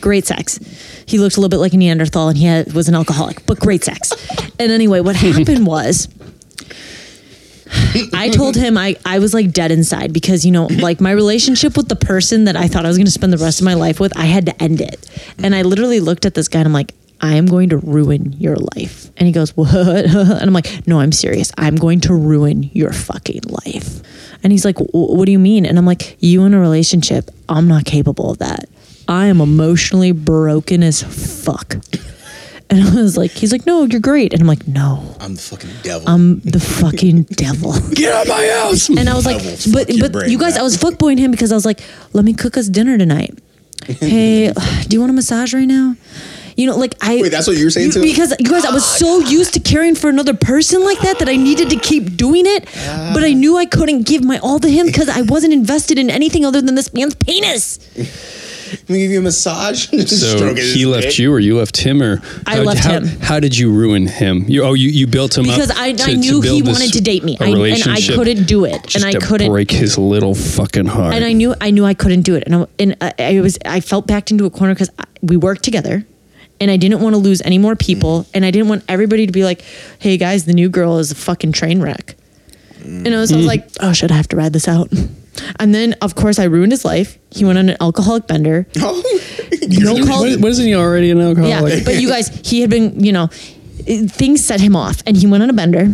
Great 0.00 0.26
sex. 0.26 0.58
He 1.06 1.18
looked 1.18 1.36
a 1.36 1.40
little 1.40 1.48
bit 1.48 1.58
like 1.58 1.72
a 1.72 1.76
Neanderthal 1.76 2.28
and 2.28 2.38
he 2.38 2.44
had, 2.44 2.72
was 2.72 2.88
an 2.88 2.94
alcoholic, 2.94 3.44
but 3.46 3.58
great 3.58 3.84
sex. 3.84 4.12
and 4.58 4.72
anyway, 4.72 5.00
what 5.00 5.16
happened 5.16 5.66
was 5.66 6.08
I 8.12 8.30
told 8.30 8.56
him 8.56 8.76
I, 8.78 8.96
I 9.04 9.18
was 9.18 9.34
like 9.34 9.52
dead 9.52 9.70
inside 9.70 10.12
because, 10.12 10.44
you 10.44 10.52
know, 10.52 10.66
like 10.66 11.00
my 11.00 11.10
relationship 11.10 11.76
with 11.76 11.88
the 11.88 11.96
person 11.96 12.44
that 12.44 12.56
I 12.56 12.68
thought 12.68 12.84
I 12.84 12.88
was 12.88 12.96
going 12.96 13.06
to 13.06 13.12
spend 13.12 13.32
the 13.32 13.38
rest 13.38 13.60
of 13.60 13.64
my 13.64 13.74
life 13.74 13.98
with, 13.98 14.16
I 14.16 14.26
had 14.26 14.46
to 14.46 14.62
end 14.62 14.80
it. 14.80 15.08
And 15.42 15.54
I 15.54 15.62
literally 15.62 16.00
looked 16.00 16.26
at 16.26 16.34
this 16.34 16.48
guy 16.48 16.60
and 16.60 16.66
I'm 16.66 16.72
like, 16.72 16.94
I 17.20 17.34
am 17.34 17.46
going 17.46 17.70
to 17.70 17.78
ruin 17.78 18.32
your 18.34 18.56
life. 18.56 19.10
And 19.16 19.26
he 19.26 19.32
goes, 19.32 19.56
What? 19.56 19.68
And 19.74 20.42
I'm 20.42 20.52
like, 20.52 20.86
No, 20.86 21.00
I'm 21.00 21.12
serious. 21.12 21.52
I'm 21.56 21.76
going 21.76 22.00
to 22.00 22.14
ruin 22.14 22.70
your 22.72 22.92
fucking 22.92 23.42
life. 23.48 24.00
And 24.42 24.52
he's 24.52 24.64
like, 24.64 24.76
What 24.78 25.24
do 25.26 25.32
you 25.32 25.38
mean? 25.38 25.64
And 25.66 25.78
I'm 25.78 25.86
like, 25.86 26.16
You 26.20 26.44
in 26.44 26.54
a 26.54 26.60
relationship, 26.60 27.30
I'm 27.48 27.68
not 27.68 27.84
capable 27.84 28.30
of 28.30 28.38
that. 28.38 28.68
I 29.08 29.26
am 29.26 29.40
emotionally 29.40 30.12
broken 30.12 30.82
as 30.82 31.02
fuck. 31.02 31.76
And 32.68 32.82
I 32.82 32.94
was 33.00 33.16
like, 33.16 33.30
He's 33.30 33.52
like, 33.52 33.64
No, 33.64 33.84
you're 33.84 34.00
great. 34.00 34.32
And 34.32 34.42
I'm 34.42 34.48
like, 34.48 34.66
No, 34.66 35.14
I'm 35.20 35.36
the 35.36 35.40
fucking 35.40 35.70
devil. 35.82 36.08
I'm 36.08 36.40
the 36.40 36.58
fucking 36.58 37.22
devil. 37.22 37.72
Get 37.94 38.12
out 38.12 38.22
of 38.22 38.28
my 38.28 38.46
house. 38.48 38.88
And 38.88 39.08
I 39.08 39.14
was 39.14 39.24
like, 39.24 39.36
I 39.40 39.56
but 39.72 39.86
but 40.12 40.28
you 40.28 40.36
guys, 40.36 40.54
back. 40.54 40.60
I 40.60 40.64
was 40.64 40.76
fuckboying 40.76 41.18
him 41.18 41.30
because 41.30 41.52
I 41.52 41.54
was 41.54 41.64
like, 41.64 41.80
let 42.12 42.24
me 42.24 42.34
cook 42.34 42.56
us 42.56 42.66
dinner 42.68 42.98
tonight. 42.98 43.38
Hey, 43.86 44.52
do 44.88 44.94
you 44.96 44.98
want 45.00 45.10
a 45.10 45.12
massage 45.12 45.54
right 45.54 45.64
now? 45.68 45.94
You 46.56 46.66
know, 46.66 46.76
like 46.76 46.94
I. 47.00 47.20
Wait, 47.20 47.30
that's 47.30 47.46
what 47.46 47.56
you 47.56 47.64
were 47.64 47.70
saying 47.70 47.92
too? 47.92 48.02
Because 48.02 48.34
you 48.38 48.50
guys, 48.50 48.64
I 48.64 48.72
was 48.72 48.84
so 48.84 49.22
ah. 49.22 49.28
used 49.28 49.54
to 49.54 49.60
caring 49.60 49.94
for 49.94 50.08
another 50.08 50.34
person 50.34 50.82
like 50.82 50.98
that 51.00 51.18
that 51.18 51.28
I 51.28 51.36
needed 51.36 51.70
to 51.70 51.76
keep 51.76 52.16
doing 52.16 52.44
it, 52.46 52.64
but 52.64 53.22
I 53.22 53.32
ah. 53.32 53.34
knew 53.34 53.56
I 53.56 53.66
couldn't 53.66 54.06
give 54.06 54.24
my 54.24 54.38
all 54.38 54.58
to 54.60 54.68
him 54.68 54.86
because 54.86 55.08
I 55.08 55.22
wasn't 55.22 55.52
invested 55.52 55.98
in 55.98 56.08
anything 56.10 56.44
other 56.44 56.62
than 56.62 56.74
this 56.74 56.92
man's 56.94 57.14
penis. 57.14 57.78
Let 58.72 58.88
me 58.88 58.98
give 58.98 59.10
you 59.12 59.18
a 59.20 59.22
massage. 59.22 59.88
So 60.16 60.54
he 60.54 60.86
left 60.86 61.08
dick. 61.08 61.18
you, 61.18 61.32
or 61.32 61.38
you 61.38 61.58
left 61.58 61.76
him, 61.76 62.02
or 62.02 62.22
I 62.46 62.56
how, 62.56 62.62
left 62.62 62.84
how, 62.84 62.92
him. 62.92 63.06
How 63.20 63.40
did 63.40 63.56
you 63.56 63.70
ruin 63.70 64.06
him? 64.06 64.44
You 64.48 64.64
oh 64.64 64.74
you, 64.74 64.88
you 64.88 65.06
built 65.06 65.36
him 65.36 65.48
up. 65.48 65.56
Because 65.56 65.70
I, 65.70 65.92
to- 65.92 66.10
I 66.10 66.14
knew 66.14 66.40
he 66.40 66.62
wanted 66.62 66.92
to 66.92 67.00
date 67.00 67.22
me, 67.22 67.36
a 67.40 67.44
I, 67.44 67.48
and 67.48 67.88
I 67.88 68.00
couldn't 68.00 68.44
do 68.44 68.64
it, 68.64 68.82
just 68.84 68.96
and 68.96 69.04
I 69.04 69.12
to 69.12 69.18
couldn't 69.18 69.50
break 69.50 69.70
his 69.70 69.98
little 69.98 70.34
fucking 70.34 70.86
heart. 70.86 71.14
and 71.14 71.24
I 71.24 71.32
knew 71.32 71.54
I 71.60 71.70
knew 71.70 71.84
I 71.84 71.94
couldn't 71.94 72.22
do 72.22 72.34
it, 72.34 72.44
and 72.46 72.54
I, 72.54 72.66
and 72.78 72.96
I, 73.00 73.14
I 73.18 73.40
was 73.40 73.58
I 73.64 73.80
felt 73.80 74.06
backed 74.06 74.30
into 74.30 74.46
a 74.46 74.50
corner 74.50 74.74
because 74.74 74.90
we 75.22 75.36
worked 75.36 75.62
together, 75.62 76.06
and 76.60 76.70
I 76.70 76.76
didn't 76.76 77.00
want 77.00 77.14
to 77.14 77.18
lose 77.18 77.42
any 77.42 77.58
more 77.58 77.76
people, 77.76 78.22
mm. 78.22 78.30
and 78.34 78.44
I 78.44 78.50
didn't 78.50 78.68
want 78.68 78.84
everybody 78.88 79.26
to 79.26 79.32
be 79.32 79.44
like, 79.44 79.62
"Hey 79.98 80.16
guys, 80.16 80.44
the 80.44 80.52
new 80.52 80.68
girl 80.68 80.98
is 80.98 81.10
a 81.10 81.14
fucking 81.14 81.52
train 81.52 81.80
wreck," 81.80 82.16
and 82.82 83.08
I 83.08 83.18
was, 83.18 83.32
I 83.32 83.36
was 83.36 83.44
mm. 83.44 83.48
like, 83.48 83.68
"Oh 83.80 83.92
shit, 83.92 84.10
I 84.10 84.14
have 84.14 84.28
to 84.28 84.36
ride 84.36 84.52
this 84.52 84.68
out." 84.68 84.92
And 85.60 85.74
then, 85.74 85.94
of 86.00 86.14
course, 86.14 86.38
I 86.38 86.44
ruined 86.44 86.72
his 86.72 86.82
life. 86.82 87.18
He 87.30 87.44
went 87.44 87.58
on 87.58 87.68
an 87.68 87.76
alcoholic 87.78 88.26
bender. 88.26 88.66
Oh, 88.78 89.20
No 89.68 90.04
call. 90.06 90.22
What- 90.22 90.40
what 90.40 90.50
isn't 90.50 90.66
he 90.66 90.74
already 90.74 91.10
an 91.10 91.20
alcoholic? 91.20 91.74
Yeah, 91.74 91.84
but 91.84 92.00
you 92.00 92.08
guys, 92.14 92.28
he 92.42 92.62
had 92.62 92.70
been, 92.70 93.04
you 93.04 93.12
know, 93.12 93.26
things 93.84 94.44
set 94.44 94.60
him 94.60 94.74
off, 94.74 95.02
and 95.06 95.14
he 95.14 95.26
went 95.26 95.42
on 95.42 95.50
a 95.50 95.52
bender 95.52 95.88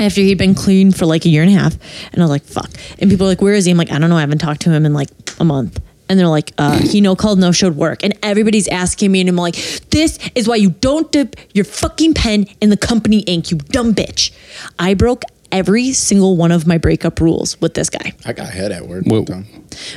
after 0.00 0.20
he'd 0.20 0.38
been 0.38 0.54
clean 0.54 0.92
for 0.92 1.06
like 1.06 1.24
a 1.24 1.28
year 1.28 1.42
and 1.42 1.50
a 1.50 1.54
half. 1.54 1.76
And 2.12 2.22
I 2.22 2.24
was 2.24 2.30
like, 2.30 2.44
"Fuck!" 2.44 2.70
And 2.98 3.10
people 3.10 3.26
are 3.26 3.28
like, 3.28 3.42
"Where 3.42 3.54
is 3.54 3.64
he?" 3.66 3.70
I'm 3.70 3.76
like, 3.76 3.92
"I 3.92 3.98
don't 3.98 4.10
know. 4.10 4.16
I 4.16 4.20
haven't 4.20 4.38
talked 4.38 4.62
to 4.62 4.70
him 4.70 4.86
in 4.86 4.94
like 4.94 5.08
a 5.38 5.44
month." 5.44 5.80
And 6.08 6.18
they're 6.18 6.28
like, 6.28 6.52
uh, 6.58 6.78
"He 6.78 7.00
no 7.00 7.16
called, 7.16 7.38
no 7.38 7.52
showed 7.52 7.76
work." 7.76 8.04
And 8.04 8.16
everybody's 8.22 8.68
asking 8.68 9.10
me, 9.10 9.20
and 9.20 9.28
I'm 9.28 9.36
like, 9.36 9.56
"This 9.90 10.18
is 10.34 10.46
why 10.46 10.56
you 10.56 10.70
don't 10.70 11.10
dip 11.10 11.36
your 11.52 11.64
fucking 11.64 12.14
pen 12.14 12.46
in 12.60 12.70
the 12.70 12.76
company 12.76 13.20
ink, 13.20 13.50
you 13.50 13.56
dumb 13.58 13.94
bitch." 13.94 14.30
I 14.78 14.94
broke 14.94 15.22
every 15.52 15.92
single 15.92 16.36
one 16.36 16.52
of 16.52 16.66
my 16.66 16.78
breakup 16.78 17.20
rules 17.20 17.60
with 17.60 17.74
this 17.74 17.90
guy. 17.90 18.12
I 18.24 18.32
got 18.32 18.48
head 18.48 18.72
at 18.72 18.86
work. 18.86 19.04
Whoa. 19.04 19.18
one 19.20 19.24
time. 19.24 19.46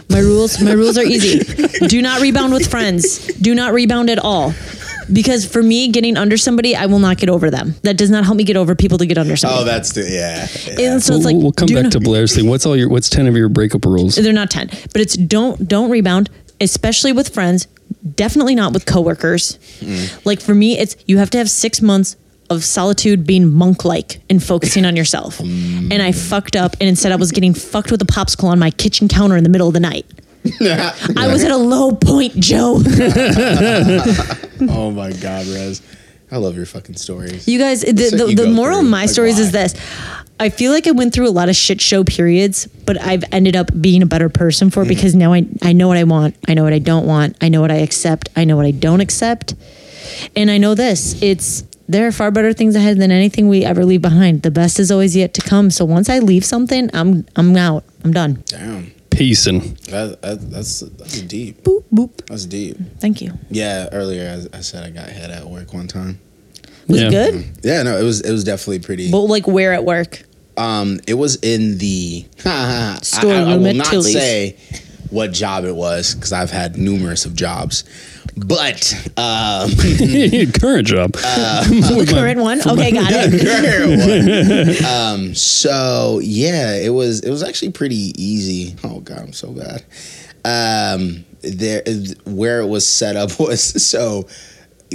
My 0.09 0.19
rules, 0.19 0.61
my 0.61 0.71
rules 0.71 0.97
are 0.97 1.03
easy. 1.03 1.39
Do 1.87 2.01
not 2.01 2.21
rebound 2.21 2.53
with 2.53 2.69
friends. 2.69 3.27
Do 3.35 3.55
not 3.55 3.73
rebound 3.73 4.09
at 4.09 4.19
all. 4.19 4.53
Because 5.11 5.45
for 5.45 5.63
me, 5.63 5.89
getting 5.89 6.17
under 6.17 6.37
somebody, 6.37 6.75
I 6.75 6.85
will 6.85 6.99
not 6.99 7.17
get 7.17 7.29
over 7.29 7.49
them. 7.49 7.75
That 7.83 7.97
does 7.97 8.09
not 8.09 8.25
help 8.25 8.37
me 8.37 8.43
get 8.43 8.57
over 8.57 8.75
people 8.75 8.97
to 8.99 9.05
get 9.05 9.17
under 9.17 9.33
oh, 9.33 9.35
somebody. 9.35 9.61
Oh, 9.61 9.65
that's 9.65 9.93
the 9.93 10.01
yeah. 10.01 10.47
yeah. 10.65 10.91
and 10.91 11.03
so 11.03 11.13
we'll, 11.13 11.19
it's 11.19 11.25
like 11.25 11.35
we'll 11.35 11.51
come 11.51 11.67
back 11.67 11.83
not- 11.83 11.91
to 11.93 11.99
Blair's 11.99 12.35
thing. 12.35 12.47
What's 12.47 12.65
all 12.65 12.75
your 12.75 12.89
what's 12.89 13.09
ten 13.09 13.27
of 13.27 13.35
your 13.35 13.49
breakup 13.49 13.85
rules? 13.85 14.15
They're 14.15 14.33
not 14.33 14.51
ten, 14.51 14.67
but 14.67 15.01
it's 15.01 15.15
don't 15.15 15.67
don't 15.67 15.89
rebound, 15.89 16.29
especially 16.61 17.11
with 17.11 17.33
friends. 17.33 17.67
Definitely 18.15 18.55
not 18.55 18.73
with 18.73 18.85
coworkers. 18.85 19.57
Mm. 19.79 20.25
Like 20.25 20.41
for 20.41 20.53
me, 20.53 20.77
it's 20.77 20.95
you 21.07 21.17
have 21.17 21.29
to 21.31 21.37
have 21.37 21.49
six 21.49 21.81
months 21.81 22.15
of 22.49 22.63
solitude 22.63 23.27
being 23.27 23.47
monk-like 23.47 24.21
and 24.29 24.43
focusing 24.43 24.85
on 24.85 24.95
yourself. 24.95 25.39
Mm. 25.49 25.91
And 25.93 26.01
I 26.01 26.11
fucked 26.11 26.55
up, 26.55 26.73
and 26.79 26.87
instead 26.87 27.11
I 27.11 27.15
was 27.15 27.31
getting 27.31 27.53
fucked 27.53 27.91
with 27.91 28.01
a 28.01 28.05
popsicle 28.05 28.45
on 28.45 28.59
my 28.59 28.69
kitchen 28.69 29.07
counter 29.07 29.37
in 29.37 29.43
the 29.43 29.49
middle 29.49 29.67
of 29.67 29.73
the 29.73 29.79
night. 29.79 30.05
I 30.61 31.27
was 31.27 31.43
at 31.43 31.51
a 31.51 31.57
low 31.57 31.91
point, 31.91 32.33
Joe. 32.35 32.81
oh 34.69 34.91
my 34.91 35.11
god, 35.13 35.47
Rez. 35.47 35.81
I 36.31 36.37
love 36.37 36.55
your 36.55 36.65
fucking 36.65 36.95
stories. 36.95 37.47
You 37.47 37.57
guys, 37.57 37.81
the, 37.81 37.91
the, 37.91 38.33
the 38.35 38.49
moral 38.49 38.79
of 38.79 38.85
my 38.85 39.01
like, 39.01 39.09
stories 39.09 39.39
is 39.39 39.51
this. 39.51 39.73
I 40.39 40.49
feel 40.49 40.71
like 40.71 40.87
I 40.87 40.91
went 40.91 41.13
through 41.13 41.27
a 41.27 41.31
lot 41.31 41.49
of 41.49 41.55
shit 41.55 41.81
show 41.81 42.03
periods, 42.03 42.67
but 42.67 43.01
I've 43.01 43.23
ended 43.31 43.55
up 43.55 43.69
being 43.79 44.01
a 44.01 44.05
better 44.05 44.29
person 44.29 44.69
for 44.69 44.81
it 44.81 44.83
mm-hmm. 44.83 44.89
because 44.89 45.15
now 45.15 45.33
I, 45.33 45.45
I 45.63 45.73
know 45.73 45.87
what 45.87 45.97
I 45.97 46.03
want. 46.03 46.35
I 46.47 46.53
know 46.53 46.63
what 46.63 46.71
I 46.71 46.79
don't 46.79 47.05
want. 47.05 47.35
I 47.41 47.49
know 47.49 47.61
what 47.61 47.71
I 47.71 47.77
accept. 47.77 48.29
I 48.35 48.45
know 48.45 48.55
what 48.55 48.65
I 48.65 48.71
don't 48.71 49.01
accept. 49.01 49.55
And 50.35 50.49
I 50.49 50.57
know 50.57 50.75
this 50.75 51.21
it's 51.21 51.63
there 51.89 52.07
are 52.07 52.11
far 52.11 52.29
better 52.29 52.53
things 52.53 52.75
ahead 52.75 52.99
than 52.99 53.11
anything 53.11 53.49
we 53.49 53.65
ever 53.65 53.83
leave 53.83 54.01
behind. 54.01 54.43
The 54.43 54.51
best 54.51 54.79
is 54.79 54.91
always 54.91 55.15
yet 55.15 55.33
to 55.33 55.41
come. 55.41 55.71
So 55.71 55.83
once 55.83 56.07
I 56.07 56.19
leave 56.19 56.45
something, 56.45 56.89
I'm 56.93 57.25
I'm 57.35 57.55
out. 57.57 57.83
I'm 58.03 58.13
done. 58.13 58.43
Damn, 58.45 58.91
Peace 59.19 59.47
and 59.47 59.61
that, 59.91 60.21
that, 60.21 60.49
that's 60.49 60.79
that's 60.79 61.19
deep. 61.23 61.61
Boop 61.63 61.83
boop. 61.93 62.25
That's 62.27 62.45
deep. 62.45 62.77
Thank 62.99 63.21
you. 63.21 63.33
Yeah, 63.49 63.89
earlier 63.91 64.47
I, 64.53 64.57
I 64.57 64.61
said 64.61 64.85
I 64.85 64.91
got 64.91 65.09
head 65.09 65.29
at 65.29 65.45
work 65.45 65.73
one 65.73 65.87
time. 65.87 66.21
Was 66.87 67.01
Yeah. 67.01 67.07
it 67.07 67.11
good? 67.11 67.45
Yeah, 67.63 67.83
no, 67.83 67.97
it 67.97 68.03
was 68.03 68.21
it 68.21 68.31
was 68.31 68.45
definitely 68.45 68.79
pretty. 68.79 69.11
But 69.11 69.23
like 69.23 69.45
where 69.45 69.73
at 69.73 69.83
work? 69.83 70.23
Um, 70.55 71.01
it 71.05 71.15
was 71.15 71.35
in 71.41 71.77
the 71.79 72.25
Store 72.37 72.49
I, 72.49 73.35
I, 73.35 73.41
I 73.41 73.53
room 73.53 73.59
will 73.63 73.67
at 73.67 73.75
not 73.75 73.87
Tilly's. 73.87 74.13
say 74.13 74.55
what 75.09 75.33
job 75.33 75.65
it 75.65 75.75
was 75.75 76.15
because 76.15 76.31
I've 76.31 76.51
had 76.51 76.77
numerous 76.77 77.25
of 77.25 77.35
jobs, 77.35 77.83
but 78.47 78.93
um, 79.17 79.71
current 80.59 80.87
job. 80.87 81.13
The 81.99 82.07
current 82.09 82.39
one? 82.39 82.59
Okay, 82.61 82.91
got 82.91 83.11
it. 83.11 84.83
um, 84.85 85.33
so 85.35 86.19
yeah, 86.23 86.75
it 86.75 86.89
was 86.89 87.21
it 87.21 87.29
was 87.29 87.43
actually 87.43 87.71
pretty 87.71 88.13
easy. 88.17 88.75
Oh 88.83 88.99
god, 89.01 89.19
I'm 89.19 89.33
so 89.33 89.51
bad. 89.51 89.83
Um, 90.45 91.25
there 91.41 91.83
where 92.25 92.61
it 92.61 92.67
was 92.67 92.87
set 92.87 93.15
up 93.15 93.39
was 93.39 93.85
so 93.85 94.27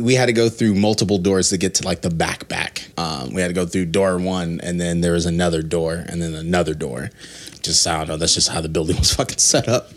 we 0.01 0.15
had 0.15 0.27
to 0.27 0.33
go 0.33 0.49
through 0.49 0.75
multiple 0.75 1.19
doors 1.19 1.51
to 1.51 1.59
get 1.59 1.77
to 1.77 1.85
like 1.85 2.03
the 2.03 2.11
back 2.11 2.49
back. 2.49 2.89
Um, 2.97 3.33
we 3.33 3.41
had 3.41 3.49
to 3.49 3.55
go 3.55 3.67
through 3.67 3.87
door 3.87 4.19
one, 4.19 4.61
and 4.63 4.81
then 4.81 5.01
there 5.01 5.13
was 5.13 5.27
another 5.27 5.63
door, 5.63 6.05
and 6.09 6.21
then 6.21 6.35
another 6.35 6.75
door. 6.75 7.11
Just 7.63 7.87
I 7.87 7.99
don't 7.99 8.09
know. 8.09 8.17
That's 8.17 8.35
just 8.35 8.49
how 8.49 8.61
the 8.61 8.69
building 8.69 8.97
was 8.99 9.15
fucking 9.15 9.39
set 9.39 9.69
up. 9.69 9.91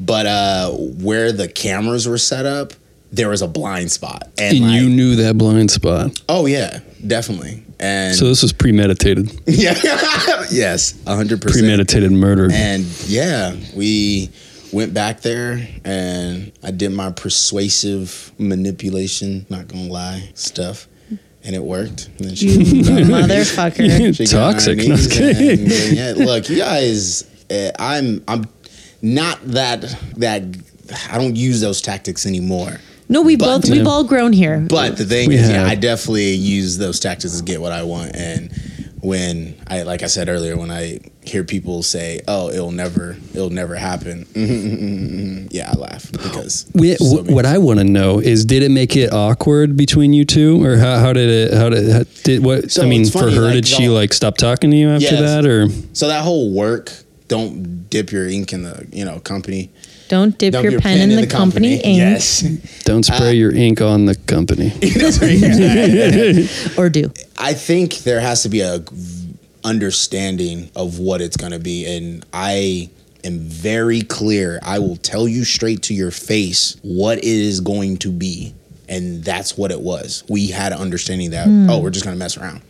But 0.00 0.26
uh, 0.26 0.70
where 0.70 1.32
the 1.32 1.48
cameras 1.48 2.08
were 2.08 2.18
set 2.18 2.46
up, 2.46 2.72
there 3.12 3.28
was 3.28 3.42
a 3.42 3.48
blind 3.48 3.90
spot, 3.92 4.28
and, 4.38 4.56
And 4.56 4.66
like, 4.66 4.80
you 4.80 4.88
knew 4.88 5.16
that 5.16 5.36
blind 5.38 5.70
spot. 5.70 6.20
oh 6.28 6.46
yeah, 6.46 6.80
definitely. 7.06 7.62
And 7.78 8.14
So 8.16 8.26
this 8.26 8.42
was 8.42 8.52
premeditated. 8.52 9.30
yeah, 9.46 9.74
yes, 10.50 10.94
hundred 11.06 11.42
percent 11.42 11.60
Premeditated 11.62 12.12
murder. 12.12 12.48
And 12.52 12.84
yeah, 13.06 13.54
we 13.74 14.30
went 14.72 14.94
back 14.94 15.20
there 15.20 15.66
and 15.84 16.52
I 16.62 16.70
did 16.70 16.92
my 16.92 17.10
persuasive 17.10 18.32
manipulation, 18.38 19.44
not 19.50 19.68
gonna 19.68 19.88
lie, 19.92 20.30
stuff. 20.34 20.88
And 21.44 21.56
it 21.56 21.62
worked. 21.62 22.06
And 22.18 22.28
then 22.28 22.34
she, 22.36 22.46
Motherfucker. 22.46 24.16
she 24.16 24.24
got 24.26 24.34
on 24.46 24.52
Toxic. 24.52 24.78
No, 24.78 24.84
knees 24.84 25.06
I'm 25.06 25.12
kidding. 25.12 25.60
and- 25.64 25.72
and 25.72 25.96
yeah, 25.96 26.24
look, 26.24 26.48
you 26.48 26.56
guys, 26.58 27.24
uh, 27.50 27.70
I'm 27.78 28.22
I'm 28.28 28.44
not 29.02 29.40
that 29.48 29.80
that 30.18 30.42
I 31.10 31.18
don't 31.18 31.34
use 31.36 31.60
those 31.60 31.80
tactics 31.80 32.26
anymore. 32.26 32.78
No, 33.12 33.20
we 33.22 33.36
But- 33.36 33.60
both 33.62 33.70
we've 33.70 33.86
all 33.86 34.04
grown 34.04 34.32
here. 34.32 34.64
But 34.68 34.96
the 34.96 35.04
thing 35.04 35.28
We 35.28 35.36
is, 35.36 35.48
yeah. 35.50 35.66
I 35.66 35.74
definitely 35.74 36.32
use 36.32 36.78
those 36.78 36.98
tactics 36.98 37.36
to 37.36 37.42
get 37.44 37.60
what 37.60 37.70
I 37.72 37.82
want. 37.82 38.16
And 38.16 38.50
when 39.02 39.54
I, 39.66 39.82
like 39.82 40.02
I 40.02 40.06
said 40.06 40.28
earlier, 40.28 40.56
when 40.56 40.70
I 40.70 40.98
hear 41.24 41.44
people 41.44 41.82
say, 41.82 42.20
"Oh, 42.26 42.48
it'll 42.50 42.70
never, 42.70 43.16
it'll 43.34 43.50
never 43.50 43.74
happen," 43.74 44.26
yeah, 45.50 45.70
I 45.72 45.76
laugh 45.76 46.10
because 46.12 46.66
We, 46.74 46.94
so 46.96 47.22
wh- 47.22 47.28
what 47.28 47.44
I 47.44 47.58
want 47.58 47.80
to 47.80 47.84
know 47.84 48.18
is, 48.20 48.44
did 48.44 48.62
it 48.62 48.70
make 48.70 48.96
it 48.96 49.12
awkward 49.12 49.76
between 49.76 50.12
you 50.12 50.24
two, 50.24 50.64
or 50.64 50.76
how, 50.76 50.98
how 51.00 51.12
did 51.12 51.28
it? 51.28 51.52
How 51.54 51.68
did 51.68 51.90
how, 51.92 52.02
did 52.24 52.44
what? 52.44 52.70
So 52.70 52.82
I 52.82 52.86
mean, 52.86 53.02
it's 53.02 53.10
for 53.10 53.28
her, 53.30 53.40
like, 53.42 53.54
did 53.54 53.66
she 53.66 53.88
like 53.88 54.12
stop 54.12 54.36
talking 54.36 54.70
to 54.70 54.76
you 54.76 54.88
after 54.90 55.04
Yes. 55.06 55.20
that, 55.20 55.46
or 55.46 55.68
so 55.92 56.08
that 56.08 56.22
whole 56.22 56.52
work, 56.52 56.92
don't 57.28 57.90
dip 57.90 58.10
your 58.12 58.28
ink 58.28 58.52
in 58.52 58.62
the 58.62 58.86
you 58.92 59.04
know 59.04 59.18
company. 59.18 59.70
Don't 60.12 60.36
dip 60.36 60.52
Dump 60.52 60.70
your, 60.70 60.78
pen, 60.78 61.10
in, 61.10 61.18
the, 61.18 61.26
company, 61.26 61.76
ink 61.76 61.96
Yes, 61.96 62.42
don't 62.84 63.02
spray 63.02 63.28
Uh, 63.28 63.30
your 63.30 63.50
ink 63.50 63.80
on 63.80 64.04
the 64.04 64.14
company? 64.14 64.68
That's 64.68 65.18
right. 65.22 66.78
or 66.78 66.90
do. 66.90 67.10
I 67.38 67.54
think 67.54 67.94
there 68.00 68.20
has 68.20 68.42
to 68.42 68.50
be 68.50 68.60
a 68.60 68.84
understanding 69.64 70.70
of 70.76 70.98
what 70.98 71.22
it's 71.22 71.38
going 71.38 71.52
to 71.52 71.58
be, 71.58 71.86
and 71.86 72.26
I 72.30 72.90
am 73.24 73.38
very 73.38 74.02
clear. 74.02 74.60
I 74.62 74.80
will 74.80 74.96
tell 74.96 75.26
you 75.26 75.46
straight 75.46 75.80
to 75.84 75.94
your 75.94 76.10
face 76.10 76.76
what 76.82 77.16
it 77.16 77.24
is 77.24 77.62
going 77.62 77.96
to 78.00 78.12
be, 78.12 78.52
and 78.90 79.24
that's 79.24 79.56
what 79.56 79.70
it 79.70 79.80
was. 79.80 80.24
We 80.28 80.48
had 80.48 80.72
an 80.72 80.78
understanding 80.78 81.30
that 81.30 81.48
oh, 81.70 81.80
we're 81.80 81.88
just 81.88 82.04
going 82.04 82.14
to 82.14 82.18
mess 82.18 82.36
around, 82.36 82.60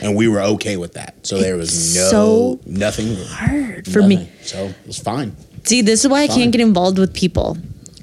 and 0.00 0.16
we 0.16 0.28
were 0.28 0.40
okay 0.40 0.78
with 0.78 0.94
that. 0.94 1.26
So 1.26 1.36
there 1.36 1.58
was 1.58 1.94
no 1.94 2.08
so 2.10 2.60
nothing 2.64 3.16
Hard 3.26 3.86
for 3.86 4.00
me. 4.00 4.30
So 4.40 4.68
it 4.68 4.86
was 4.86 4.98
fine. 4.98 5.36
See, 5.66 5.82
this 5.82 6.04
is 6.04 6.08
why 6.08 6.22
I 6.22 6.28
Fine. 6.28 6.36
can't 6.36 6.52
get 6.52 6.60
involved 6.60 6.98
with 6.98 7.12
people. 7.12 7.58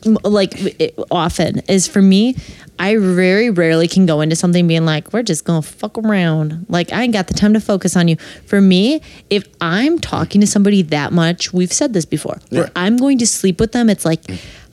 Like 0.06 0.54
it, 0.82 0.96
often 1.10 1.60
is 1.70 1.88
for 1.88 2.02
me. 2.02 2.36
I 2.78 2.98
very 2.98 3.50
rarely 3.50 3.88
can 3.88 4.06
go 4.06 4.20
into 4.20 4.36
something 4.36 4.68
being 4.68 4.84
like, 4.86 5.14
"We're 5.14 5.24
just 5.24 5.46
gonna 5.46 5.62
fuck 5.62 5.98
around." 5.98 6.66
Like 6.68 6.92
I 6.92 7.04
ain't 7.04 7.14
got 7.14 7.28
the 7.28 7.34
time 7.34 7.54
to 7.54 7.62
focus 7.62 7.96
on 7.96 8.10
you. 8.10 8.18
For 8.46 8.60
me, 8.60 9.02
if 9.30 9.46
I'm 9.62 10.00
talking 10.00 10.42
to 10.42 10.48
somebody 10.48 10.82
that 10.82 11.14
much, 11.14 11.54
we've 11.54 11.72
said 11.72 11.94
this 11.94 12.04
before. 12.04 12.40
Where 12.50 12.70
I'm 12.76 12.98
going 12.98 13.18
to 13.20 13.28
sleep 13.28 13.62
with 13.62 13.72
them, 13.72 13.90
it's 13.90 14.04
like, 14.04 14.24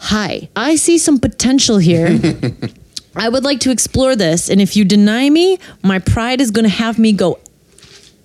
"Hi, 0.01 0.49
I 0.57 0.75
see 0.75 0.99
some 0.99 1.21
potential 1.21 1.79
here." 1.79 2.19
I 3.15 3.29
would 3.29 3.45
like 3.45 3.61
to 3.61 3.71
explore 3.71 4.17
this, 4.17 4.49
and 4.49 4.61
if 4.61 4.77
you 4.77 4.85
deny 4.85 5.31
me, 5.31 5.59
my 5.83 6.01
pride 6.01 6.41
is 6.41 6.51
going 6.51 6.65
to 6.65 6.71
have 6.71 6.99
me 6.99 7.13
go 7.13 7.39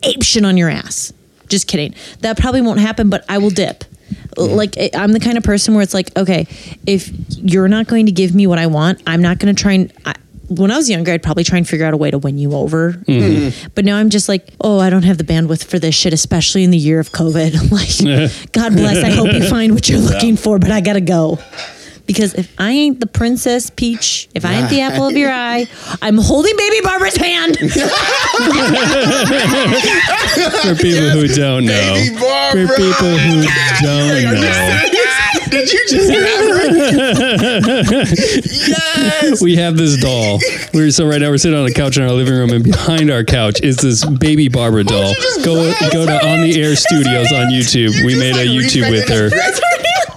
ape 0.01 0.23
shit 0.23 0.43
on 0.45 0.57
your 0.57 0.69
ass. 0.69 1.13
Just 1.49 1.67
kidding. 1.67 1.93
That 2.21 2.39
probably 2.39 2.61
won't 2.61 2.79
happen, 2.79 3.09
but 3.09 3.25
I 3.29 3.37
will 3.37 3.49
dip. 3.51 3.83
Like 4.37 4.75
I'm 4.93 5.11
the 5.11 5.19
kind 5.19 5.37
of 5.37 5.43
person 5.43 5.73
where 5.73 5.83
it's 5.83 5.93
like, 5.93 6.15
okay, 6.17 6.47
if 6.85 7.11
you're 7.37 7.67
not 7.67 7.87
going 7.87 8.05
to 8.07 8.11
give 8.11 8.35
me 8.35 8.47
what 8.47 8.59
I 8.59 8.67
want, 8.67 9.01
I'm 9.07 9.21
not 9.21 9.39
going 9.39 9.53
to 9.53 9.61
try 9.61 9.73
and. 9.73 9.93
I, 10.05 10.15
when 10.47 10.69
I 10.69 10.77
was 10.77 10.89
younger, 10.89 11.11
I'd 11.11 11.23
probably 11.23 11.43
try 11.43 11.57
and 11.57 11.67
figure 11.67 11.85
out 11.85 11.93
a 11.93 11.97
way 11.97 12.11
to 12.11 12.17
win 12.17 12.37
you 12.37 12.53
over. 12.53 12.93
Mm-hmm. 12.93 13.69
But 13.75 13.83
now 13.83 13.97
I'm 13.97 14.09
just 14.09 14.29
like, 14.29 14.47
oh, 14.61 14.79
I 14.79 14.89
don't 14.89 15.03
have 15.03 15.17
the 15.17 15.23
bandwidth 15.23 15.65
for 15.65 15.79
this 15.79 15.95
shit, 15.95 16.13
especially 16.13 16.63
in 16.63 16.71
the 16.71 16.77
year 16.77 16.99
of 16.99 17.11
COVID. 17.11 17.71
like, 17.71 18.51
God 18.51 18.73
bless. 18.73 19.03
I 19.03 19.09
hope 19.09 19.33
you 19.33 19.43
find 19.49 19.73
what 19.73 19.89
you're 19.89 19.99
looking 19.99 20.37
for, 20.37 20.59
but 20.59 20.71
I 20.71 20.81
gotta 20.81 21.01
go. 21.01 21.39
Because 22.05 22.33
if 22.35 22.53
I 22.59 22.69
ain't 22.71 22.99
the 22.99 23.07
princess 23.07 23.69
peach, 23.71 24.27
if 24.35 24.45
I 24.45 24.53
ain't 24.53 24.69
the 24.69 24.81
apple 24.81 25.07
of 25.07 25.15
your 25.17 25.31
eye, 25.31 25.65
I'm 26.01 26.17
holding 26.17 26.55
baby 26.55 26.81
Barbara's 26.83 27.15
hand. 27.15 27.57
For 27.57 27.65
people 30.75 31.09
who 31.09 31.27
don't 31.27 31.65
know, 31.65 31.93
Baby 31.95 32.15
for 32.15 32.67
people 32.75 33.17
who 33.17 33.41
don't 33.81 34.23
know, 34.33 34.79
Did 35.49 35.71
you 35.71 35.85
just 35.89 36.09
Yes. 38.67 39.41
we 39.41 39.55
have 39.55 39.77
this 39.77 39.97
doll. 39.97 40.39
We're 40.73 40.91
so 40.91 41.05
right 41.07 41.21
now 41.21 41.29
we're 41.29 41.37
sitting 41.37 41.57
on 41.57 41.65
a 41.65 41.71
couch 41.71 41.95
in 41.97 42.03
our 42.03 42.11
living 42.11 42.33
room, 42.33 42.49
and 42.51 42.61
behind 42.63 43.09
our 43.11 43.23
couch 43.23 43.61
is 43.61 43.77
this 43.77 44.03
baby 44.05 44.47
Barbara 44.49 44.83
doll. 44.83 45.13
Go 45.43 45.71
go 45.91 46.05
to 46.05 46.27
On 46.27 46.41
the 46.41 46.61
Air 46.61 46.75
Studios 46.75 47.31
on 47.31 47.47
YouTube. 47.47 47.93
We 48.05 48.15
made 48.17 48.35
a 48.35 48.45
YouTube 48.45 48.89
with 48.91 49.07
her. 49.09 49.29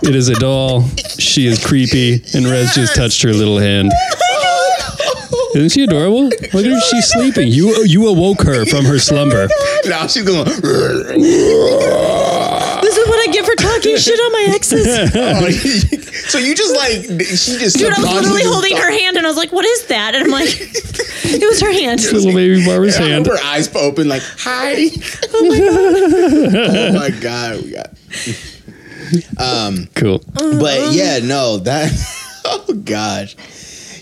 It 0.03 0.14
is 0.14 0.28
a 0.28 0.34
doll. 0.34 0.84
She 1.18 1.46
is 1.46 1.64
creepy, 1.64 2.22
and 2.34 2.46
Rez 2.46 2.74
just 2.74 2.94
touched 2.94 3.22
her 3.22 3.32
little 3.32 3.59
hand. 3.59 3.92
Isn't 5.55 5.70
she 5.70 5.82
adorable? 5.84 6.24
Look 6.24 6.42
at 6.42 6.53
her. 6.53 6.80
She's 6.80 7.07
sleeping. 7.11 7.49
You 7.49 7.84
you 7.84 8.07
awoke 8.09 8.42
her 8.42 8.64
from 8.66 8.84
her 8.84 8.99
slumber. 8.99 9.49
Now 9.86 10.07
she's 10.07 10.22
going. 10.24 10.44
This 10.44 10.61
is 12.96 13.09
what 13.09 13.28
I 13.28 13.32
get 13.32 13.44
for 13.44 13.55
talking 13.57 13.96
shit 14.01 14.18
on 14.20 14.32
my 14.32 14.46
exes. 14.55 14.86
Oh, 15.14 15.51
so 16.28 16.38
you 16.38 16.55
just 16.55 16.76
like 16.76 17.03
she 17.26 17.59
just 17.59 17.76
Dude, 17.78 17.92
I 17.92 17.99
was 18.01 18.11
literally 18.12 18.44
holding 18.44 18.76
her 18.76 18.90
hand 18.90 19.16
and 19.16 19.26
I 19.26 19.28
was 19.28 19.36
like, 19.38 19.51
what 19.53 19.64
is 19.64 19.86
that? 19.86 20.14
And 20.14 20.24
I'm 20.24 20.30
like, 20.30 20.49
it 20.51 21.49
was 21.49 21.61
her 21.61 21.72
hand. 21.72 22.03
Little 22.05 22.32
baby 22.32 22.64
Barbara's 22.64 22.96
I 22.96 23.01
hand. 23.05 23.26
remember 23.26 23.36
her 23.36 23.44
eyes 23.44 23.74
open 23.74 24.07
like 24.09 24.22
hi. 24.22 24.90
Oh 25.32 25.49
my 25.49 25.59
god! 25.59 26.55
Oh 26.55 26.92
my 26.92 27.11
god. 27.20 27.62
we 27.64 27.70
got. 27.72 27.90
Cool. 29.94 30.22
But 30.34 30.92
yeah, 30.92 31.20
no 31.22 31.59
that. 31.59 31.92
Oh 32.50 32.72
gosh. 32.72 33.36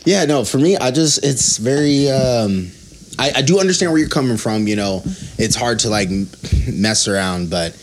Yeah, 0.05 0.25
no. 0.25 0.45
For 0.45 0.59
me, 0.59 0.77
I 0.77 0.93
just 0.93 1.25
it's 1.25 1.57
very. 1.57 2.09
um 2.09 2.71
I, 3.19 3.33
I 3.37 3.43
do 3.43 3.59
understand 3.59 3.91
where 3.91 3.99
you're 3.99 4.09
coming 4.09 4.37
from. 4.37 4.69
You 4.69 4.77
know, 4.77 5.03
it's 5.39 5.57
hard 5.57 5.81
to 5.81 5.89
like 5.89 6.09
mess 6.73 7.09
around, 7.09 7.51
but 7.51 7.75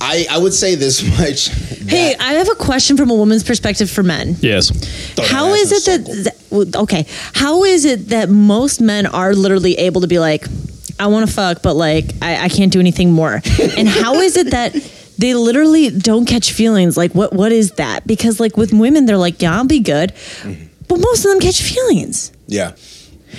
I 0.00 0.26
I 0.30 0.38
would 0.38 0.52
say 0.54 0.74
this 0.74 1.02
much. 1.18 1.48
Hey, 1.86 2.16
I 2.18 2.32
have 2.34 2.48
a 2.48 2.56
question 2.56 2.96
from 2.96 3.10
a 3.10 3.14
woman's 3.14 3.44
perspective 3.44 3.88
for 3.90 4.02
men. 4.02 4.36
Yes. 4.40 4.70
How 5.28 5.52
is 5.52 5.70
it 5.70 5.84
that, 6.04 6.34
that 6.50 6.76
okay? 6.80 7.06
How 7.34 7.62
is 7.62 7.84
it 7.84 8.08
that 8.08 8.28
most 8.28 8.80
men 8.80 9.06
are 9.06 9.34
literally 9.34 9.74
able 9.78 10.00
to 10.00 10.08
be 10.08 10.18
like, 10.18 10.44
I 10.98 11.06
want 11.06 11.28
to 11.28 11.32
fuck, 11.32 11.62
but 11.62 11.74
like 11.74 12.06
I, 12.20 12.44
I 12.44 12.48
can't 12.48 12.72
do 12.72 12.80
anything 12.80 13.12
more? 13.12 13.40
and 13.76 13.86
how 13.86 14.14
is 14.14 14.36
it 14.36 14.50
that 14.50 14.74
they 15.18 15.34
literally 15.34 15.90
don't 15.90 16.26
catch 16.26 16.52
feelings? 16.52 16.96
Like 16.96 17.14
what 17.14 17.32
what 17.32 17.52
is 17.52 17.72
that? 17.72 18.06
Because 18.06 18.40
like 18.40 18.56
with 18.56 18.72
women, 18.72 19.06
they're 19.06 19.16
like, 19.18 19.40
yeah, 19.42 19.56
I'll 19.56 19.66
be 19.66 19.80
good, 19.80 20.10
mm-hmm. 20.14 20.66
but 20.88 20.98
most 20.98 21.24
of 21.24 21.30
them 21.30 21.40
catch 21.40 21.62
feelings. 21.62 22.32
Yeah, 22.46 22.72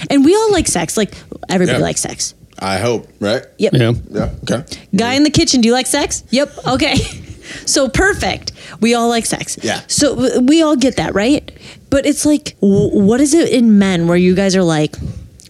And 0.10 0.26
we 0.26 0.36
all 0.36 0.52
like 0.52 0.68
sex. 0.68 0.98
Like 0.98 1.14
everybody 1.50 1.78
Yeah. 1.80 1.84
likes 1.84 2.02
sex. 2.02 2.34
I 2.60 2.80
hope 2.80 3.08
right. 3.20 3.44
Yep. 3.58 3.74
Yeah. 3.74 3.92
Yeah. 4.10 4.30
Okay. 4.44 4.78
Guy 4.96 5.14
in 5.14 5.24
the 5.24 5.30
kitchen, 5.30 5.62
do 5.62 5.68
you 5.68 5.74
like 5.74 5.88
sex? 5.88 6.24
Yep. 6.32 6.68
Okay. 6.68 6.96
So 7.66 7.88
perfect. 7.88 8.52
We 8.82 8.94
all 8.94 9.08
like 9.08 9.26
sex. 9.26 9.58
Yeah. 9.64 9.80
So 9.88 10.42
we 10.42 10.62
all 10.62 10.76
get 10.76 10.98
that, 10.98 11.14
right? 11.14 11.50
But 11.90 12.06
it's 12.06 12.26
like, 12.26 12.58
what 12.60 13.22
is 13.22 13.34
it 13.34 13.50
in 13.54 13.80
men 13.80 14.08
where 14.10 14.18
you 14.18 14.36
guys 14.36 14.54
are 14.58 14.64
like, 14.64 14.98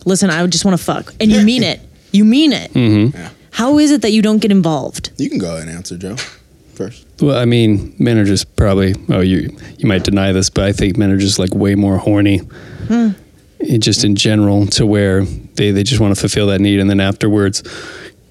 listen, 0.05 0.29
I 0.29 0.45
just 0.45 0.63
want 0.63 0.77
to 0.77 0.83
fuck, 0.83 1.13
and 1.19 1.31
you 1.31 1.41
mean 1.43 1.63
it. 1.63 1.79
You 2.11 2.23
mean 2.23 2.53
it. 2.53 2.71
Mm-hmm. 2.73 3.17
Yeah. 3.17 3.29
How 3.57 3.79
is 3.79 3.89
it 3.89 4.03
that 4.03 4.11
you 4.11 4.21
don't 4.21 4.37
get 4.37 4.51
involved? 4.51 5.09
You 5.17 5.31
can 5.31 5.39
go 5.39 5.55
ahead 5.55 5.67
and 5.67 5.75
answer, 5.75 5.97
Joe. 5.97 6.15
First. 6.75 7.07
Well, 7.19 7.35
I 7.35 7.45
mean, 7.45 7.95
men 7.97 8.19
are 8.19 8.23
just 8.23 8.55
probably. 8.55 8.93
Oh, 9.09 9.21
you 9.21 9.57
you 9.79 9.87
might 9.87 10.03
deny 10.03 10.31
this, 10.31 10.51
but 10.51 10.65
I 10.65 10.73
think 10.73 10.95
men 10.95 11.09
are 11.09 11.17
just 11.17 11.39
like 11.39 11.55
way 11.55 11.73
more 11.73 11.97
horny. 11.97 12.37
Hmm. 12.37 13.09
It 13.57 13.79
just 13.79 14.03
in 14.03 14.15
general, 14.15 14.67
to 14.67 14.85
where 14.85 15.25
they 15.25 15.71
they 15.71 15.81
just 15.81 15.99
want 15.99 16.13
to 16.13 16.21
fulfill 16.21 16.45
that 16.47 16.61
need, 16.61 16.79
and 16.79 16.87
then 16.87 16.99
afterwards, 16.99 17.63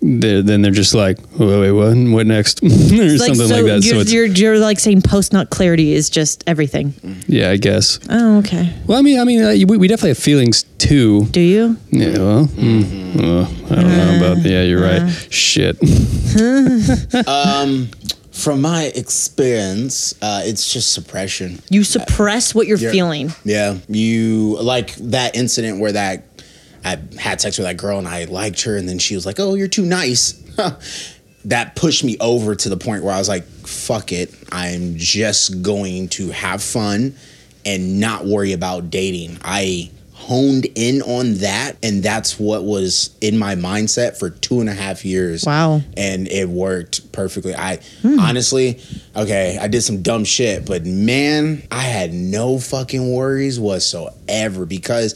they're, 0.01 0.43
then 0.43 0.63
they're 0.63 0.71
just 0.71 0.95
like, 0.95 1.19
oh, 1.41 1.61
wait, 1.61 1.73
what? 1.73 1.95
What 2.13 2.27
next? 2.27 2.63
or 2.65 2.69
something 2.69 3.49
like 3.49 3.65
that. 3.65 3.81
You're, 3.83 3.95
So 3.95 4.01
it's 4.01 4.13
you're, 4.13 4.27
you're 4.27 4.59
like 4.59 4.79
saying 4.79 5.03
post 5.03 5.33
nut 5.33 5.51
clarity 5.51 5.93
is 5.95 6.11
just 6.11 6.45
everything. 6.47 6.95
yeah, 7.27 7.51
I 7.51 7.57
guess. 7.57 7.99
Oh, 8.09 8.39
okay. 8.39 8.73
Well, 8.87 8.99
I 8.99 9.03
mean, 9.03 9.19
I 9.21 9.25
mean, 9.25 9.43
uh, 9.43 9.55
we, 9.69 9.77
we 9.77 9.89
definitely 9.89 10.11
have 10.11 10.19
feelings 10.19 10.65
too. 10.79 11.25
Do 11.27 11.41
you? 11.41 11.77
Yeah, 11.91 12.19
well, 12.19 12.45
mm, 12.47 13.17
well, 13.21 13.53
I 13.71 13.83
don't 13.83 13.89
know 13.97 14.17
about. 14.33 14.45
Yeah, 14.45 14.63
you're 14.63 14.83
right. 14.83 15.11
Shit. 15.31 15.77
um, 17.27 17.89
from 18.33 18.61
my 18.61 18.85
experience, 18.95 20.15
uh, 20.21 20.43
it's 20.45 20.73
just 20.73 20.93
suppression. 20.93 21.59
You 21.71 21.85
suppress 21.85 22.55
what 22.55 22.67
you're 22.67 22.77
You're- 22.79 22.93
feeling. 22.93 23.33
Yeah, 23.45 23.79
you 23.89 24.61
like 24.61 24.95
that 24.97 25.35
incident 25.37 25.81
where 25.81 25.93
that 25.93 26.26
I 26.87 26.99
had 27.19 27.41
sex 27.41 27.59
with 27.59 27.67
that 27.67 27.77
girl 27.77 27.99
and 27.99 28.07
I 28.07 28.25
liked 28.25 28.63
her, 28.63 28.77
and 28.77 28.89
then 28.89 28.99
she 28.99 29.15
was 29.15 29.27
like, 29.27 29.41
"Oh, 29.41 29.55
you're 29.55 29.69
too 29.69 29.85
nice." 29.85 30.33
that 31.45 31.77
pushed 31.77 32.05
me 32.05 32.17
over 32.21 32.55
to 32.55 32.69
the 32.69 32.77
point 32.77 33.03
where 33.03 33.13
I 33.13 33.19
was 33.19 33.29
like, 33.29 33.45
"Fuck 33.45 34.13
it, 34.13 34.33
I'm 34.53 34.97
just 34.97 35.63
going 35.63 36.09
to 36.11 36.31
have 36.31 36.63
fun 36.63 37.15
and 37.65 37.99
not 37.99 38.25
worry 38.25 38.53
about 38.53 38.91
dating." 38.91 39.39
I 39.43 39.91
honed 40.27 40.67
in 40.75 41.03
on 41.03 41.35
that, 41.35 41.77
and 41.83 42.03
that's 42.03 42.39
what 42.39 42.65
was 42.65 43.17
in 43.21 43.39
my 43.39 43.55
mindset 43.55 44.19
for 44.19 44.31
two 44.31 44.61
and 44.61 44.69
a 44.69 44.75
half 44.75 45.05
years. 45.05 45.45
Wow. 45.45 45.83
And 45.97 46.27
it 46.29 46.49
worked 46.49 47.13
perfectly. 47.13 47.55
I 47.55 47.77
hmm. 48.03 48.19
honestly, 48.19 48.81
okay, 49.15 49.59
I 49.61 49.69
did 49.69 49.83
some 49.83 50.03
dumb 50.03 50.25
shit, 50.25 50.67
but 50.67 50.85
man, 50.85 51.63
I 51.71 51.83
had 51.83 52.13
no 52.13 52.59
fucking 52.59 53.13
worries 53.13 53.61
whatsoever 53.61 54.67
because 54.67 55.15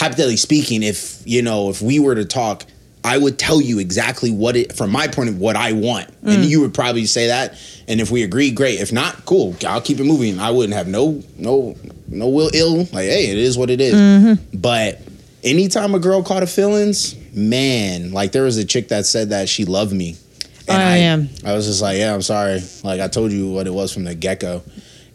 hypothetically 0.00 0.38
speaking, 0.38 0.82
if 0.82 1.22
you 1.26 1.42
know, 1.42 1.68
if 1.68 1.82
we 1.82 2.00
were 2.00 2.14
to 2.14 2.24
talk, 2.24 2.64
I 3.04 3.18
would 3.18 3.38
tell 3.38 3.60
you 3.60 3.78
exactly 3.78 4.30
what 4.30 4.56
it 4.56 4.74
from 4.74 4.90
my 4.90 5.08
point 5.08 5.28
of 5.28 5.38
what 5.38 5.56
I 5.56 5.72
want. 5.72 6.08
And 6.22 6.44
mm. 6.44 6.48
you 6.48 6.62
would 6.62 6.72
probably 6.72 7.04
say 7.04 7.28
that. 7.28 7.58
And 7.86 8.00
if 8.00 8.10
we 8.10 8.22
agree, 8.22 8.50
great. 8.50 8.80
If 8.80 8.92
not, 8.92 9.24
cool. 9.26 9.54
I'll 9.66 9.80
keep 9.80 10.00
it 10.00 10.04
moving. 10.04 10.38
I 10.38 10.50
wouldn't 10.50 10.74
have 10.74 10.88
no 10.88 11.22
no 11.36 11.76
no 12.08 12.28
will 12.28 12.50
ill. 12.54 12.78
Like, 12.78 13.08
hey, 13.08 13.30
it 13.30 13.38
is 13.38 13.58
what 13.58 13.68
it 13.68 13.80
is. 13.80 13.94
Mm-hmm. 13.94 14.58
But 14.58 15.00
anytime 15.44 15.94
a 15.94 15.98
girl 15.98 16.22
caught 16.22 16.42
a 16.42 16.46
feelings, 16.46 17.14
man, 17.34 18.12
like 18.12 18.32
there 18.32 18.44
was 18.44 18.56
a 18.56 18.64
chick 18.64 18.88
that 18.88 19.04
said 19.04 19.30
that 19.30 19.48
she 19.48 19.66
loved 19.66 19.92
me. 19.92 20.16
And 20.66 20.82
Oh, 20.82 20.86
I, 20.86 20.96
am. 20.96 21.28
I 21.44 21.52
was 21.52 21.66
just 21.66 21.82
like, 21.82 21.98
yeah, 21.98 22.14
I'm 22.14 22.22
sorry. 22.22 22.62
Like 22.82 23.00
I 23.00 23.08
told 23.08 23.32
you 23.32 23.50
what 23.50 23.66
it 23.66 23.74
was 23.74 23.92
from 23.92 24.04
the 24.04 24.14
get 24.14 24.40
go. 24.40 24.62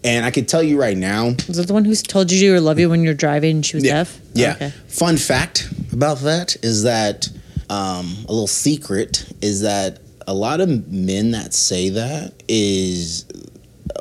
And 0.05 0.23
I 0.23 0.29
could 0.29 0.47
tell 0.47 0.61
you 0.61 0.79
right 0.79 0.95
now, 0.95 1.29
Was 1.47 1.57
it 1.57 1.67
the 1.67 1.73
one 1.73 1.83
who 1.83 1.95
told 1.95 2.31
you 2.31 2.53
or 2.53 2.59
love 2.61 2.77
you 2.77 2.91
when 2.91 3.03
you're 3.03 3.15
driving 3.15 3.57
and 3.57 3.65
she 3.65 3.75
was 3.75 3.83
yeah. 3.83 3.93
deaf? 3.93 4.19
Yeah. 4.33 4.51
Okay. 4.53 4.69
Fun 4.87 5.17
fact 5.17 5.67
about 5.91 6.19
that 6.19 6.55
is 6.63 6.83
that 6.83 7.27
um, 7.71 8.15
a 8.27 8.31
little 8.31 8.45
secret 8.45 9.25
is 9.41 9.61
that 9.61 9.99
a 10.27 10.33
lot 10.33 10.61
of 10.61 10.87
men 10.91 11.31
that 11.31 11.55
say 11.55 11.89
that 11.89 12.43
is 12.47 13.25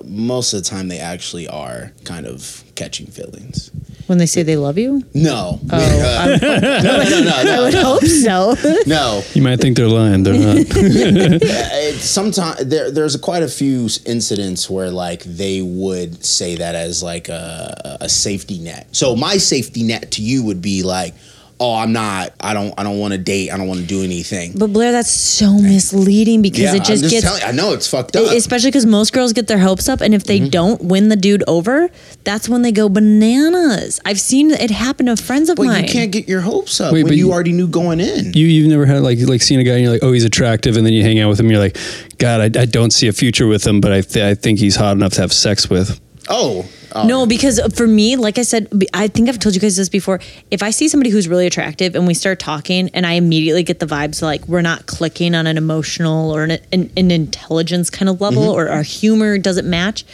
most 0.04 0.52
of 0.52 0.62
the 0.62 0.68
time 0.68 0.88
they 0.88 0.98
actually 0.98 1.48
are 1.48 1.92
kind 2.04 2.26
of 2.26 2.62
catching 2.74 3.06
feelings. 3.06 3.70
When 4.06 4.18
they 4.18 4.26
say 4.26 4.42
they 4.42 4.56
love 4.56 4.76
you? 4.76 5.02
No. 5.14 5.60
Oh. 5.72 6.00
Uh, 6.14 6.38
no, 6.40 7.02
no, 7.02 7.08
no, 7.08 7.42
no, 7.42 7.52
I 7.52 7.60
would 7.60 7.74
hope 7.74 8.04
so. 8.04 8.54
no. 8.86 9.22
You 9.34 9.42
might 9.42 9.60
think 9.60 9.76
they're 9.76 9.88
lying. 9.88 10.22
They're 10.22 10.34
not. 10.34 11.42
Sometimes 12.00 12.64
there, 12.64 12.90
there's 12.90 13.16
quite 13.16 13.42
a 13.42 13.48
few 13.48 13.88
incidents 14.06 14.70
where 14.70 14.90
like 14.90 15.22
they 15.24 15.60
would 15.60 16.24
say 16.24 16.56
that 16.56 16.74
as 16.74 17.02
like 17.02 17.28
a, 17.28 17.98
a 18.00 18.08
safety 18.08 18.58
net. 18.58 18.86
So 18.92 19.16
my 19.16 19.36
safety 19.38 19.82
net 19.82 20.12
to 20.12 20.22
you 20.22 20.44
would 20.44 20.62
be 20.62 20.82
like, 20.82 21.14
oh, 21.60 21.74
I'm 21.76 21.92
not. 21.92 22.32
I 22.40 22.52
don't. 22.54 22.74
I 22.78 22.82
don't 22.82 22.98
want 22.98 23.12
to 23.12 23.18
date. 23.18 23.50
I 23.50 23.56
don't 23.56 23.66
want 23.68 23.80
to 23.80 23.86
do 23.86 24.02
anything. 24.02 24.52
but 24.56 24.68
Blair, 24.72 24.92
that's 24.92 25.10
so 25.10 25.54
misleading 25.58 26.42
because 26.42 26.60
yeah, 26.60 26.74
it 26.74 26.78
just, 26.84 26.90
I'm 27.04 27.08
just 27.08 27.10
gets 27.10 27.24
telling. 27.26 27.42
I 27.44 27.50
know 27.52 27.72
it's 27.72 27.86
fucked 27.88 28.16
up. 28.16 28.32
especially 28.32 28.70
because 28.70 28.86
most 28.86 29.12
girls 29.12 29.32
get 29.32 29.46
their 29.46 29.58
hopes 29.58 29.88
up 29.88 30.00
and 30.00 30.12
if 30.14 30.24
Mm-hmm. 30.24 30.44
they 30.44 30.48
don't 30.48 30.82
win 30.82 31.08
the 31.10 31.16
dude 31.16 31.44
over 31.46 31.90
that's 32.24 32.48
when 32.48 32.62
they 32.62 32.72
go 32.72 32.88
bananas 32.88 34.00
i've 34.06 34.18
seen 34.20 34.50
it 34.52 34.70
happen 34.70 35.04
to 35.06 35.16
friends 35.16 35.48
of 35.50 35.56
but 35.56 35.66
mine 35.66 35.84
you 35.84 35.90
can't 35.90 36.10
get 36.12 36.26
your 36.28 36.40
hopes 36.40 36.80
up 36.80 36.92
Wait, 36.94 37.02
when 37.02 37.10
but 37.10 37.16
you 37.16 37.26
you- 37.26 37.32
already 37.32 37.52
knew 37.52 37.66
going 37.68 38.00
in. 38.00 38.32
You 38.32 38.46
you've 38.46 38.68
never 38.68 38.86
had 38.86 39.02
like 39.02 39.18
like 39.20 39.42
seen 39.42 39.60
a 39.60 39.64
guy 39.64 39.72
and 39.74 39.82
you're 39.82 39.92
like, 39.92 40.02
oh, 40.02 40.12
he's 40.12 40.24
attractive, 40.24 40.76
and 40.76 40.86
then 40.86 40.92
you 40.94 41.02
hang 41.02 41.18
out 41.20 41.28
with 41.28 41.38
him, 41.40 41.46
and 41.46 41.52
you're 41.52 41.60
like, 41.60 41.76
God, 42.18 42.40
I, 42.56 42.62
I 42.62 42.64
don't 42.64 42.90
see 42.92 43.06
a 43.08 43.12
future 43.12 43.46
with 43.46 43.66
him, 43.66 43.80
but 43.80 43.92
I 43.92 44.00
th- 44.00 44.24
I 44.24 44.34
think 44.34 44.58
he's 44.58 44.76
hot 44.76 44.96
enough 44.96 45.12
to 45.14 45.20
have 45.20 45.32
sex 45.32 45.68
with. 45.68 46.00
Oh, 46.28 46.64
oh. 46.92 47.06
no 47.06 47.26
because 47.26 47.60
for 47.74 47.86
me 47.86 48.16
like 48.16 48.38
i 48.38 48.42
said 48.42 48.68
i 48.94 49.06
think 49.08 49.28
i've 49.28 49.38
told 49.38 49.54
you 49.54 49.60
guys 49.60 49.76
this 49.76 49.88
before 49.88 50.20
if 50.50 50.62
i 50.62 50.70
see 50.70 50.88
somebody 50.88 51.10
who's 51.10 51.28
really 51.28 51.46
attractive 51.46 51.94
and 51.94 52.06
we 52.06 52.14
start 52.14 52.38
talking 52.38 52.88
and 52.94 53.04
i 53.06 53.12
immediately 53.12 53.62
get 53.62 53.78
the 53.80 53.86
vibes 53.86 54.22
like 54.22 54.46
we're 54.48 54.62
not 54.62 54.86
clicking 54.86 55.34
on 55.34 55.46
an 55.46 55.56
emotional 55.58 56.30
or 56.34 56.44
an, 56.44 56.58
an, 56.72 56.90
an 56.96 57.10
intelligence 57.10 57.90
kind 57.90 58.08
of 58.08 58.20
level 58.20 58.42
Mm-hmm. 58.42 58.58
or 58.60 58.68
our 58.68 58.82
humor 58.82 59.38
doesn't 59.38 59.68
match 59.68 60.04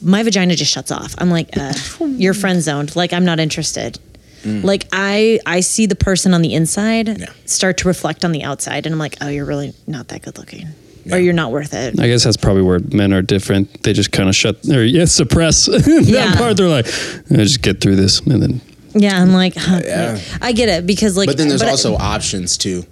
my 0.00 0.22
vagina 0.22 0.54
just 0.54 0.72
shuts 0.72 0.90
off 0.90 1.14
i'm 1.18 1.30
like 1.30 1.48
uh, 1.56 1.72
you're 2.06 2.34
friend 2.34 2.62
zoned 2.62 2.94
like 2.96 3.12
i'm 3.12 3.24
not 3.24 3.38
interested 3.40 3.98
like 4.44 4.86
i 4.92 5.38
i 5.46 5.60
see 5.60 5.86
the 5.86 5.94
person 5.94 6.34
on 6.34 6.42
the 6.42 6.52
inside 6.54 7.06
Mm. 7.06 7.20
Yeah. 7.20 7.32
start 7.46 7.76
to 7.78 7.86
reflect 7.88 8.24
on 8.24 8.32
the 8.32 8.42
outside 8.42 8.86
and 8.86 8.92
i'm 8.92 8.98
like 8.98 9.16
oh 9.20 9.28
you're 9.28 9.44
really 9.44 9.72
not 9.86 10.08
that 10.08 10.22
good 10.22 10.36
looking 10.36 10.66
or 11.10 11.18
you're 11.18 11.32
not 11.32 11.50
worth 11.52 11.74
it 11.74 11.98
I 11.98 12.06
guess 12.08 12.24
that's 12.24 12.36
probably 12.36 12.62
where 12.62 12.78
men 12.92 13.12
are 13.12 13.22
different. 13.22 13.82
They 13.82 13.92
just 13.92 14.12
kind 14.12 14.28
of 14.28 14.36
shut 14.36 14.56
or 14.68 14.84
yeah 14.84 15.06
suppress 15.06 15.66
that 15.66 16.02
Yeah. 16.06 16.34
part. 16.36 16.56
They're 16.56 16.68
like, 16.68 16.86
I 16.86 17.36
just 17.42 17.62
get 17.62 17.80
through 17.80 17.96
this, 17.96 18.20
and 18.20 18.42
then 18.42 18.60
yeah 18.94 19.22
i'm 19.22 19.32
like 19.32 19.54
huh, 19.56 19.80
Yeah. 19.82 20.18
i 20.42 20.52
get 20.52 20.68
it 20.68 20.86
because 20.86 21.16
like 21.16 21.26
But 21.26 21.38
then 21.38 21.48
there's 21.48 21.62
I- 21.62 21.70
also 21.70 21.96
options 21.96 22.58
too. 22.58 22.84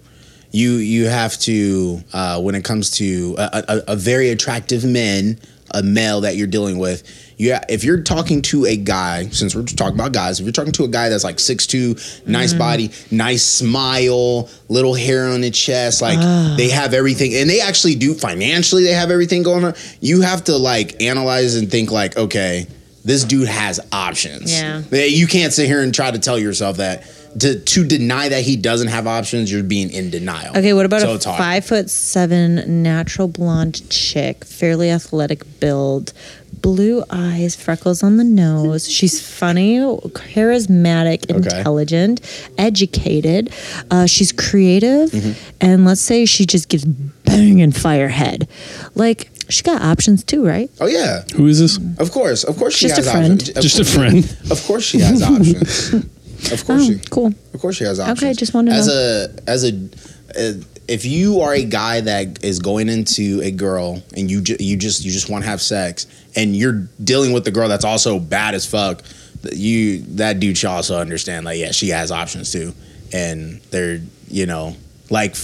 You 0.53 0.73
you 0.73 1.07
have 1.07 1.39
to 1.41 2.03
uh, 2.13 2.41
when 2.41 2.55
it 2.57 2.65
comes 2.65 2.91
to 2.93 3.37
a, 3.39 3.65
a, 3.69 3.93
a 3.93 3.97
very 3.97 4.31
attractive 4.31 4.83
man, 4.85 5.39
a 5.73 5.83
male 5.83 6.23
that 6.23 6.35
you're 6.37 6.49
dealing 6.49 6.79
with. 6.79 7.05
You 7.41 7.57
if 7.71 7.85
you're 7.85 8.03
talking 8.03 8.43
to 8.43 8.67
a 8.67 8.77
guy, 8.77 9.29
since 9.29 9.55
we're 9.55 9.63
talking 9.63 9.95
about 9.95 10.13
guys, 10.13 10.41
if 10.41 10.45
you're 10.45 10.53
talking 10.53 10.73
to 10.73 10.85
a 10.85 10.89
guy 10.89 11.09
that's 11.09 11.25
like 11.25 11.39
6'2", 11.39 12.27
nice 12.27 12.53
mm. 12.53 12.59
body, 12.59 12.91
nice 13.11 13.43
smile, 13.43 14.51
little 14.69 14.93
hair 14.93 15.27
on 15.27 15.41
the 15.41 15.51
chest, 15.51 16.03
like 16.03 16.19
ah. 16.21 16.55
they 16.59 16.69
have 16.69 16.93
everything, 16.93 17.35
and 17.35 17.49
they 17.49 17.63
actually 17.63 17.95
do 17.95 18.13
financially. 18.13 18.85
They 18.85 18.93
have 18.93 19.11
everything 19.11 19.43
going 19.43 19.65
on. 19.65 19.73
You 20.01 20.21
have 20.21 20.45
to 20.45 20.57
like 20.59 21.01
analyze 21.01 21.57
and 21.57 21.71
think 21.71 21.91
like, 21.91 22.19
okay, 22.19 22.67
this 23.07 23.25
dude 23.25 23.49
has 23.49 23.81
options. 23.91 24.53
Yeah. 24.53 24.83
You 24.91 25.27
can't 25.27 25.55
sit 25.55 25.67
here 25.67 25.81
and 25.81 25.95
try 25.95 26.11
to 26.11 26.19
tell 26.19 26.39
yourself 26.39 26.77
that. 26.77 27.05
To, 27.39 27.59
to 27.61 27.85
deny 27.87 28.29
that 28.29 28.43
he 28.43 28.57
doesn't 28.57 28.89
have 28.89 29.07
options, 29.07 29.53
you're 29.53 29.63
being 29.63 29.91
in 29.91 30.11
denial. 30.11 30.51
Okay, 30.57 30.73
what 30.73 30.85
about 30.85 31.01
so 31.03 31.13
a 31.13 31.15
it's 31.15 31.25
hard. 31.25 31.39
five 31.39 31.65
foot 31.65 31.89
seven 31.89 32.83
natural 32.83 33.29
blonde 33.29 33.89
chick, 33.89 34.45
fairly 34.45 34.91
athletic 34.91 35.45
build, 35.61 36.13
blue 36.61 37.05
eyes, 37.09 37.55
freckles 37.55 38.03
on 38.03 38.17
the 38.17 38.25
nose. 38.25 38.91
She's 38.91 39.21
funny, 39.25 39.79
charismatic, 39.79 41.31
Okay. 41.31 41.37
intelligent, 41.59 42.21
educated. 42.59 43.53
Uh, 43.91 44.07
she's 44.07 44.33
creative, 44.33 45.11
Mm-hmm. 45.11 45.33
and 45.61 45.85
let's 45.85 46.01
say 46.01 46.25
she 46.27 46.45
just 46.47 46.69
gives 46.69 46.85
banging 46.85 47.73
fire 47.73 48.09
head. 48.09 48.49
Like 48.95 49.31
she 49.49 49.63
got 49.63 49.83
options 49.83 50.25
too, 50.25 50.45
right? 50.47 50.71
Oh 50.81 50.87
yeah, 50.87 51.23
who 51.37 51.47
is 51.47 51.61
this? 51.61 51.79
of 51.99 52.11
course, 52.11 52.45
of 52.45 52.57
course 52.57 52.75
she 52.75 52.89
Just 52.89 52.97
has 52.99 53.07
a 53.07 53.11
friend. 53.13 53.33
options. 53.41 53.57
Of 53.57 53.63
Just 53.63 53.79
a 53.79 53.85
friend. 53.85 54.37
Of 54.51 54.65
course 54.65 54.85
she 54.85 54.99
has 55.01 55.23
options. 55.23 56.05
Of 56.53 56.65
course 56.65 56.83
Oh, 56.83 56.93
she. 56.93 57.01
cool. 57.11 57.35
Of 57.55 57.61
course 57.61 57.77
she 57.77 57.85
has 57.85 58.01
options. 58.01 58.23
Okay, 58.23 58.33
just 58.35 58.55
wanted 58.55 58.71
to 58.71 58.77
as 58.77 58.87
know. 58.89 59.27
a 59.47 59.51
as 59.51 59.65
a 59.65 59.73
uh, 60.39 60.63
if 60.89 61.05
you 61.05 61.41
are 61.41 61.55
a 61.55 61.65
guy 61.65 62.01
that 62.01 62.43
is 62.45 62.59
going 62.59 62.89
into 62.89 63.41
a 63.43 63.51
girl 63.51 64.03
and 64.17 64.31
you 64.31 64.41
ju- 64.41 64.57
you 64.59 64.77
just 64.77 65.05
you 65.05 65.11
just 65.13 65.29
want 65.31 65.45
to 65.45 65.51
have 65.51 65.61
sex 65.61 66.07
and 66.37 66.57
you're 66.57 66.89
dealing 67.03 67.33
with 67.33 67.45
the 67.45 67.51
girl 67.51 67.69
that's 67.69 67.85
also 67.85 68.19
bad 68.19 68.55
as 68.55 68.67
fuck, 68.67 69.03
that 69.43 69.55
you 69.57 70.03
that 70.17 70.41
dude 70.41 70.57
should 70.59 70.69
also 70.71 70.99
understand 70.99 71.45
like 71.45 71.59
yeah 71.59 71.71
she 71.73 71.89
has 71.91 72.11
options 72.11 72.51
too, 72.53 72.73
and 73.13 73.61
they're 73.71 74.01
you 74.29 74.47
know 74.47 74.77
like. 75.11 75.37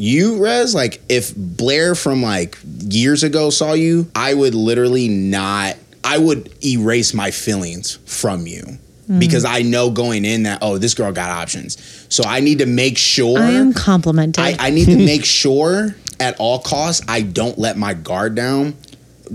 You, 0.00 0.40
Rez, 0.40 0.76
like 0.76 1.00
if 1.08 1.34
Blair 1.34 1.96
from 1.96 2.22
like 2.22 2.56
years 2.64 3.24
ago 3.24 3.50
saw 3.50 3.72
you, 3.72 4.08
I 4.14 4.32
would 4.32 4.54
literally 4.54 5.08
not, 5.08 5.74
I 6.04 6.18
would 6.18 6.54
erase 6.64 7.12
my 7.14 7.32
feelings 7.32 7.98
from 8.06 8.46
you 8.46 8.78
Mm. 9.08 9.20
because 9.20 9.44
I 9.44 9.62
know 9.62 9.90
going 9.90 10.24
in 10.24 10.42
that, 10.42 10.58
oh, 10.60 10.76
this 10.76 10.94
girl 10.94 11.12
got 11.12 11.30
options. 11.30 11.78
So 12.10 12.24
I 12.26 12.40
need 12.40 12.58
to 12.58 12.66
make 12.66 12.98
sure. 12.98 13.38
I 13.38 13.52
am 13.52 13.72
complimented. 13.72 14.44
I, 14.44 14.56
I 14.58 14.70
need 14.70 14.86
to 14.86 14.96
make 15.04 15.24
sure 15.24 15.94
at 16.20 16.38
all 16.38 16.58
costs 16.58 17.04
I 17.08 17.22
don't 17.22 17.58
let 17.58 17.78
my 17.78 17.94
guard 17.94 18.34
down 18.34 18.76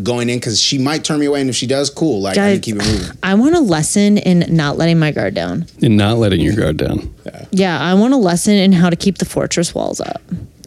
going 0.02 0.30
in 0.30 0.38
because 0.38 0.60
she 0.60 0.78
might 0.78 1.04
turn 1.04 1.20
me 1.20 1.28
away, 1.28 1.42
and 1.42 1.50
if 1.50 1.56
she 1.56 1.68
does, 1.68 1.90
cool. 1.90 2.22
Like 2.22 2.34
I 2.34 2.36
Guys, 2.36 2.54
need 2.54 2.64
to 2.64 2.72
keep 2.72 2.82
it 2.82 2.92
moving. 2.92 3.18
I 3.24 3.36
want 3.36 3.56
a 3.56 3.60
lesson 3.60 4.18
in 4.18 4.56
not 4.56 4.78
letting 4.78 5.00
my 5.00 5.12
guard 5.12 5.34
down. 5.34 5.68
And 5.82 5.98
not 5.98 6.18
letting 6.18 6.42
your 6.42 6.56
guard 6.56 6.78
down. 6.78 7.14
Yeah, 7.26 7.46
yeah 7.52 7.80
I 7.80 7.94
want 7.94 8.14
a 8.14 8.18
lesson 8.18 8.56
in 8.56 8.74
how 8.74 8.90
to 8.90 8.96
keep 8.96 9.18
the 9.18 9.26
fortress 9.26 9.76
walls 9.76 10.02
up. 10.02 10.22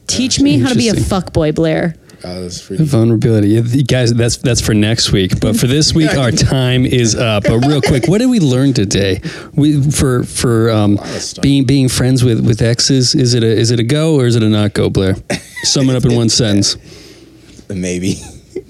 Teach 0.07 0.41
me 0.41 0.59
how 0.59 0.69
to 0.69 0.77
be 0.77 0.89
a 0.89 0.95
fuck 0.95 1.33
boy, 1.33 1.53
Blair. 1.53 1.97
That's 2.35 2.63
pretty. 2.67 2.85
Vulnerability, 2.85 3.49
Yeah, 3.49 3.61
you 3.63 3.85
guys. 3.85 4.13
That's 4.15 4.37
that's 4.39 4.61
for 4.61 4.75
next 4.75 5.13
week. 5.13 5.41
But 5.41 5.57
for 5.57 5.67
this 5.67 5.95
week, 5.95 6.15
our 6.17 6.31
time 6.57 6.85
is 6.87 7.15
up. 7.15 7.45
But 7.45 7.59
real 7.67 7.81
quick, 7.81 8.09
what 8.09 8.19
did 8.19 8.27
we 8.27 8.41
learn 8.41 8.73
today? 8.73 9.21
We 9.55 9.83
for 9.91 10.23
for 10.25 10.71
um, 10.71 10.99
being 11.43 11.65
being 11.65 11.89
friends 11.89 12.23
with 12.25 12.45
with 12.47 12.63
exes. 12.63 13.15
Is 13.15 13.35
it 13.35 13.43
a 13.43 13.47
is 13.47 13.71
it 13.71 13.81
a 13.81 13.85
go 13.85 14.17
or 14.17 14.27
is 14.27 14.37
it 14.37 14.43
a 14.43 14.49
not 14.49 14.75
go, 14.75 14.91
Blair? 14.91 15.15
Sum 15.63 15.89
it 15.91 15.97
up 15.97 16.05
in 16.05 16.15
one 16.15 16.29
sentence. 16.41 16.77
Maybe, 17.69 18.15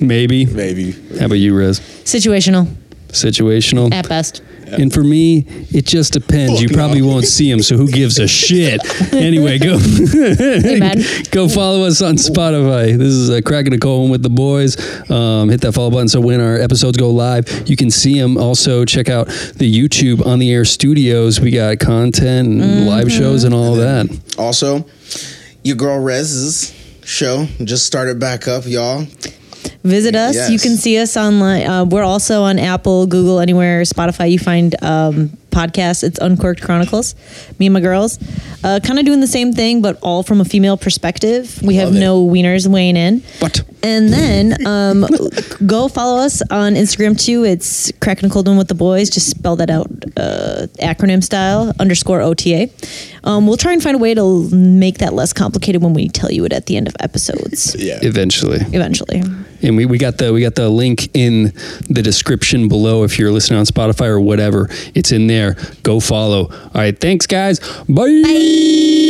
Maybe. 0.01 0.47
maybe. 0.47 0.93
How 1.19 1.27
about 1.27 1.35
you, 1.35 1.57
Rez? 1.57 1.81
Situational 2.05 2.67
Situational. 3.09 3.93
at 3.93 4.09
best. 4.09 4.43
And 4.67 4.93
for 4.93 5.03
me, 5.05 5.45
it 5.71 5.87
just 5.87 6.12
depends. 6.12 6.61
You 6.61 6.69
probably 6.69 7.03
won't 7.03 7.25
see 7.25 7.51
him, 7.51 7.62
so 7.62 7.77
who 7.77 7.89
gives 7.91 8.19
a 8.19 8.27
shit? 8.43 8.81
Anyway, 9.12 9.59
go 9.59 9.79
go 11.31 11.49
follow 11.49 11.85
us 11.85 12.03
on 12.03 12.17
Spotify. 12.17 12.97
This 12.97 13.12
is 13.12 13.31
uh, 13.31 13.41
cracking 13.45 13.73
a 13.73 13.79
cold 13.79 14.03
one 14.03 14.11
with 14.11 14.23
the 14.23 14.31
boys. 14.31 14.77
Um, 15.11 15.49
hit 15.49 15.61
that 15.62 15.73
follow 15.73 15.91
button 15.91 16.09
so 16.09 16.21
when 16.21 16.41
our 16.41 16.57
episodes 16.57 16.97
go 16.97 17.11
live, 17.11 17.69
you 17.69 17.77
can 17.77 17.91
see 17.91 18.19
them. 18.19 18.37
Also, 18.37 18.85
check 18.85 19.09
out 19.09 19.29
the 19.55 19.73
YouTube 19.73 20.25
on 20.27 20.39
the 20.39 20.53
Air 20.53 20.64
Studios. 20.64 21.41
We 21.41 21.51
got 21.51 21.79
content 21.79 22.61
and 22.61 22.87
live 22.87 23.11
shows 23.11 23.45
and 23.45 23.55
all 23.55 23.75
that. 23.77 24.07
Also, 24.39 24.85
your 25.62 25.77
girl 25.77 25.99
Rez's 25.99 26.75
show 27.05 27.47
just 27.64 27.87
started 27.87 28.19
back 28.19 28.49
up, 28.49 28.67
y'all. 28.67 29.07
Visit 29.83 30.14
us. 30.14 30.35
Yes. 30.35 30.51
You 30.51 30.59
can 30.59 30.77
see 30.77 30.99
us 30.99 31.17
online. 31.17 31.67
Uh, 31.67 31.85
we're 31.85 32.05
also 32.05 32.43
on 32.43 32.59
Apple, 32.59 33.07
Google, 33.07 33.41
anywhere, 33.41 33.83
Spotify. 33.83 34.31
You 34.31 34.39
find 34.39 34.75
um, 34.83 35.31
podcasts. 35.57 36.05
It's 36.05 36.19
Uncorked 36.19 36.61
Chronicles. 36.62 37.14
Me 37.59 37.67
and 37.67 37.73
my 37.73 37.81
girls, 37.81 38.19
uh, 38.62 38.79
kind 38.85 38.99
of 38.99 39.07
doing 39.07 39.21
the 39.21 39.27
same 39.27 39.53
thing, 39.55 39.81
but 39.81 39.99
all 40.03 40.23
from 40.23 40.41
a 40.41 40.45
female 40.45 40.77
perspective. 40.77 41.61
We 41.62 41.77
have 41.77 41.95
it. 41.95 41.99
no 41.99 42.25
wieners 42.27 42.67
weighing 42.67 42.97
in. 42.97 43.23
What? 43.39 43.62
And 43.83 44.12
then 44.12 44.67
um, 44.67 45.07
go 45.67 45.89
follow 45.89 46.21
us 46.21 46.43
on 46.51 46.75
Instagram 46.75 47.19
too. 47.19 47.45
It's 47.45 47.91
cracking 48.03 48.29
a 48.29 48.33
cold 48.33 48.49
one 48.49 48.59
with 48.59 48.69
the 48.69 48.75
boys. 48.75 49.09
Just 49.09 49.31
spell 49.31 49.57
that 49.57 49.71
out, 49.71 49.87
uh, 50.17 50.67
acronym 50.79 51.25
style 51.25 51.73
underscore 51.81 52.21
OTA. 52.21 52.69
Um, 53.25 53.47
we'll 53.47 53.57
try 53.57 53.73
and 53.73 53.83
find 53.83 53.95
a 53.97 53.99
way 53.99 54.12
to 54.14 54.51
make 54.51 54.99
that 54.99 55.14
less 55.14 55.33
complicated 55.33 55.83
when 55.83 55.95
we 55.95 56.09
tell 56.09 56.31
you 56.31 56.45
it 56.45 56.53
at 56.53 56.67
the 56.67 56.77
end 56.77 56.87
of 56.87 56.95
episodes. 57.01 57.75
Yeah. 57.79 57.99
eventually. 58.03 58.59
Eventually. 58.73 59.23
And 59.63 59.77
we, 59.77 59.87
we 59.87 59.99
got 59.99 60.19
the 60.19 60.33
we 60.33 60.41
got 60.43 60.55
the 60.55 60.69
link 60.69 61.09
in 61.15 61.53
the 61.89 62.03
description 62.03 62.69
below 62.69 63.05
if 63.05 63.19
you're 63.19 63.33
listening 63.33 63.59
on 63.59 63.67
Spotify 63.67 64.07
or 64.07 64.21
whatever. 64.21 64.69
It's 64.95 65.13
in 65.13 65.27
there. 65.27 65.57
Go 65.83 66.01
follow. 66.01 66.47
All 66.51 66.71
right, 66.75 66.99
thanks 66.99 67.27
guys. 67.27 67.61
Bye. 67.89 69.06